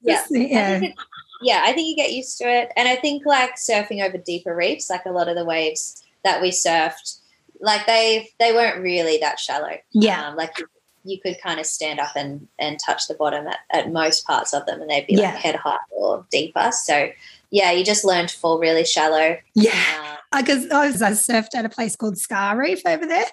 Yeah. 0.01 0.15
just- 0.15 0.35
I 0.35 0.39
yeah. 0.39 0.79
think 0.79 0.95
yeah, 1.41 1.63
I 1.65 1.73
think 1.73 1.89
you 1.89 1.95
get 1.97 2.13
used 2.13 2.37
to 2.39 2.45
it. 2.51 2.73
And 2.77 2.89
I 2.89 2.97
think 2.97 3.25
like 3.25 3.55
surfing 3.57 4.05
over 4.05 4.19
deeper 4.19 4.55
reefs, 4.57 4.91
like 4.91 5.07
a 5.07 5.11
lot 5.13 5.29
of 5.29 5.37
the 5.37 5.45
waves 5.45 6.03
that 6.25 6.43
we 6.43 6.51
surfed, 6.51 7.21
like 7.61 7.87
they 7.87 8.31
they 8.41 8.53
weren't 8.53 8.83
really 8.83 9.19
that 9.19 9.39
shallow. 9.39 9.77
Yeah. 9.93 10.29
Um, 10.29 10.37
like 10.37 10.59
you, 10.59 10.67
you 11.05 11.21
could 11.21 11.41
kind 11.41 11.61
of 11.61 11.67
stand 11.67 12.01
up 12.01 12.17
and, 12.17 12.49
and 12.59 12.79
touch 12.85 13.07
the 13.07 13.15
bottom 13.15 13.47
at, 13.47 13.59
at 13.71 13.93
most 13.93 14.27
parts 14.27 14.53
of 14.53 14.67
them 14.67 14.81
and 14.81 14.91
they'd 14.91 15.07
be 15.07 15.15
Yeah. 15.15 15.31
like 15.31 15.37
head 15.37 15.55
height 15.55 15.79
or 15.91 16.27
deeper. 16.33 16.71
So 16.73 17.11
yeah, 17.51 17.71
you 17.73 17.85
just 17.85 18.05
learn 18.05 18.27
to 18.27 18.37
fall 18.37 18.59
really 18.59 18.85
shallow. 18.85 19.37
Yeah. 19.55 20.19
Um, 20.33 20.41
Because 20.43 20.69
I, 20.71 20.87
was, 20.89 21.01
I 21.03 21.11
surfed 21.13 21.55
at 21.55 21.65
a 21.65 21.69
place 21.69 21.97
called 21.97 22.19
Scar 22.19 22.57
Reef 22.59 22.83
over 22.87 23.07
there, 23.07 23.25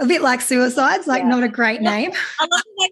a 0.00 0.06
bit 0.06 0.22
like 0.22 0.40
suicides, 0.40 1.06
like 1.06 1.22
Yeah. 1.22 1.28
not 1.28 1.42
a 1.42 1.48
great 1.48 1.80
name. 1.80 2.12
I 2.40 2.46
love 2.50 2.62
the 2.64 2.72
way 2.78 2.88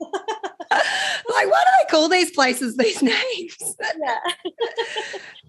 like, 0.00 1.50
why 1.50 1.64
do 1.64 1.70
they 1.80 1.90
call 1.90 2.08
these 2.08 2.30
places 2.30 2.76
these 2.76 3.02
names? 3.02 3.56
yeah. 3.80 4.18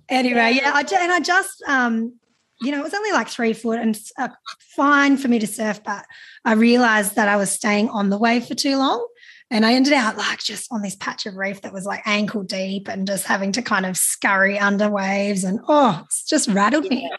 anyway, 0.09 0.53
Yeah. 0.55 0.71
I, 0.73 0.81
and 0.81 1.11
I 1.11 1.19
just, 1.19 1.61
um, 1.67 2.13
you 2.61 2.71
know, 2.71 2.79
it 2.79 2.83
was 2.83 2.93
only 2.93 3.11
like 3.11 3.29
three 3.29 3.53
foot 3.53 3.79
and 3.79 3.97
uh, 4.17 4.29
fine 4.75 5.17
for 5.17 5.27
me 5.27 5.39
to 5.39 5.47
surf, 5.47 5.81
but 5.83 6.05
I 6.45 6.53
realized 6.53 7.15
that 7.15 7.27
I 7.29 7.37
was 7.37 7.51
staying 7.51 7.89
on 7.89 8.09
the 8.09 8.17
wave 8.17 8.45
for 8.47 8.55
too 8.55 8.77
long. 8.77 9.05
And 9.51 9.65
I 9.65 9.73
ended 9.73 9.93
up 9.93 10.15
like 10.17 10.39
just 10.39 10.71
on 10.71 10.81
this 10.81 10.95
patch 10.95 11.25
of 11.25 11.35
reef 11.35 11.61
that 11.61 11.73
was 11.73 11.85
like 11.85 12.01
ankle 12.05 12.43
deep 12.43 12.87
and 12.87 13.07
just 13.07 13.25
having 13.25 13.51
to 13.53 13.61
kind 13.61 13.85
of 13.85 13.97
scurry 13.97 14.59
under 14.59 14.89
waves. 14.89 15.43
And 15.43 15.59
oh, 15.67 16.01
it's 16.05 16.23
just 16.23 16.47
rattled 16.49 16.85
me. 16.89 17.09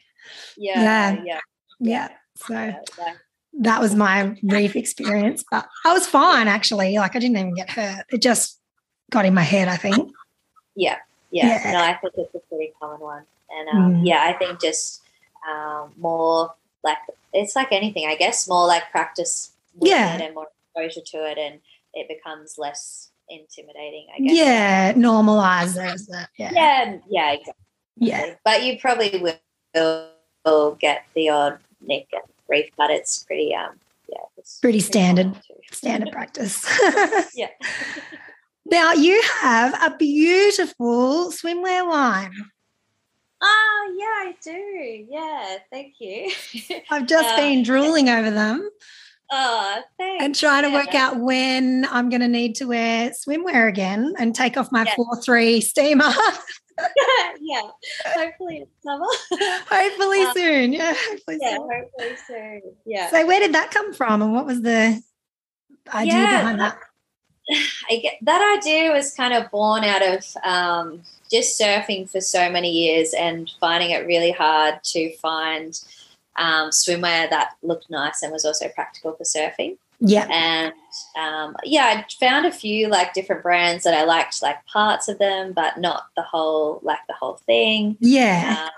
Yeah. 0.57 0.83
Yeah. 0.83 1.23
Yeah. 1.25 1.41
Yeah. 1.81 2.09
So 2.37 2.55
yeah, 2.55 2.79
like- 2.99 3.17
that 3.61 3.81
was 3.81 3.95
my 3.97 4.37
reef 4.45 4.77
experience. 4.77 5.45
But 5.51 5.67
I 5.85 5.93
was 5.93 6.07
fine 6.07 6.47
actually. 6.47 6.97
Like 6.97 7.17
I 7.17 7.19
didn't 7.19 7.37
even 7.37 7.55
get 7.55 7.71
hurt. 7.71 8.05
It 8.11 8.23
just 8.23 8.59
got 9.11 9.25
in 9.25 9.35
my 9.35 9.43
head, 9.43 9.67
I 9.67 9.77
think. 9.77 10.13
Yeah, 10.77 10.99
yeah. 11.33 11.61
Yeah. 11.65 11.73
No, 11.73 11.81
I 11.81 11.95
think 11.95 12.15
it's 12.17 12.35
a 12.35 12.39
pretty 12.49 12.73
common 12.81 13.01
one, 13.01 13.25
and 13.51 13.69
um, 13.71 13.95
Mm. 13.95 14.07
yeah, 14.07 14.23
I 14.23 14.35
think 14.35 14.61
just 14.61 15.03
um, 15.51 15.93
more 15.99 16.55
like 16.85 16.99
it's 17.33 17.57
like 17.57 17.73
anything, 17.73 18.07
I 18.07 18.15
guess, 18.15 18.47
more 18.49 18.67
like 18.69 18.89
practice 18.93 19.51
Yeah. 19.81 20.17
and 20.23 20.33
more 20.35 20.47
exposure 20.77 21.05
to 21.05 21.31
it, 21.31 21.39
and 21.39 21.61
it 21.95 22.09
becomes 22.09 22.57
less 22.59 23.11
intimidating. 23.29 24.07
I 24.15 24.21
guess. 24.21 24.37
Yeah. 24.37 24.93
Normalizes 24.95 26.09
it. 26.09 26.29
Yeah. 26.39 26.51
Yeah. 26.53 26.99
Yeah. 27.09 27.33
Exactly. 27.33 27.55
Yeah. 27.97 28.35
But 28.45 28.65
you 28.65 28.79
probably 28.79 29.21
will, 29.75 30.09
will 30.45 30.75
get 30.77 31.05
the 31.15 31.29
odd 31.29 31.59
nick 31.81 32.09
and 32.13 32.23
reef, 32.49 32.71
but 32.77 32.91
it's 32.91 33.25
pretty 33.25 33.55
um 33.55 33.79
yeah, 34.09 34.19
it's 34.37 34.59
Pretty 34.59 34.81
standard. 34.81 35.41
Standard 35.71 36.13
practice. 36.13 36.67
Yeah. 37.35 37.49
now 38.67 38.93
you 38.93 39.23
have 39.41 39.75
a 39.81 39.97
beautiful 39.97 41.31
swimwear 41.31 41.89
line. 41.89 42.33
Oh 43.43 43.97
yeah, 43.97 44.31
I 44.31 44.35
do. 44.43 45.07
Yeah, 45.09 45.57
thank 45.71 45.95
you. 46.01 46.31
I've 46.91 47.07
just 47.07 47.29
Uh, 47.35 47.37
been 47.37 47.63
drooling 47.63 48.09
over 48.09 48.31
them 48.31 48.69
oh, 49.31 49.83
thanks. 49.99 50.25
and 50.25 50.35
trying 50.35 50.63
to 50.65 50.71
work 50.71 50.95
out 50.95 51.19
when 51.19 51.87
I'm 51.91 52.09
going 52.09 52.21
to 52.21 52.29
need 52.29 52.55
to 52.57 52.67
wear 52.67 53.11
swimwear 53.11 53.69
again 53.69 54.15
and 54.19 54.35
take 54.35 54.57
off 54.57 54.71
my 54.73 54.85
Yeah. 54.85 54.95
4 54.97 55.23
3 55.23 55.61
steamer. 55.61 56.11
yeah, 57.41 57.63
hopefully 58.07 58.59
it's 58.59 58.83
summer. 58.83 59.07
hopefully 59.69 60.23
Uh, 60.23 60.33
soon. 60.35 60.73
Yeah. 60.73 60.95
Hopefully 61.09 61.39
yeah, 61.41 61.57
soon. 61.57 61.69
hopefully 61.71 62.17
soon. 62.27 62.61
Yeah, 62.87 63.11
So, 63.11 63.27
where 63.27 63.41
did 63.41 63.55
that 63.55 63.71
come 63.71 63.93
from 63.93 64.23
and 64.23 64.33
what 64.33 64.47
was 64.47 64.63
the 64.63 65.01
idea 65.93 66.13
Yeah, 66.15 66.39
behind 66.41 66.61
that? 66.61 66.79
I 67.91 67.97
get 67.97 68.15
that 68.23 68.57
idea 68.59 68.93
was 68.93 69.13
kind 69.15 69.35
of 69.35 69.51
born 69.51 69.85
out 69.85 70.03
of 70.03 70.25
um, 70.45 71.03
just 71.31 71.61
surfing 71.61 72.09
for 72.11 72.21
so 72.21 72.51
many 72.51 72.71
years 72.71 73.13
and 73.13 73.51
finding 73.61 73.91
it 73.91 74.07
really 74.07 74.31
hard 74.33 74.83
to 74.85 75.15
find 75.17 75.79
um, 76.37 76.71
swimwear 76.71 77.29
that 77.31 77.51
looked 77.63 77.91
nice 77.91 78.23
and 78.23 78.33
was 78.33 78.45
also 78.45 78.69
practical 78.69 79.13
for 79.15 79.25
surfing. 79.25 79.77
Yeah. 80.03 80.27
and 80.31 80.73
um, 81.19 81.55
yeah, 81.63 81.85
I 81.85 82.07
found 82.19 82.47
a 82.47 82.51
few 82.53 82.89
like 82.89 83.13
different 83.13 83.43
brands 83.43 83.85
that 83.85 83.93
I 83.93 84.05
liked, 84.05 84.41
like 84.41 84.65
parts 84.65 85.09
of 85.09 85.19
them, 85.19 85.53
but 85.53 85.79
not 85.79 86.07
the 86.17 86.23
whole, 86.23 86.81
like 86.83 87.01
the 87.07 87.13
whole 87.15 87.35
thing. 87.45 87.99
Yeah. 88.01 88.57
Um, 88.65 88.71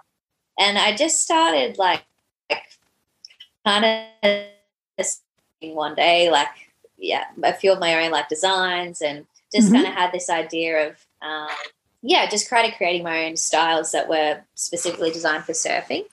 and 0.59 0.79
I 0.79 0.97
just 0.97 1.21
started 1.21 1.79
like, 1.79 2.03
like 2.51 2.65
kind 3.65 3.85
of 3.85 5.07
one 5.61 5.95
day, 5.95 6.29
like 6.29 6.49
yeah, 6.99 7.27
a 7.45 7.53
few 7.53 7.73
of 7.73 7.79
my 7.79 8.05
own 8.05 8.11
like 8.11 8.29
designs, 8.29 9.01
and 9.01 9.25
just 9.55 9.69
Mhm. 9.69 9.75
kind 9.75 9.87
of 9.87 9.95
had 9.95 10.11
this 10.13 10.29
idea 10.29 10.89
of 10.89 11.07
um, 11.23 11.47
yeah, 12.03 12.29
just 12.29 12.51
kind 12.51 12.67
of 12.67 12.75
creating 12.77 13.05
my 13.05 13.27
own 13.27 13.37
styles 13.37 13.93
that 13.93 14.09
were 14.09 14.41
specifically 14.57 15.13
designed 15.13 15.45
for 15.45 15.53
surfing, 15.53 16.05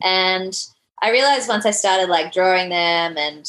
and. 0.00 0.56
I 1.02 1.10
realized 1.10 1.48
once 1.48 1.66
I 1.66 1.72
started 1.72 2.08
like 2.08 2.32
drawing 2.32 2.68
them, 2.70 3.16
and 3.18 3.44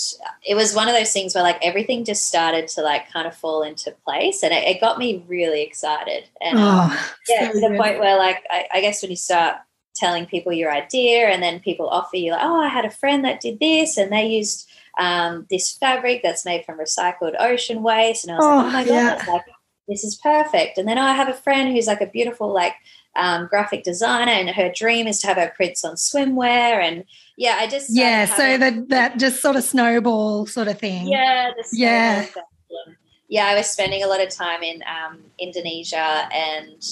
it 0.45 0.56
was 0.56 0.74
one 0.76 0.89
of 0.89 0.95
those 0.95 1.14
things 1.14 1.36
where 1.36 1.43
like 1.43 1.60
everything 1.62 2.04
just 2.04 2.26
started 2.28 2.68
to 2.70 2.82
like 2.82 3.12
kind 3.12 3.28
of 3.28 3.36
fall 3.36 3.62
into 3.62 3.91
place, 4.06 4.41
and 4.43 4.51
it, 4.54 4.64
it 4.68 4.82
got 4.82 4.97
me 4.97 5.24
really 5.28 5.62
excited. 5.62 6.24
And 6.41 6.58
um, 6.58 6.89
Oh, 6.91 7.12
yeah, 7.30 7.47
so 7.47 7.54
to 7.54 7.60
the 7.62 7.68
good. 7.70 7.78
point 7.78 7.99
where 7.99 8.18
like 8.18 8.43
I, 8.49 8.68
I 8.74 8.82
guess 8.82 9.01
when 9.01 9.12
you 9.12 9.18
start 9.18 9.58
telling 9.95 10.26
people 10.26 10.51
your 10.51 10.72
idea 10.72 11.28
and 11.28 11.43
then 11.43 11.60
people 11.60 11.88
offer 11.88 12.18
you 12.18 12.32
like 12.32 12.41
oh 12.41 12.60
i 12.60 12.68
had 12.68 12.84
a 12.84 12.89
friend 12.89 13.24
that 13.24 13.39
did 13.39 13.60
this 13.60 13.95
and 13.95 14.12
they 14.12 14.26
used 14.26 14.68
um, 14.97 15.45
this 15.51 15.72
fabric 15.78 16.22
that's 16.24 16.45
made 16.45 16.66
from 16.66 16.80
recycled 16.80 17.36
ocean 17.39 17.84
waste 17.84 18.26
and 18.26 18.34
i 18.34 18.38
was 18.38 18.43
like 18.43 18.66
Oh, 18.66 18.68
oh 18.68 18.72
my 18.72 18.84
yeah. 18.86 19.18
god 19.20 19.28
like 19.28 19.43
this 19.88 20.04
is 20.04 20.16
perfect 20.16 20.80
and 20.80 20.88
then 20.88 20.97
oh, 20.97 21.04
i 21.04 21.14
have 21.14 21.30
a 21.30 21.34
friend 21.34 21.72
who's 21.72 21.86
like 21.86 22.01
a 22.01 22.08
beautiful 22.08 22.51
like 22.51 22.74
um, 23.16 23.45
graphic 23.45 23.84
designer 23.84 24.32
and 24.32 24.49
her 24.49 24.72
dream 24.72 25.06
is 25.06 25.20
to 25.22 25.28
have 25.28 25.38
her 25.38 25.54
prints 25.56 25.86
on 25.86 25.93
swimwear 25.93 26.82
and 26.82 27.04
yeah 27.38 27.57
i 27.59 27.67
just 27.67 27.88
Yeah. 27.89 28.25
So 28.25 28.57
that, 28.57 28.89
that 28.89 29.19
just 29.19 29.41
sort 29.41 29.55
of 29.55 29.63
snowball 29.63 30.45
sort 30.45 30.67
of 30.67 30.79
thing. 30.79 31.07
yeah, 31.07 31.51
the 31.55 31.63
Yeah. 31.71 32.21
And, 32.21 32.95
yeah, 33.29 33.45
I 33.47 33.55
was 33.55 33.67
spending 33.67 34.03
a 34.03 34.07
lot 34.07 34.21
of 34.21 34.29
time 34.29 34.61
in 34.61 34.84
um, 34.84 35.19
Indonesia 35.39 36.27
and 36.31 36.84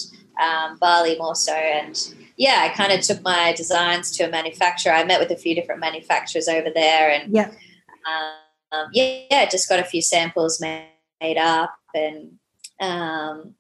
um, 0.42 0.78
Bali 0.80 1.16
more 1.20 1.36
so, 1.36 1.54
and 1.54 1.96
yeah, 2.38 2.62
I 2.62 2.70
kind 2.70 2.92
of 2.92 3.02
took 3.02 3.22
my 3.22 3.54
designs 3.54 4.10
to 4.18 4.24
a 4.24 4.30
manufacturer. 4.30 4.94
I 4.94 5.04
met 5.04 5.20
with 5.20 5.30
a 5.30 5.36
few 5.36 5.54
different 5.54 5.82
manufacturers 5.82 6.48
over 6.48 6.70
there, 6.74 7.12
and 7.12 7.32
Yeah. 7.36 7.52
um, 8.08 8.88
yeah, 8.94 9.22
yeah, 9.30 9.50
just 9.50 9.70
got 9.70 9.80
a 9.80 9.84
few 9.84 10.02
samples 10.02 10.60
made, 10.60 10.88
made 11.22 11.38
up, 11.38 11.76
and 11.94 12.40
um, 12.80 13.54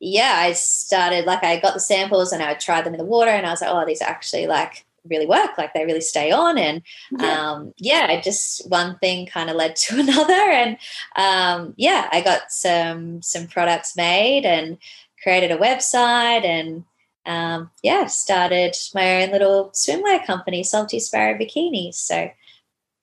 yeah, 0.00 0.34
I 0.38 0.52
started 0.54 1.26
like 1.26 1.44
I 1.44 1.60
got 1.60 1.74
the 1.74 1.80
samples 1.80 2.32
and 2.32 2.42
I 2.42 2.54
tried 2.54 2.84
them 2.84 2.94
in 2.94 2.98
the 2.98 3.04
water, 3.04 3.30
and 3.30 3.46
I 3.46 3.50
was 3.50 3.60
like, 3.60 3.70
oh, 3.70 3.84
these 3.86 4.02
are 4.02 4.08
actually 4.08 4.46
like 4.48 4.85
really 5.08 5.26
work, 5.26 5.56
like 5.58 5.72
they 5.74 5.84
really 5.84 6.00
stay 6.00 6.30
on, 6.30 6.58
and 6.58 6.82
Yeah. 7.18 7.50
um, 7.52 7.74
yeah, 7.78 8.20
just 8.20 8.68
one 8.70 8.98
thing 8.98 9.26
kind 9.26 9.50
of 9.50 9.56
led 9.56 9.76
to 9.76 10.00
another, 10.00 10.32
and 10.32 10.76
um, 11.16 11.74
yeah, 11.76 12.08
I 12.12 12.20
got 12.20 12.50
some 12.52 13.22
some 13.22 13.46
products 13.46 13.96
made 13.96 14.44
and 14.44 14.78
created 15.22 15.50
a 15.50 15.56
website, 15.58 16.44
and 16.44 16.84
um, 17.26 17.70
yeah, 17.82 18.06
started 18.06 18.76
my 18.94 19.22
own 19.24 19.32
little 19.32 19.70
swimwear 19.70 20.24
company, 20.24 20.62
Salty 20.62 21.00
Sparrow 21.00 21.36
Bikinis. 21.38 21.94
So 21.94 22.30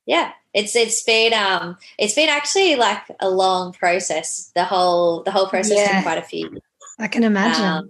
yeah, 0.05 0.31
it's 0.53 0.75
it's 0.75 1.03
been 1.03 1.33
um 1.33 1.77
it's 1.97 2.13
been 2.15 2.29
actually 2.29 2.75
like 2.75 3.03
a 3.19 3.29
long 3.29 3.73
process. 3.73 4.51
The 4.55 4.63
whole 4.63 5.23
the 5.23 5.31
whole 5.31 5.47
process 5.47 5.77
Yeah. 5.77 5.95
took 5.95 6.03
quite 6.03 6.17
a 6.17 6.23
few 6.23 6.49
years. 6.49 6.61
I 6.99 7.07
can 7.07 7.23
imagine. 7.23 7.65
Um, 7.65 7.89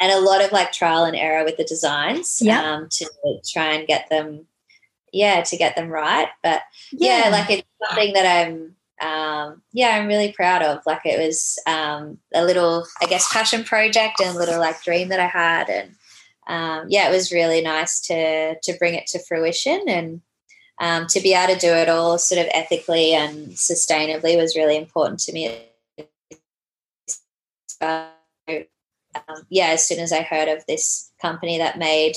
and 0.00 0.12
a 0.12 0.20
lot 0.20 0.44
of 0.44 0.52
like 0.52 0.72
trial 0.72 1.04
and 1.04 1.16
error 1.16 1.44
with 1.44 1.56
the 1.56 1.64
designs 1.64 2.40
Yeah. 2.40 2.62
um, 2.62 2.88
to 2.90 3.06
try 3.50 3.74
and 3.74 3.86
get 3.86 4.08
them, 4.10 4.46
yeah, 5.12 5.42
to 5.42 5.56
get 5.56 5.76
them 5.76 5.88
right. 5.88 6.28
But 6.42 6.62
yeah, 6.92 7.28
like 7.30 7.50
it's 7.50 7.68
something 7.86 8.12
that 8.14 8.26
I'm, 8.46 8.74
um, 9.00 9.62
yeah, 9.72 9.90
I'm 9.90 10.06
really 10.06 10.32
proud 10.32 10.62
of. 10.62 10.82
Like 10.86 11.02
it 11.04 11.18
was 11.18 11.58
um, 11.66 12.18
a 12.34 12.44
little, 12.44 12.86
I 13.00 13.06
guess, 13.06 13.32
passion 13.32 13.64
project 13.64 14.20
and 14.20 14.34
a 14.34 14.38
little 14.38 14.58
like 14.58 14.82
dream 14.82 15.08
that 15.08 15.20
I 15.20 15.26
had, 15.26 15.68
and 15.68 15.94
um, 16.46 16.86
yeah, 16.88 17.08
it 17.08 17.12
was 17.12 17.32
really 17.32 17.60
nice 17.60 18.00
to 18.08 18.58
to 18.60 18.72
bring 18.78 18.94
it 18.94 19.06
to 19.08 19.18
fruition 19.20 19.84
and. 19.88 20.20
Um, 20.80 21.08
to 21.08 21.20
be 21.20 21.34
able 21.34 21.54
to 21.54 21.58
do 21.58 21.72
it 21.72 21.88
all 21.88 22.18
sort 22.18 22.40
of 22.40 22.46
ethically 22.54 23.12
and 23.12 23.48
sustainably 23.48 24.36
was 24.36 24.54
really 24.54 24.76
important 24.76 25.18
to 25.18 25.32
me. 25.32 25.58
Um, 29.28 29.42
yeah, 29.48 29.68
as 29.68 29.86
soon 29.86 29.98
as 29.98 30.12
I 30.12 30.22
heard 30.22 30.48
of 30.48 30.64
this 30.66 31.10
company 31.20 31.58
that 31.58 31.78
made 31.78 32.14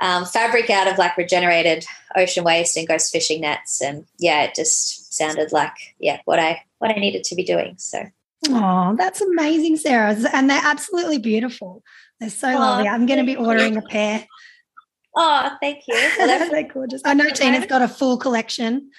um, 0.00 0.24
fabric 0.24 0.70
out 0.70 0.88
of 0.88 0.98
like 0.98 1.16
regenerated 1.16 1.84
ocean 2.16 2.44
waste 2.44 2.76
and 2.76 2.88
ghost 2.88 3.12
fishing 3.12 3.40
nets, 3.42 3.80
and 3.80 4.06
yeah, 4.18 4.42
it 4.42 4.54
just 4.54 5.12
sounded 5.14 5.52
like 5.52 5.72
yeah 5.98 6.20
what 6.24 6.38
I 6.38 6.62
what 6.78 6.90
I 6.90 6.94
needed 6.94 7.24
to 7.24 7.34
be 7.34 7.44
doing. 7.44 7.74
So 7.78 8.04
Oh, 8.48 8.94
that's 8.96 9.20
amazing, 9.20 9.76
Sarah. 9.76 10.16
And 10.32 10.48
they're 10.48 10.62
absolutely 10.64 11.18
beautiful. 11.18 11.82
They're 12.20 12.30
so 12.30 12.48
Aw, 12.48 12.58
lovely. 12.58 12.88
I'm 12.88 13.06
going 13.06 13.18
to 13.18 13.26
be 13.26 13.36
ordering 13.36 13.76
a 13.76 13.82
pair. 13.82 14.26
oh, 15.16 15.50
thank 15.60 15.82
you. 15.86 15.94
They're 16.18 16.62
gorgeous. 16.62 17.02
I 17.04 17.14
know 17.14 17.28
Tina's 17.34 17.66
got 17.66 17.82
a 17.82 17.88
full 17.88 18.16
collection. 18.16 18.90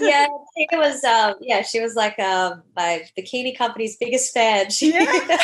yeah, 0.00 0.26
Tina 0.56 0.80
was 0.80 1.04
um, 1.04 1.34
yeah 1.40 1.62
she 1.62 1.80
was 1.80 1.94
like 1.94 2.18
um, 2.18 2.62
my 2.76 3.04
bikini 3.16 3.56
company's 3.56 3.96
biggest 3.96 4.34
fan. 4.34 4.70
She, 4.70 4.92
Yeah. 4.92 5.38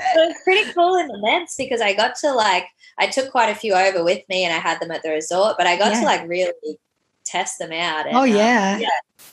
It 0.00 0.28
was 0.28 0.36
pretty 0.44 0.72
cool 0.72 0.96
in 0.96 1.08
the 1.08 1.18
Ments 1.18 1.56
because 1.56 1.80
I 1.80 1.92
got 1.92 2.14
to 2.16 2.32
like 2.32 2.66
I 2.98 3.06
took 3.06 3.30
quite 3.30 3.48
a 3.50 3.54
few 3.54 3.74
over 3.74 4.02
with 4.04 4.22
me 4.28 4.44
and 4.44 4.52
I 4.54 4.58
had 4.58 4.80
them 4.80 4.90
at 4.90 5.02
the 5.02 5.10
resort, 5.10 5.56
but 5.58 5.66
I 5.66 5.76
got 5.76 5.92
Yeah. 5.92 6.00
to 6.00 6.06
like 6.06 6.28
really 6.28 6.52
test 7.24 7.58
them 7.58 7.72
out. 7.72 8.06
And, 8.06 8.16
Oh, 8.16 8.22
um, 8.22 8.28
yeah. 8.28 8.78
yeah, 8.78 8.88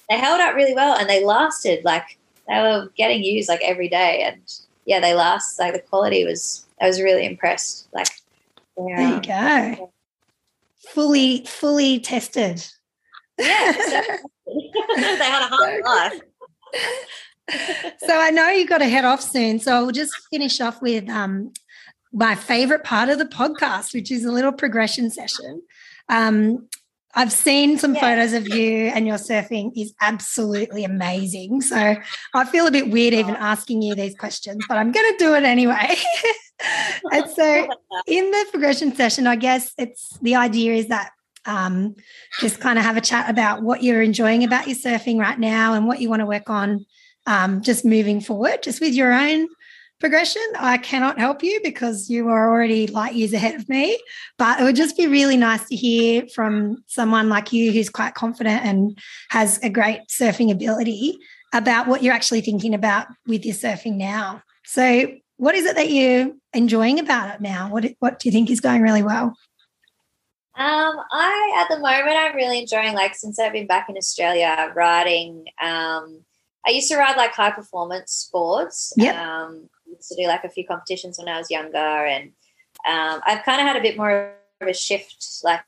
they 0.09 0.17
held 0.17 0.39
up 0.41 0.55
really 0.55 0.73
well 0.73 0.95
and 0.97 1.09
they 1.09 1.23
lasted 1.23 1.83
like 1.83 2.17
they 2.47 2.59
were 2.59 2.89
getting 2.95 3.23
used 3.23 3.49
like 3.49 3.61
every 3.61 3.89
day 3.89 4.21
and 4.23 4.41
yeah, 4.85 4.99
they 4.99 5.13
last 5.13 5.59
like 5.59 5.73
the 5.73 5.79
quality 5.79 6.23
was 6.25 6.65
I 6.81 6.87
was 6.87 7.01
really 7.01 7.25
impressed. 7.25 7.87
Like 7.93 8.07
There 8.77 8.87
you 8.89 9.21
yeah, 9.23 9.75
go. 9.75 9.91
Fully, 10.93 11.43
fully 11.45 11.99
tested. 11.99 12.65
yeah, 13.37 13.71
so- 13.85 14.17
they 14.47 15.25
had 15.25 15.43
a 15.43 15.55
hard 15.55 15.83
life. 15.83 16.21
so 17.49 18.19
I 18.19 18.29
know 18.31 18.49
you've 18.49 18.69
got 18.69 18.79
to 18.79 18.87
head 18.89 19.05
off 19.05 19.21
soon. 19.21 19.59
So 19.59 19.83
we'll 19.83 19.91
just 19.91 20.13
finish 20.29 20.59
off 20.61 20.81
with 20.81 21.09
um, 21.09 21.51
my 22.11 22.35
favorite 22.35 22.83
part 22.83 23.09
of 23.09 23.19
the 23.19 23.25
podcast, 23.25 23.93
which 23.93 24.11
is 24.11 24.25
a 24.25 24.31
little 24.31 24.51
progression 24.51 25.09
session. 25.09 25.61
Um, 26.09 26.67
I've 27.15 27.31
seen 27.31 27.79
some 27.79 27.95
Yeah. 27.95 28.01
photos 28.01 28.33
of 28.33 28.47
you 28.47 28.87
and 28.93 29.07
your 29.07 29.17
surfing 29.17 29.71
is 29.75 29.93
absolutely 30.01 30.83
amazing. 30.83 31.61
So 31.61 31.95
I 32.35 32.45
feel 32.45 32.67
a 32.67 32.71
bit 32.71 32.91
weird 32.91 33.13
even 33.13 33.35
asking 33.35 33.81
you 33.81 33.95
these 33.95 34.13
questions, 34.15 34.63
but 34.67 34.77
I'm 34.77 34.91
going 34.91 35.11
to 35.13 35.17
do 35.17 35.33
it 35.33 35.43
anyway. 35.43 35.95
and 37.11 37.29
so 37.31 37.67
in 38.05 38.29
the 38.29 38.45
progression 38.51 38.95
session, 38.95 39.25
I 39.25 39.35
guess 39.35 39.73
it's 39.77 40.17
the 40.21 40.35
idea 40.35 40.73
is 40.73 40.87
that 40.89 41.11
um, 41.45 41.95
just 42.39 42.59
kind 42.59 42.77
of 42.77 42.85
have 42.85 42.97
a 42.97 43.01
chat 43.01 43.29
about 43.29 43.63
what 43.63 43.81
you're 43.81 44.01
enjoying 44.01 44.43
about 44.43 44.67
your 44.67 44.75
surfing 44.75 45.17
right 45.17 45.39
now 45.39 45.73
and 45.73 45.87
what 45.87 46.01
you 46.01 46.09
want 46.09 46.19
to 46.19 46.25
work 46.25 46.49
on 46.49 46.85
um, 47.27 47.61
just 47.61 47.85
moving 47.85 48.19
forward, 48.21 48.63
just 48.63 48.81
with 48.81 48.93
your 48.93 49.13
own 49.13 49.47
progression. 49.99 50.41
I 50.57 50.77
cannot 50.77 51.19
help 51.19 51.43
you 51.43 51.59
because 51.63 52.09
you 52.09 52.29
are 52.29 52.49
already 52.49 52.87
light 52.87 53.15
years 53.15 53.33
ahead 53.33 53.55
of 53.55 53.67
me, 53.67 53.99
but 54.37 54.59
it 54.59 54.63
would 54.63 54.75
just 54.75 54.97
be 54.97 55.07
really 55.07 55.37
nice 55.37 55.67
to 55.67 55.75
hear 55.75 56.25
from 56.33 56.83
someone 56.87 57.29
like 57.29 57.51
you 57.51 57.71
who's 57.71 57.89
quite 57.89 58.15
confident 58.15 58.63
and 58.65 58.97
has 59.29 59.59
a 59.63 59.69
great 59.69 60.01
surfing 60.09 60.51
ability 60.51 61.17
about 61.53 61.87
what 61.87 62.03
you're 62.03 62.13
actually 62.13 62.41
thinking 62.41 62.73
about 62.73 63.07
with 63.25 63.45
your 63.45 63.55
surfing 63.55 63.95
now. 63.95 64.41
So, 64.65 65.11
what 65.37 65.55
is 65.55 65.65
it 65.65 65.75
that 65.75 65.91
you're 65.91 66.31
enjoying 66.53 66.99
about 66.99 67.35
it 67.35 67.41
now? 67.41 67.69
What 67.69 67.85
what 67.99 68.19
do 68.19 68.27
you 68.27 68.33
think 68.33 68.49
is 68.49 68.59
going 68.59 68.81
really 68.81 69.03
well? 69.03 69.35
Um, 70.55 70.95
I 71.11 71.61
at 71.61 71.69
the 71.69 71.79
moment 71.79 72.17
I'm 72.17 72.35
really 72.35 72.59
enjoying 72.59 72.95
like 72.95 73.15
since 73.15 73.37
I've 73.37 73.53
been 73.53 73.67
back 73.67 73.89
in 73.89 73.97
Australia 73.97 74.71
riding. 74.75 75.45
Um, 75.61 76.25
I 76.67 76.71
used 76.71 76.89
to 76.89 76.97
ride 76.97 77.17
like 77.17 77.31
high 77.31 77.51
performance 77.51 78.11
sports. 78.11 78.93
Yep. 78.97 79.15
Um, 79.15 79.69
used 79.85 80.09
to 80.09 80.15
do 80.21 80.27
like 80.27 80.43
a 80.43 80.49
few 80.49 80.65
competitions 80.67 81.17
when 81.17 81.29
I 81.29 81.37
was 81.37 81.49
younger, 81.49 81.77
and 81.77 82.31
um, 82.87 83.21
I've 83.25 83.43
kind 83.43 83.61
of 83.61 83.67
had 83.67 83.77
a 83.77 83.81
bit 83.81 83.97
more 83.97 84.33
of 84.61 84.67
a 84.67 84.73
shift 84.73 85.39
like 85.43 85.61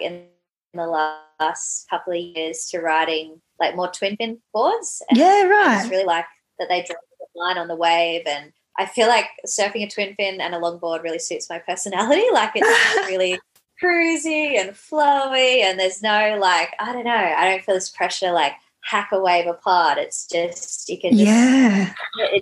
in 0.00 0.24
the 0.72 0.86
last 0.86 1.88
couple 1.88 2.12
of 2.12 2.18
years 2.18 2.66
to 2.70 2.80
riding 2.80 3.40
like 3.60 3.76
more 3.76 3.90
twin 3.90 4.16
fin 4.16 4.40
boards. 4.52 5.02
And 5.08 5.18
Yeah, 5.18 5.42
I 5.44 5.48
right. 5.48 5.78
just 5.78 5.90
really 5.90 6.04
like 6.04 6.26
that 6.58 6.68
they 6.68 6.82
draw 6.82 6.96
the 7.18 7.40
line 7.40 7.58
on 7.58 7.68
the 7.68 7.76
wave 7.76 8.22
and 8.26 8.52
I 8.76 8.86
feel 8.86 9.06
like 9.06 9.26
surfing 9.46 9.84
a 9.84 9.88
twin 9.88 10.14
fin 10.16 10.40
and 10.40 10.54
a 10.54 10.58
longboard 10.58 11.02
really 11.02 11.18
suits 11.18 11.48
my 11.48 11.58
personality. 11.58 12.24
Like 12.32 12.52
it's 12.54 13.08
really 13.08 13.38
cruisy 13.82 14.58
and 14.58 14.70
flowy 14.70 15.62
and 15.62 15.78
there's 15.78 16.02
no 16.02 16.36
like, 16.40 16.74
I 16.80 16.92
don't 16.92 17.04
know, 17.04 17.12
I 17.12 17.48
don't 17.48 17.64
feel 17.64 17.74
this 17.74 17.90
pressure 17.90 18.32
like 18.32 18.54
hack 18.84 19.08
a 19.12 19.20
wave 19.20 19.46
apart. 19.46 19.98
It's 19.98 20.26
just 20.26 20.88
you 20.88 20.98
can 21.00 21.12
just 21.12 21.22
Yeah. 21.24 21.92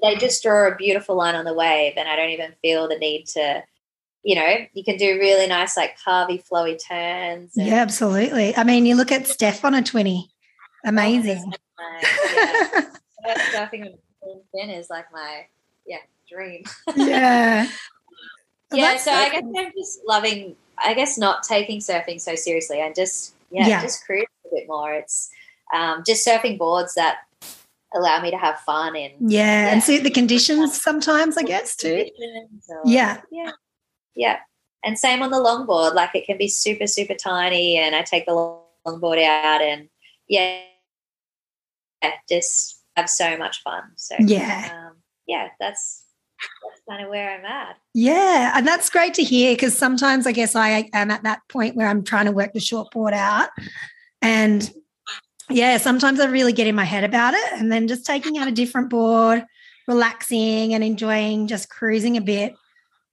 they 0.03 0.16
just 0.16 0.43
draw 0.43 0.68
a 0.68 0.74
beautiful 0.74 1.16
line 1.16 1.34
on 1.34 1.45
the 1.45 1.55
wave 1.55 1.95
and 1.97 2.09
I 2.09 2.16
don't 2.16 2.30
even 2.30 2.53
feel 2.62 2.88
the 2.88 2.99
need 2.99 3.26
to 3.28 3.62
you 4.24 4.36
know, 4.36 4.55
you 4.72 4.84
can 4.84 4.97
do 4.97 5.18
really 5.18 5.49
nice 5.49 5.76
like 5.76 5.97
carvy 5.99 6.38
flowy 6.49 6.78
turns. 6.88 7.57
and- 7.57 7.66
Yeah, 7.66 7.82
absolutely. 7.82 8.57
I 8.57 8.62
mean, 8.62 8.86
you 8.86 8.95
look 8.95 9.11
at 9.11 9.26
Steph 9.26 9.64
on 9.64 9.74
a 9.74 9.82
20. 9.82 10.30
Amazing. 10.84 11.53
yeah. 12.36 12.82
Yeah, 13.24 13.38
surfing 13.53 13.97
is 14.78 14.90
like 14.90 15.07
my 15.12 15.47
yeah 15.86 15.99
dream. 16.28 16.62
yeah. 16.97 17.68
Yeah, 18.74 18.93
that's 18.93 19.05
so 19.05 19.12
I 19.12 19.28
guess 19.28 19.43
I'm 19.45 19.72
just 19.76 20.01
loving. 20.09 20.57
I 20.78 20.95
guess 20.95 21.18
not 21.18 21.43
taking 21.43 21.80
surfing 21.80 22.18
so 22.18 22.34
seriously 22.34 22.80
and 22.80 22.95
just 22.95 23.34
yeah, 23.51 23.66
Yeah. 23.68 23.82
just 23.82 24.07
cruise 24.07 24.24
a 24.47 24.55
bit 24.55 24.66
more. 24.66 24.95
It's 24.95 25.30
um, 25.73 26.03
just 26.07 26.27
surfing 26.27 26.59
boards 26.59 26.95
that 26.95 27.18
allow 27.95 28.20
me 28.23 28.31
to 28.31 28.39
have 28.39 28.59
fun 28.61 28.97
in 28.97 29.12
Yeah, 29.20 29.68
and 29.73 29.83
suit 29.83 30.03
the 30.03 30.11
conditions 30.11 30.81
sometimes, 30.89 31.37
I 31.37 31.43
guess, 31.43 31.77
too. 31.77 32.07
or- 32.68 32.81
Yeah. 32.85 33.20
yeah, 33.31 33.51
yeah. 34.14 34.39
And 34.85 34.99
same 34.99 35.23
on 35.23 35.31
the 35.31 35.37
longboard. 35.37 35.95
Like 35.95 36.14
it 36.14 36.27
can 36.27 36.39
be 36.39 36.49
super 36.49 36.87
super 36.87 37.14
tiny, 37.14 37.77
and 37.79 37.95
I 37.95 38.03
take 38.03 38.27
the 38.27 38.35
long- 38.35 38.62
longboard 38.87 39.23
out, 39.25 39.62
and 39.62 39.89
yeah, 40.29 40.61
yeah, 42.03 42.12
just 42.29 42.83
have 42.97 43.09
so 43.09 43.37
much 43.37 43.62
fun. 43.62 43.83
So 43.97 44.16
Yeah. 44.18 44.68
um, 44.73 44.97
yeah, 45.27 45.49
that's 45.61 46.05
that's 46.64 46.83
kind 46.89 47.05
of 47.05 47.11
where 47.11 47.31
I'm 47.39 47.45
at. 47.45 47.77
Yeah, 47.95 48.53
and 48.57 48.66
that's 48.66 48.91
great 48.91 49.14
to 49.14 49.23
hear 49.23 49.55
because 49.55 49.77
sometimes 49.79 50.27
I 50.27 50.33
guess 50.33 50.57
I 50.57 50.89
am 50.93 51.11
at 51.12 51.23
that 51.23 51.41
point 51.49 51.77
where 51.77 51.87
I'm 51.87 52.03
trying 52.03 52.27
to 52.27 52.33
work 52.33 52.53
the 52.53 52.59
short 52.61 52.91
board 52.91 53.14
out. 53.14 53.51
And 54.20 54.68
yeah, 55.53 55.77
sometimes 55.79 56.21
I 56.21 56.27
really 56.27 56.53
get 56.53 56.67
in 56.67 56.75
my 56.75 56.85
head 56.85 57.05
about 57.05 57.35
it. 57.35 57.53
And 57.55 57.71
then 57.71 57.89
just 57.89 58.07
taking 58.07 58.39
out 58.39 58.49
a 58.49 58.53
different 58.53 58.91
board, 58.91 59.45
relaxing 59.87 60.75
and 60.75 60.83
enjoying 60.83 61.47
just 61.47 61.69
cruising 61.69 62.17
a 62.17 62.21
bit 62.21 62.55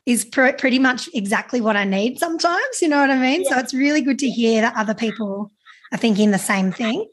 is 0.06 0.26
pr- 0.26 0.54
pretty 0.58 0.80
much 0.80 1.10
exactly 1.14 1.62
what 1.62 1.76
I 1.76 1.84
need 1.84 2.20
sometimes. 2.20 2.82
You 2.82 2.88
know 2.88 3.00
what 3.00 3.12
I 3.12 3.18
mean? 3.18 3.46
So 3.46 3.58
it's 3.58 3.74
really 3.74 4.02
good 4.02 4.20
to 4.20 4.30
hear 4.30 4.62
that 4.62 4.76
other 4.76 4.94
people 4.94 5.52
are 5.92 5.98
thinking 5.98 6.32
the 6.32 6.40
same 6.40 6.72
thing. 6.72 7.08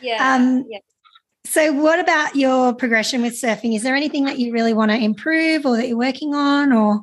Yeah, 0.00 0.34
Um, 0.34 0.64
yeah. 0.68 0.78
So, 1.46 1.72
what 1.72 1.98
about 1.98 2.36
your 2.36 2.74
progression 2.74 3.20
with 3.20 3.34
surfing? 3.34 3.76
Is 3.76 3.82
there 3.82 3.94
anything 3.94 4.24
that 4.24 4.38
you 4.38 4.52
really 4.52 4.72
want 4.72 4.90
to 4.90 4.96
improve 4.96 5.66
or 5.66 5.76
that 5.76 5.88
you're 5.88 5.98
working 5.98 6.34
on? 6.34 6.72
Or 6.72 7.02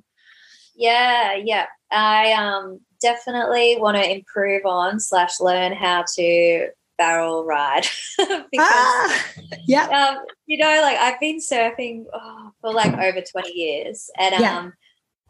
Yeah, 0.76 1.36
yeah. 1.36 1.68
I 1.91 2.34
um 2.34 2.80
definitely 3.02 3.78
want 3.80 3.97
to 3.97 4.12
improve 4.12 4.66
on 4.66 4.99
slash 4.99 5.39
learn 5.39 5.74
how 5.74 6.06
to 6.16 6.70
barrel 7.02 7.43
ride 7.43 7.88
because 8.18 8.52
ah, 8.60 9.24
yeah, 9.68 9.88
um, 9.88 10.26
you 10.45 10.58
know, 10.58 10.80
like 10.82 10.97
I've 10.97 11.20
been 11.20 11.39
surfing 11.39 12.06
oh, 12.14 12.52
for 12.62 12.72
like 12.72 12.93
over 12.93 13.22
twenty 13.22 13.54
years, 13.54 14.10
and 14.20 14.36
Yeah. 14.39 14.58
um 14.58 14.74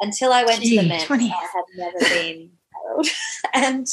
until 0.01 0.33
I 0.33 0.43
went 0.43 0.63
to 0.63 0.69
the 0.69 0.87
Ments, 0.87 1.05
20 1.05 1.25
I 1.25 1.47
had 1.53 1.63
never 1.77 1.99
been 1.99 2.49
barreled, 2.73 3.07
and 3.53 3.87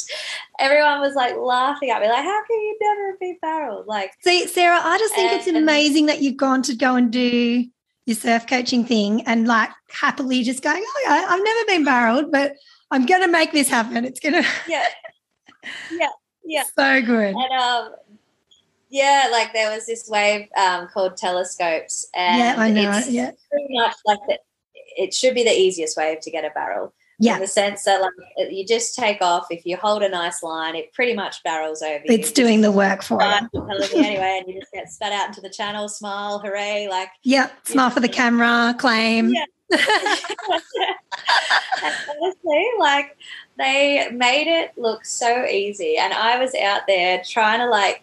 everyone 0.59 0.99
was 0.99 1.15
like 1.15 1.37
laughing 1.37 1.91
at 1.91 2.01
me, 2.01 2.09
like, 2.09 2.25
"How 2.25 2.41
can 2.45 2.59
you 2.59 2.77
never 2.81 3.17
be 3.19 3.37
barreled?" 3.41 3.87
Like, 3.87 4.11
See, 4.23 4.47
Sarah, 4.47 4.81
I 4.83 4.97
just 4.97 5.15
think 5.15 5.31
it's 5.31 5.47
amazing 5.47 6.07
that 6.07 6.21
you've 6.21 6.37
gone 6.37 6.61
to 6.63 6.75
go 6.75 6.95
and 6.95 7.11
do 7.11 7.65
your 8.09 8.15
surf 8.15 8.47
coaching 8.47 8.83
thing 8.83 9.21
and 9.27 9.47
like 9.47 9.69
happily 9.91 10.41
just 10.43 10.63
going, 10.63 10.83
oh, 10.83 11.01
yeah, 11.05 11.27
I've 11.29 11.43
never 11.43 11.65
been 11.67 11.85
barreled, 11.85 12.31
but 12.31 12.55
I'm 12.89 13.05
going 13.05 13.21
to 13.21 13.27
make 13.27 13.51
this 13.51 13.69
happen. 13.69 14.03
It's 14.03 14.19
going 14.19 14.41
to. 14.41 14.49
Yeah. 14.67 14.85
Yeah. 15.91 16.07
Yeah. 16.49 16.63
so 16.75 17.01
good. 17.01 17.35
And 17.35 17.51
um, 17.61 17.95
yeah, 18.89 19.29
like 19.31 19.53
there 19.53 19.69
was 19.73 19.85
this 19.85 20.09
wave 20.09 20.47
um, 20.57 20.87
called 20.87 21.15
telescopes, 21.15 22.09
and 22.15 22.39
yeah, 22.39 22.55
I 22.57 22.71
know. 22.71 22.91
it's 22.97 23.09
Yeah. 23.09 23.31
pretty 23.51 23.67
much 23.77 23.95
like 24.05 24.19
the, 24.27 24.39
it 24.97 25.13
should 25.13 25.35
be 25.35 25.43
the 25.43 25.51
easiest 25.55 25.95
wave 25.95 26.19
to 26.21 26.31
get 26.31 26.43
a 26.43 26.49
barrel. 26.49 26.93
Yeah. 27.21 27.35
In 27.35 27.41
the 27.41 27.47
sense 27.47 27.83
that 27.83 28.01
like 28.01 28.13
you 28.49 28.65
just 28.65 28.95
take 28.95 29.21
off. 29.21 29.47
If 29.51 29.65
you 29.65 29.75
hold 29.75 30.03
a 30.03 30.09
nice 30.09 30.41
line, 30.41 30.75
it 30.75 30.93
pretty 30.93 31.13
much 31.13 31.43
barrels 31.43 31.81
over. 31.81 32.01
you. 32.05 32.13
It's 32.13 32.31
doing 32.31 32.61
the 32.61 32.71
work 32.71 33.03
for 33.03 33.21
you. 33.21 33.27
you're 33.53 33.67
telling 33.67 33.91
me 34.01 34.07
anyway, 34.07 34.41
and 34.41 34.47
you 34.53 34.59
just 34.61 34.71
get 34.71 34.89
spat 34.89 35.11
out 35.11 35.27
into 35.27 35.41
the 35.41 35.49
channel, 35.49 35.89
smile, 35.89 36.39
hooray! 36.39 36.87
Like 36.89 37.09
yeah, 37.23 37.49
Smile 37.65 37.89
for 37.89 37.99
the 37.99 38.07
camera, 38.09 38.73
claim. 38.79 39.29
Yeah. 39.33 39.43
honestly, 42.21 42.67
like 42.79 43.17
they 43.59 44.09
made 44.11 44.47
it 44.47 44.71
look 44.77 45.05
so 45.05 45.45
easy, 45.45 45.97
and 45.97 46.13
I 46.13 46.39
was 46.39 46.55
out 46.55 46.87
there 46.87 47.21
trying 47.23 47.59
to 47.59 47.67
like 47.67 48.01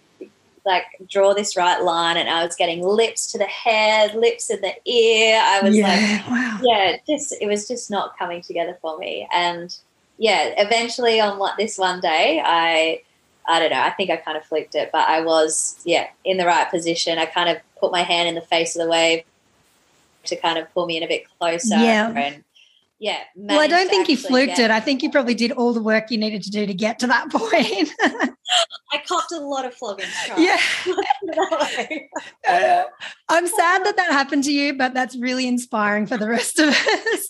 like 0.65 0.85
draw 1.09 1.33
this 1.33 1.57
right 1.57 1.83
line, 1.83 2.17
and 2.17 2.29
I 2.29 2.45
was 2.45 2.55
getting 2.55 2.83
lips 2.83 3.33
to 3.33 3.39
the 3.39 3.45
head, 3.45 4.15
lips 4.15 4.51
in 4.51 4.61
the 4.61 4.75
ear. 4.85 5.41
I 5.43 5.61
was 5.63 5.77
like, 5.77 6.01
yeah. 6.01 6.31
wow. 6.31 6.61
yeah, 6.63 6.97
just 7.07 7.35
it 7.41 7.47
was 7.47 7.67
just 7.67 7.91
not 7.91 8.19
coming 8.19 8.43
together 8.43 8.77
for 8.81 8.99
me, 8.99 9.27
and 9.33 9.77
yeah, 10.19 10.55
eventually 10.59 11.21
on 11.21 11.39
what 11.39 11.57
this 11.57 11.79
one 11.79 12.01
day, 12.01 12.43
I. 12.45 13.03
I 13.49 13.61
don't 13.61 13.71
know. 13.71 13.81
I 13.81 13.91
think 13.91 14.11
I 14.11 14.17
kind 14.17 14.37
of 14.37 14.45
flipped 14.45 14.75
it, 14.75 14.91
but 14.91 15.09
I 15.09 15.21
was, 15.21 15.81
yeah, 15.85 16.09
in 16.25 16.37
the 16.37 16.47
right 16.47 16.69
position. 16.69 17.17
I 17.17 17.27
kind 17.27 17.49
of 17.49 17.59
put 17.79 17.93
my 17.93 18.03
hand 18.03 18.29
in 18.29 18.35
the 18.35 18.41
face 18.41 18.75
of 18.75 18.83
the 18.83 18.91
wave 18.91 19.23
to 20.25 20.35
kind 20.35 20.59
of 20.59 20.73
pull 20.75 20.87
me 20.87 20.97
in 20.97 21.05
a 21.05 21.07
bit 21.07 21.27
closer. 21.39 21.77
Yeah. 21.77 22.11
And 22.11 22.43
yeah. 22.99 23.19
Well, 23.35 23.61
I 23.61 23.67
don't 23.67 23.91
think 23.91 24.09
you 24.09 24.17
fluked 24.17 24.59
it. 24.59 24.71
I 24.71 24.81
think 24.81 25.03
you 25.03 25.11
probably 25.11 25.35
did 25.35 25.53
all 25.53 25.75
the 25.75 25.83
work 25.83 26.11
you 26.11 26.17
needed 26.17 26.43
to 26.45 26.51
do 26.51 26.67
to 26.67 26.73
get 26.73 26.99
to 27.01 27.07
that 27.07 27.31
point. 27.31 27.91
I 28.01 29.03
copped 29.07 29.33
a 29.33 29.41
lot 29.41 29.67
of 29.67 29.75
flogging. 29.75 30.07
yeah. 30.37 30.59
yeah. 31.23 31.97
Uh, 32.47 32.85
I'm 33.29 33.47
sad 33.47 33.85
that 33.85 33.97
that 33.97 34.13
happened 34.13 34.45
to 34.45 34.53
you, 34.53 34.75
but 34.75 34.95
that's 34.95 35.17
really 35.17 35.49
inspiring 35.49 36.07
for 36.07 36.17
the 36.17 36.29
rest 36.29 36.59
of 36.59 36.69
us. 36.69 37.29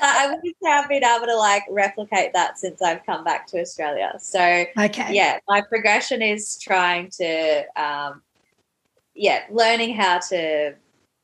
I 0.00 0.26
wouldn't 0.28 0.56
say 0.62 0.70
I've 0.70 0.88
been 0.88 1.04
able 1.04 1.26
to 1.26 1.36
like 1.36 1.64
replicate 1.68 2.32
that 2.32 2.58
since 2.58 2.80
I've 2.80 3.04
come 3.04 3.24
back 3.24 3.46
to 3.48 3.60
Australia. 3.60 4.14
So 4.18 4.64
okay. 4.78 5.12
yeah, 5.12 5.40
my 5.48 5.60
progression 5.60 6.22
is 6.22 6.58
trying 6.58 7.10
to, 7.18 7.64
um, 7.76 8.22
yeah, 9.14 9.42
learning 9.50 9.94
how 9.94 10.20
to 10.30 10.74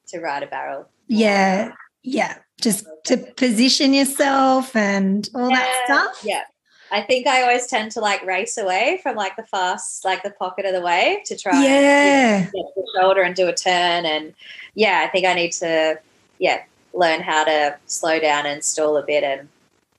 to 0.08 0.20
ride 0.20 0.42
a 0.42 0.46
barrel. 0.46 0.88
Yeah. 1.08 1.72
Yeah. 2.02 2.38
Just 2.62 2.86
to 3.04 3.16
position 3.16 3.92
yourself 3.92 4.74
and 4.76 5.28
all 5.34 5.48
that 5.50 5.82
stuff. 5.84 6.20
Yeah. 6.24 6.42
I 6.92 7.00
think 7.02 7.26
I 7.26 7.42
always 7.42 7.66
tend 7.66 7.90
to 7.92 8.00
like 8.00 8.22
race 8.24 8.58
away 8.58 9.00
from 9.02 9.16
like 9.16 9.34
the 9.36 9.42
fast, 9.44 10.04
like 10.04 10.22
the 10.22 10.30
pocket 10.30 10.66
of 10.66 10.72
the 10.74 10.80
wave 10.82 11.24
to 11.24 11.36
try 11.36 11.54
and 11.56 11.64
Yeah. 11.64 12.40
get 12.42 12.52
the 12.52 12.86
shoulder 13.00 13.22
and 13.22 13.34
do 13.34 13.48
a 13.48 13.54
turn. 13.54 14.04
And 14.06 14.34
yeah, 14.74 15.02
I 15.04 15.08
think 15.08 15.26
I 15.26 15.32
need 15.34 15.52
to, 15.54 15.98
yeah, 16.38 16.62
learn 16.92 17.20
how 17.22 17.44
to 17.44 17.76
slow 17.86 18.20
down 18.20 18.44
and 18.46 18.62
stall 18.62 18.96
a 18.98 19.02
bit. 19.04 19.24
And 19.24 19.48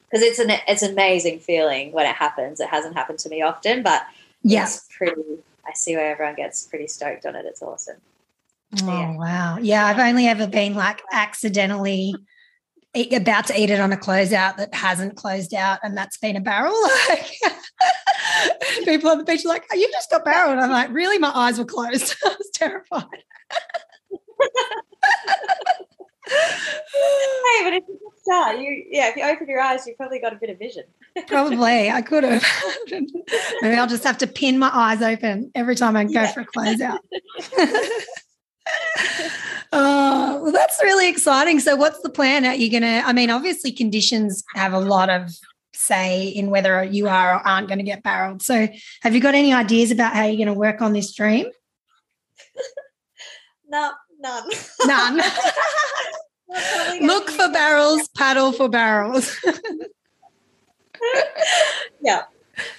because 0.10 0.24
it's 0.24 0.38
an 0.40 0.52
it's 0.68 0.84
an 0.84 0.92
amazing 0.92 1.40
feeling 1.40 1.92
when 1.92 2.06
it 2.06 2.16
happens. 2.16 2.60
It 2.60 2.70
hasn't 2.70 2.96
happened 2.96 3.20
to 3.20 3.30
me 3.30 3.42
often, 3.42 3.82
but 3.84 4.04
Yeah. 4.44 4.64
it's 4.64 4.88
pretty. 4.96 5.22
I 5.68 5.74
see 5.74 5.96
where 5.96 6.12
everyone 6.12 6.36
gets 6.36 6.64
pretty 6.66 6.88
stoked 6.88 7.26
on 7.26 7.36
it. 7.36 7.46
It's 7.46 7.62
awesome. 7.64 7.98
Oh 8.84 8.88
Yeah. 8.88 9.18
wow. 9.18 9.58
Yeah, 9.60 9.86
I've 9.88 10.00
only 10.00 10.28
ever 10.28 10.46
been 10.46 10.76
like 10.76 11.02
accidentally 11.12 12.14
about 12.96 13.48
to 13.48 13.60
eat 13.60 13.70
it 13.70 13.80
on 13.80 13.92
a 13.92 13.98
closeout 13.98 14.58
that 14.58 14.74
hasn't 14.74 15.16
closed 15.16 15.54
out, 15.54 15.80
and 15.84 15.98
that's 15.98 16.18
been 16.18 16.36
a 16.36 16.42
barrel. 16.42 16.74
Like 17.10 18.86
people 18.86 19.10
on 19.10 19.18
the 19.18 19.24
beach 19.24 19.44
are 19.46 19.50
like, 19.50 19.66
oh, 19.72 19.76
"You 19.76 19.90
just 19.92 20.10
got 20.10 20.24
barreled." 20.26 20.58
I'm 20.58 20.70
like, 20.72 20.90
"Really?" 20.92 21.18
My 21.20 21.32
eyes 21.34 21.60
were 21.60 21.66
closed. 21.66 22.16
I 22.26 22.30
was 22.30 22.50
terrified. 22.54 23.04
Hey, 26.26 27.64
but 27.64 27.74
if 27.74 27.84
you 27.88 28.00
start, 28.22 28.60
you 28.60 28.86
yeah, 28.90 29.10
if 29.10 29.16
you 29.16 29.24
open 29.24 29.48
your 29.48 29.60
eyes, 29.60 29.86
you've 29.86 29.98
probably 29.98 30.20
got 30.20 30.34
a 30.34 30.38
bit 30.38 30.50
of 30.50 30.58
vision. 30.58 30.84
Probably, 31.28 31.90
I 31.92 32.02
could 32.02 32.24
have. 32.24 32.44
Maybe 33.62 33.76
I'll 33.76 33.88
just 33.88 34.04
have 34.04 34.18
to 34.20 34.28
pin 34.28 34.58
my 34.58 34.72
eyes 34.74 35.02
open 35.02 35.52
every 35.54 35.76
time 35.76 35.96
I 35.96 36.06
go 36.06 36.12
Yeah. 36.12 36.32
for 36.32 36.42
a 36.42 36.46
closeout. 36.46 37.00
oh, 39.72 40.40
well, 40.42 40.52
that's 40.52 40.82
really 40.82 41.10
exciting. 41.10 41.60
So, 41.60 41.76
what's 41.76 42.02
the 42.02 42.10
plan? 42.10 42.46
Are 42.46 42.56
you 42.56 42.70
going 42.70 42.84
to? 42.84 43.02
I 43.06 43.14
mean, 43.14 43.30
obviously, 43.30 43.72
conditions 43.72 44.44
have 44.56 44.74
a 44.74 44.80
lot 44.80 45.10
of 45.10 45.36
say 45.74 46.28
in 46.28 46.50
whether 46.50 46.84
you 46.84 47.08
are 47.08 47.36
or 47.36 47.48
aren't 47.48 47.68
going 47.68 47.80
to 47.80 47.84
get 47.84 48.04
barreled. 48.04 48.42
So, 48.42 48.68
have 49.02 49.14
you 49.14 49.22
got 49.22 49.36
any 49.36 49.54
ideas 49.54 49.92
about 49.92 50.14
how 50.14 50.26
you're 50.26 50.38
going 50.38 50.48
to 50.48 50.54
work 50.54 50.82
on 50.82 50.94
this 50.94 51.14
dream? 51.14 51.48
No, 53.74 53.92
none. 54.20 54.44
None. 54.86 55.20
Look 57.02 57.28
for 57.32 57.52
barrels, 57.52 58.08
paddle 58.10 58.52
for 58.52 58.70
barrels. 58.70 59.36
yeah. 62.02 62.22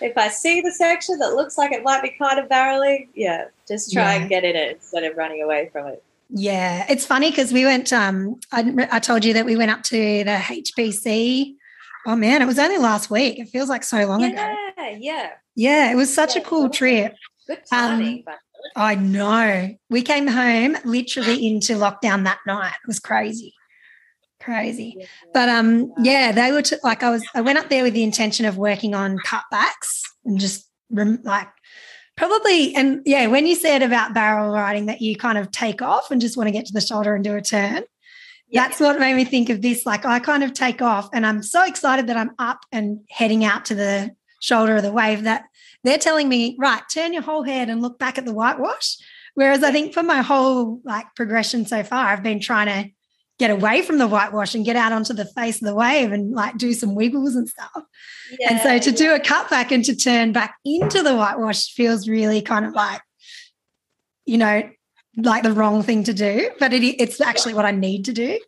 If 0.00 0.16
I 0.16 0.28
see 0.28 0.60
the 0.60 0.70
section 0.70 1.18
that 1.18 1.34
looks 1.34 1.58
like 1.58 1.72
it 1.72 1.82
might 1.82 2.02
be 2.02 2.10
kind 2.10 2.38
of 2.38 2.48
barreling, 2.48 3.08
yeah, 3.14 3.46
just 3.68 3.92
try 3.92 4.14
Yeah. 4.14 4.20
and 4.22 4.28
get 4.28 4.44
in 4.44 4.56
it 4.56 4.76
instead 4.76 5.04
of 5.04 5.16
running 5.16 5.42
away 5.42 5.68
from 5.72 5.86
it. 5.88 6.02
Yeah, 6.30 6.86
it's 6.88 7.04
funny 7.06 7.30
because 7.30 7.52
we 7.52 7.64
went. 7.64 7.92
Um, 7.92 8.40
I, 8.50 8.88
I 8.90 8.98
told 8.98 9.24
you 9.24 9.34
that 9.34 9.44
we 9.46 9.56
went 9.56 9.70
up 9.70 9.82
to 9.84 10.24
the 10.24 10.30
HBC. 10.30 11.54
Oh 12.06 12.16
man, 12.16 12.42
it 12.42 12.46
was 12.46 12.58
only 12.58 12.78
last 12.78 13.10
week. 13.10 13.38
It 13.38 13.48
feels 13.48 13.68
like 13.68 13.84
so 13.84 14.04
long 14.06 14.22
ago. 14.22 14.34
Yeah, 14.78 14.96
yeah. 14.98 15.30
Yeah, 15.54 15.92
it 15.92 15.94
was 15.94 16.12
such 16.12 16.34
a 16.36 16.40
cool 16.40 16.68
trip. 16.70 17.14
Good 17.46 17.58
Um, 17.70 17.90
timing. 18.00 18.22
but 18.26 18.38
I 18.74 18.94
know. 18.94 19.74
We 19.90 20.02
came 20.02 20.26
home 20.26 20.76
literally 20.84 21.46
into 21.46 21.74
lockdown 21.74 22.24
that 22.24 22.38
night. 22.46 22.72
It 22.82 22.86
was 22.88 22.98
crazy, 22.98 23.54
crazy. 24.40 24.96
yeah. 24.98 25.06
But 25.32 25.48
um, 25.48 25.92
yeah, 25.98 26.32
they 26.32 26.52
were 26.52 26.62
t- 26.62 26.76
like 26.82 27.02
I 27.02 27.10
was. 27.10 27.24
I 27.34 27.40
went 27.42 27.58
up 27.58 27.68
there 27.68 27.82
with 27.82 27.94
the 27.94 28.02
intention 28.02 28.46
of 28.46 28.56
working 28.56 28.94
on 28.94 29.18
cutbacks 29.18 30.02
and 30.24 30.38
just 30.38 30.68
rem- 30.90 31.20
like 31.22 31.48
probably. 32.16 32.74
And 32.74 33.02
yeah, 33.04 33.26
when 33.26 33.46
you 33.46 33.54
said 33.54 33.82
about 33.82 34.14
barrel 34.14 34.50
riding 34.52 34.86
that 34.86 35.00
you 35.00 35.16
kind 35.16 35.38
of 35.38 35.50
take 35.50 35.82
off 35.82 36.10
and 36.10 36.20
just 36.20 36.36
want 36.36 36.48
to 36.48 36.52
get 36.52 36.66
to 36.66 36.72
the 36.72 36.80
shoulder 36.80 37.14
and 37.14 37.24
do 37.24 37.36
a 37.36 37.42
turn, 37.42 37.82
Yeah. 38.48 38.66
that's 38.68 38.80
what 38.80 38.98
made 39.00 39.14
me 39.14 39.24
think 39.24 39.50
of 39.50 39.62
this. 39.62 39.84
Like 39.86 40.04
I 40.04 40.18
kind 40.20 40.44
of 40.44 40.52
take 40.52 40.80
off 40.82 41.08
and 41.12 41.26
I'm 41.26 41.42
so 41.42 41.64
excited 41.64 42.06
that 42.06 42.16
I'm 42.16 42.32
up 42.38 42.60
and 42.72 43.00
heading 43.10 43.44
out 43.44 43.64
to 43.66 43.74
the 43.74 44.14
shoulder 44.40 44.76
of 44.76 44.82
the 44.82 44.92
wave 44.92 45.22
that 45.24 45.44
they're 45.82 45.98
telling 45.98 46.28
me, 46.28 46.56
right, 46.58 46.82
turn 46.92 47.12
your 47.12 47.22
whole 47.22 47.42
head 47.42 47.68
and 47.68 47.82
look 47.82 47.98
back 47.98 48.16
at 48.18 48.24
the 48.24 48.32
whitewash. 48.34 48.96
Whereas 49.34 49.62
I 49.64 49.72
think 49.72 49.92
for 49.92 50.02
my 50.02 50.22
whole 50.22 50.80
like 50.84 51.06
progression 51.16 51.66
so 51.66 51.82
far, 51.82 52.06
I've 52.06 52.22
been 52.22 52.40
trying 52.40 52.66
to 52.68 52.93
get 53.38 53.50
away 53.50 53.82
from 53.82 53.98
the 53.98 54.06
whitewash 54.06 54.54
and 54.54 54.64
get 54.64 54.76
out 54.76 54.92
onto 54.92 55.12
the 55.12 55.24
face 55.24 55.60
of 55.60 55.66
the 55.66 55.74
wave 55.74 56.12
and 56.12 56.32
like 56.32 56.56
do 56.56 56.72
some 56.72 56.94
wiggles 56.94 57.34
and 57.34 57.48
stuff. 57.48 57.82
and 58.48 58.60
so 58.60 58.78
to 58.78 58.90
yeah. 58.90 58.96
do 58.96 59.14
a 59.14 59.18
cutback 59.18 59.72
and 59.72 59.84
to 59.84 59.96
turn 59.96 60.32
back 60.32 60.54
into 60.64 61.02
the 61.02 61.16
whitewash 61.16 61.72
feels 61.74 62.08
really 62.08 62.40
kind 62.40 62.64
of 62.64 62.72
like, 62.74 63.00
you 64.24 64.38
know, 64.38 64.62
like 65.16 65.42
the 65.42 65.52
wrong 65.52 65.82
thing 65.82 66.04
to 66.04 66.14
do, 66.14 66.50
but 66.58 66.72
it, 66.72 66.82
it's 66.82 67.20
actually 67.20 67.54
what 67.54 67.64
I 67.64 67.70
need 67.72 68.04
to 68.06 68.12
do. 68.12 68.38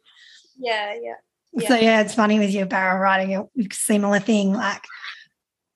yeah, 0.59 0.95
yeah. 1.01 1.15
Yeah. 1.53 1.69
So 1.69 1.75
yeah, 1.77 2.01
it's 2.03 2.15
funny 2.15 2.39
with 2.39 2.51
your 2.51 2.67
barrel 2.67 2.99
riding, 2.99 3.35
a 3.35 3.47
similar 3.73 4.19
thing. 4.19 4.53
Like 4.53 4.85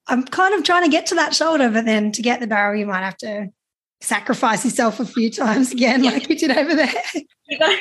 I'm 0.07 0.25
kind 0.25 0.55
of 0.55 0.63
trying 0.63 0.85
to 0.85 0.91
get 0.91 1.07
to 1.07 1.15
that 1.15 1.35
shoulder, 1.35 1.71
but 1.71 1.87
then 1.87 2.13
to 2.13 2.23
get 2.23 2.41
the 2.41 2.47
barrel, 2.47 2.79
you 2.79 2.87
might 2.87 3.03
have 3.03 3.17
to 3.19 3.49
sacrifice 4.03 4.65
yourself 4.65 5.01
a 5.01 5.07
few 5.07 5.31
times 5.31 5.73
again, 5.73 6.05
Yeah. 6.05 6.11
like 6.13 6.29
you 6.29 6.37
did 6.37 6.51
over 6.51 6.75
there. 6.75 6.93
you 7.49 7.59
got, 7.59 7.79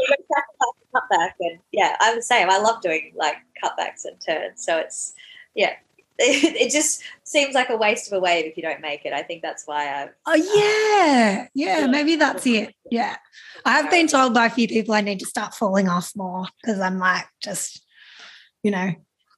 you 0.00 0.08
got 0.08 0.16
to 0.16 0.24
sacrifice 0.34 0.76
the 0.80 0.86
cutback, 1.16 1.32
and 1.40 1.58
yeah, 1.72 1.96
I'm 2.00 2.16
the 2.16 2.22
same. 2.22 2.50
I 2.50 2.58
love 2.58 2.80
doing 2.82 3.12
like 3.16 3.36
cutbacks 3.62 4.04
and 4.04 4.20
turns. 4.20 4.64
So 4.64 4.78
it's 4.78 5.12
yeah, 5.54 5.74
it, 6.18 6.56
it 6.56 6.70
just 6.70 7.02
seems 7.24 7.54
like 7.54 7.70
a 7.70 7.76
waste 7.76 8.10
of 8.10 8.16
a 8.16 8.20
wave 8.20 8.46
if 8.46 8.56
you 8.56 8.62
don't 8.62 8.80
make 8.80 9.04
it. 9.04 9.12
I 9.12 9.22
think 9.22 9.42
that's 9.42 9.66
why 9.66 9.88
I 9.88 10.08
Oh 10.26 10.34
yeah, 10.34 11.46
yeah, 11.54 11.80
Yeah. 11.80 11.86
maybe 11.86 12.16
that's 12.16 12.46
it. 12.46 12.74
Yeah, 12.90 13.16
I 13.64 13.72
have 13.72 13.90
been 13.90 14.08
told 14.08 14.34
by 14.34 14.46
a 14.46 14.50
few 14.50 14.68
people 14.68 14.94
I 14.94 15.00
need 15.00 15.20
to 15.20 15.26
start 15.26 15.54
falling 15.54 15.88
off 15.88 16.12
more 16.16 16.46
because 16.62 16.80
I'm 16.80 16.98
like 16.98 17.26
just, 17.42 17.84
you 18.62 18.70
know, 18.70 18.92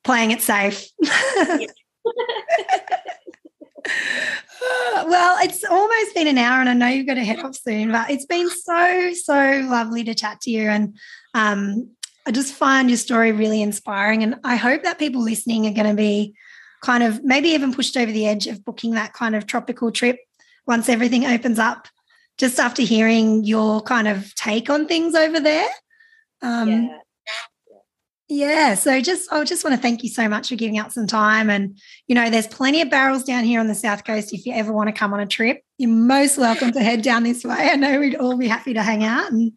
playing 0.05 0.31
it 0.31 0.43
safe. 0.43 0.89
Well, 5.07 5.39
it's 5.43 5.65
almost 5.65 6.15
been 6.15 6.27
an 6.27 6.39
hour, 6.39 6.61
and 6.61 6.69
I 6.69 6.75
know 6.75 6.87
you've 6.87 7.07
got 7.07 7.15
to 7.15 7.25
head 7.25 7.41
off 7.41 7.57
soon, 7.57 7.91
but 7.91 8.11
it's 8.11 8.27
been 8.27 8.49
so, 8.51 9.13
so 9.15 9.67
lovely 9.69 10.05
to 10.05 10.15
chat 10.15 10.41
to 10.43 10.51
you. 10.51 10.69
And 10.69 10.97
um, 11.35 11.91
I 12.27 12.33
just 12.33 12.55
find 12.55 12.91
your 12.91 12.99
story 12.99 13.33
really 13.33 13.63
inspiring. 13.63 14.23
And 14.23 14.37
I 14.45 14.57
hope 14.57 14.83
that 14.83 14.99
people 14.99 15.23
listening 15.23 15.67
are 15.67 15.73
going 15.73 15.89
to 15.89 15.95
be 15.95 16.35
kind 16.83 17.03
of 17.03 17.25
maybe 17.25 17.51
even 17.51 17.73
pushed 17.73 17.97
over 17.97 18.13
the 18.13 18.27
edge 18.27 18.47
of 18.47 18.65
booking 18.65 18.93
that 18.93 19.13
kind 19.13 19.35
of 19.35 19.47
tropical 19.47 19.91
trip 19.91 20.19
once 20.67 20.89
everything 20.89 21.25
opens 21.25 21.59
up 21.59 21.89
just 22.39 22.59
after 22.59 22.83
hearing 22.83 23.45
your 23.45 23.81
kind 23.83 24.09
of 24.09 24.35
take 24.35 24.71
on 24.71 24.87
things 24.87 25.15
over 25.15 25.41
there. 25.41 25.69
Um, 26.43 26.69
yeah. 26.69 26.99
Yeah. 28.31 28.75
So 28.75 29.01
just 29.01 29.31
I 29.33 29.43
just 29.45 29.65
want 29.65 29.75
to 29.75 29.83
thank 29.83 30.03
you 30.05 30.09
so 30.09 30.29
much 30.29 30.49
for 30.49 30.55
giving 30.55 30.79
up 30.79 30.93
some 30.93 31.07
time. 31.07 31.51
And 31.51 31.77
you 32.07 32.15
know, 32.15 32.31
there's 32.31 32.47
plenty 32.47 32.81
of 32.81 32.89
barrels 32.89 33.25
down 33.25 33.43
here 33.45 33.59
on 33.61 33.67
the 33.67 33.75
south 33.75 34.05
coast. 34.05 34.33
If 34.33 34.47
you 34.47 34.55
ever 34.55 34.73
want 34.73 34.89
to 34.89 34.93
come 34.93 35.13
on 35.13 35.21
a 35.21 35.27
trip, 35.27 35.63
you're 35.79 35.91
most 35.91 36.39
welcome 36.39 36.71
to 36.73 36.81
head 36.83 37.03
down 37.03 37.25
this 37.25 37.45
way. 37.45 37.71
I 37.73 37.77
know 37.77 37.99
we'd 37.99 38.15
all 38.15 38.37
be 38.37 38.47
happy 38.49 38.73
to 38.75 38.83
hang 38.83 39.05
out 39.05 39.33
and 39.33 39.53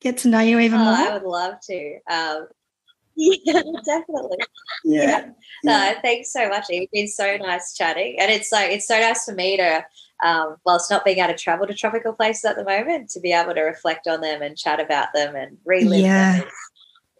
get 0.00 0.16
to 0.18 0.28
know 0.28 0.40
you 0.40 0.58
even 0.58 0.80
Oh, 0.80 0.84
more. 0.84 0.94
I 0.94 1.12
would 1.12 1.22
love 1.22 1.54
to. 1.68 1.98
Um, 2.10 2.46
yeah, 3.16 3.62
definitely. 3.84 4.38
Yeah. 4.84 5.28
No, 5.62 5.92
thanks 6.02 6.32
so 6.32 6.48
much. 6.48 6.64
It's 6.70 6.90
been 6.92 7.06
so 7.06 7.36
nice 7.36 7.74
chatting, 7.76 8.16
and 8.18 8.30
it's 8.32 8.50
like 8.50 8.70
it's 8.72 8.88
so 8.88 8.98
nice 8.98 9.24
for 9.24 9.34
me 9.34 9.56
to, 9.58 9.84
um, 10.24 10.56
whilst 10.66 10.90
not 10.90 11.04
being 11.04 11.18
able 11.18 11.28
to 11.28 11.38
travel 11.38 11.66
to 11.66 11.74
tropical 11.74 12.12
places 12.14 12.44
at 12.46 12.56
the 12.56 12.64
moment, 12.64 13.10
to 13.10 13.20
be 13.20 13.32
able 13.32 13.54
to 13.54 13.60
reflect 13.62 14.08
on 14.08 14.20
them 14.20 14.42
and 14.42 14.56
chat 14.56 14.80
about 14.80 15.08
them 15.14 15.36
and 15.36 15.58
relive 15.64 16.00
Yeah. 16.00 16.38
them 16.38 16.48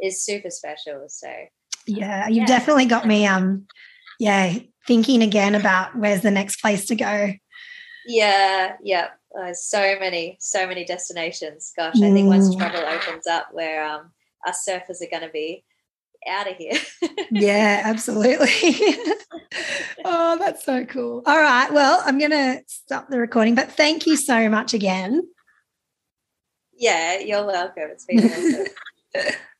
is, 0.05 0.25
super 0.25 0.51
special. 0.51 1.05
So 1.09 1.29
Yeah, 1.87 2.29
you've 2.29 2.37
Yeah. 2.39 2.47
definitely 2.47 2.87
got 2.87 3.07
me 3.07 3.27
um 3.27 3.67
yeah, 4.21 4.55
thinking 4.87 5.23
again 5.23 5.55
about 5.55 5.97
where's 5.97 6.21
the 6.23 6.31
next 6.31 6.61
place 6.61 6.87
to 6.87 6.95
go. 6.95 7.33
yeah, 8.07 8.77
yeah. 8.83 9.09
Uh, 9.37 9.53
so 9.53 9.97
many, 9.99 10.37
so 10.41 10.67
many 10.67 10.85
destinations. 10.85 11.73
Gosh, 11.77 11.97
I 11.97 12.13
think 12.13 12.29
once 12.29 12.55
Mm. 12.55 12.59
travel 12.59 12.81
opens 12.87 13.27
up, 13.27 13.49
where 13.53 13.85
um, 13.85 14.13
us 14.47 14.65
surfers 14.69 15.03
are 15.03 15.11
going 15.11 15.23
to 15.27 15.31
be 15.33 15.65
out 16.29 16.49
of 16.49 16.57
here. 16.57 16.79
Yeah, 17.33 17.83
absolutely. 17.85 18.47
oh, 20.05 20.37
that's 20.39 20.65
so 20.65 20.85
cool. 20.85 21.23
All 21.27 21.41
right. 21.41 21.73
Well, 21.73 22.01
I'm 22.05 22.19
going 22.19 22.31
to 22.31 22.63
stop 22.69 23.09
the 23.09 23.19
recording, 23.19 23.57
but 23.57 23.73
thank 23.73 24.07
you 24.07 24.17
so 24.17 24.49
much 24.49 24.73
again. 24.75 25.23
yeah, 26.77 27.19
you're 27.19 27.45
welcome. 27.47 27.89
It's 27.91 28.05
been 28.05 28.25
awesome. 28.25 29.35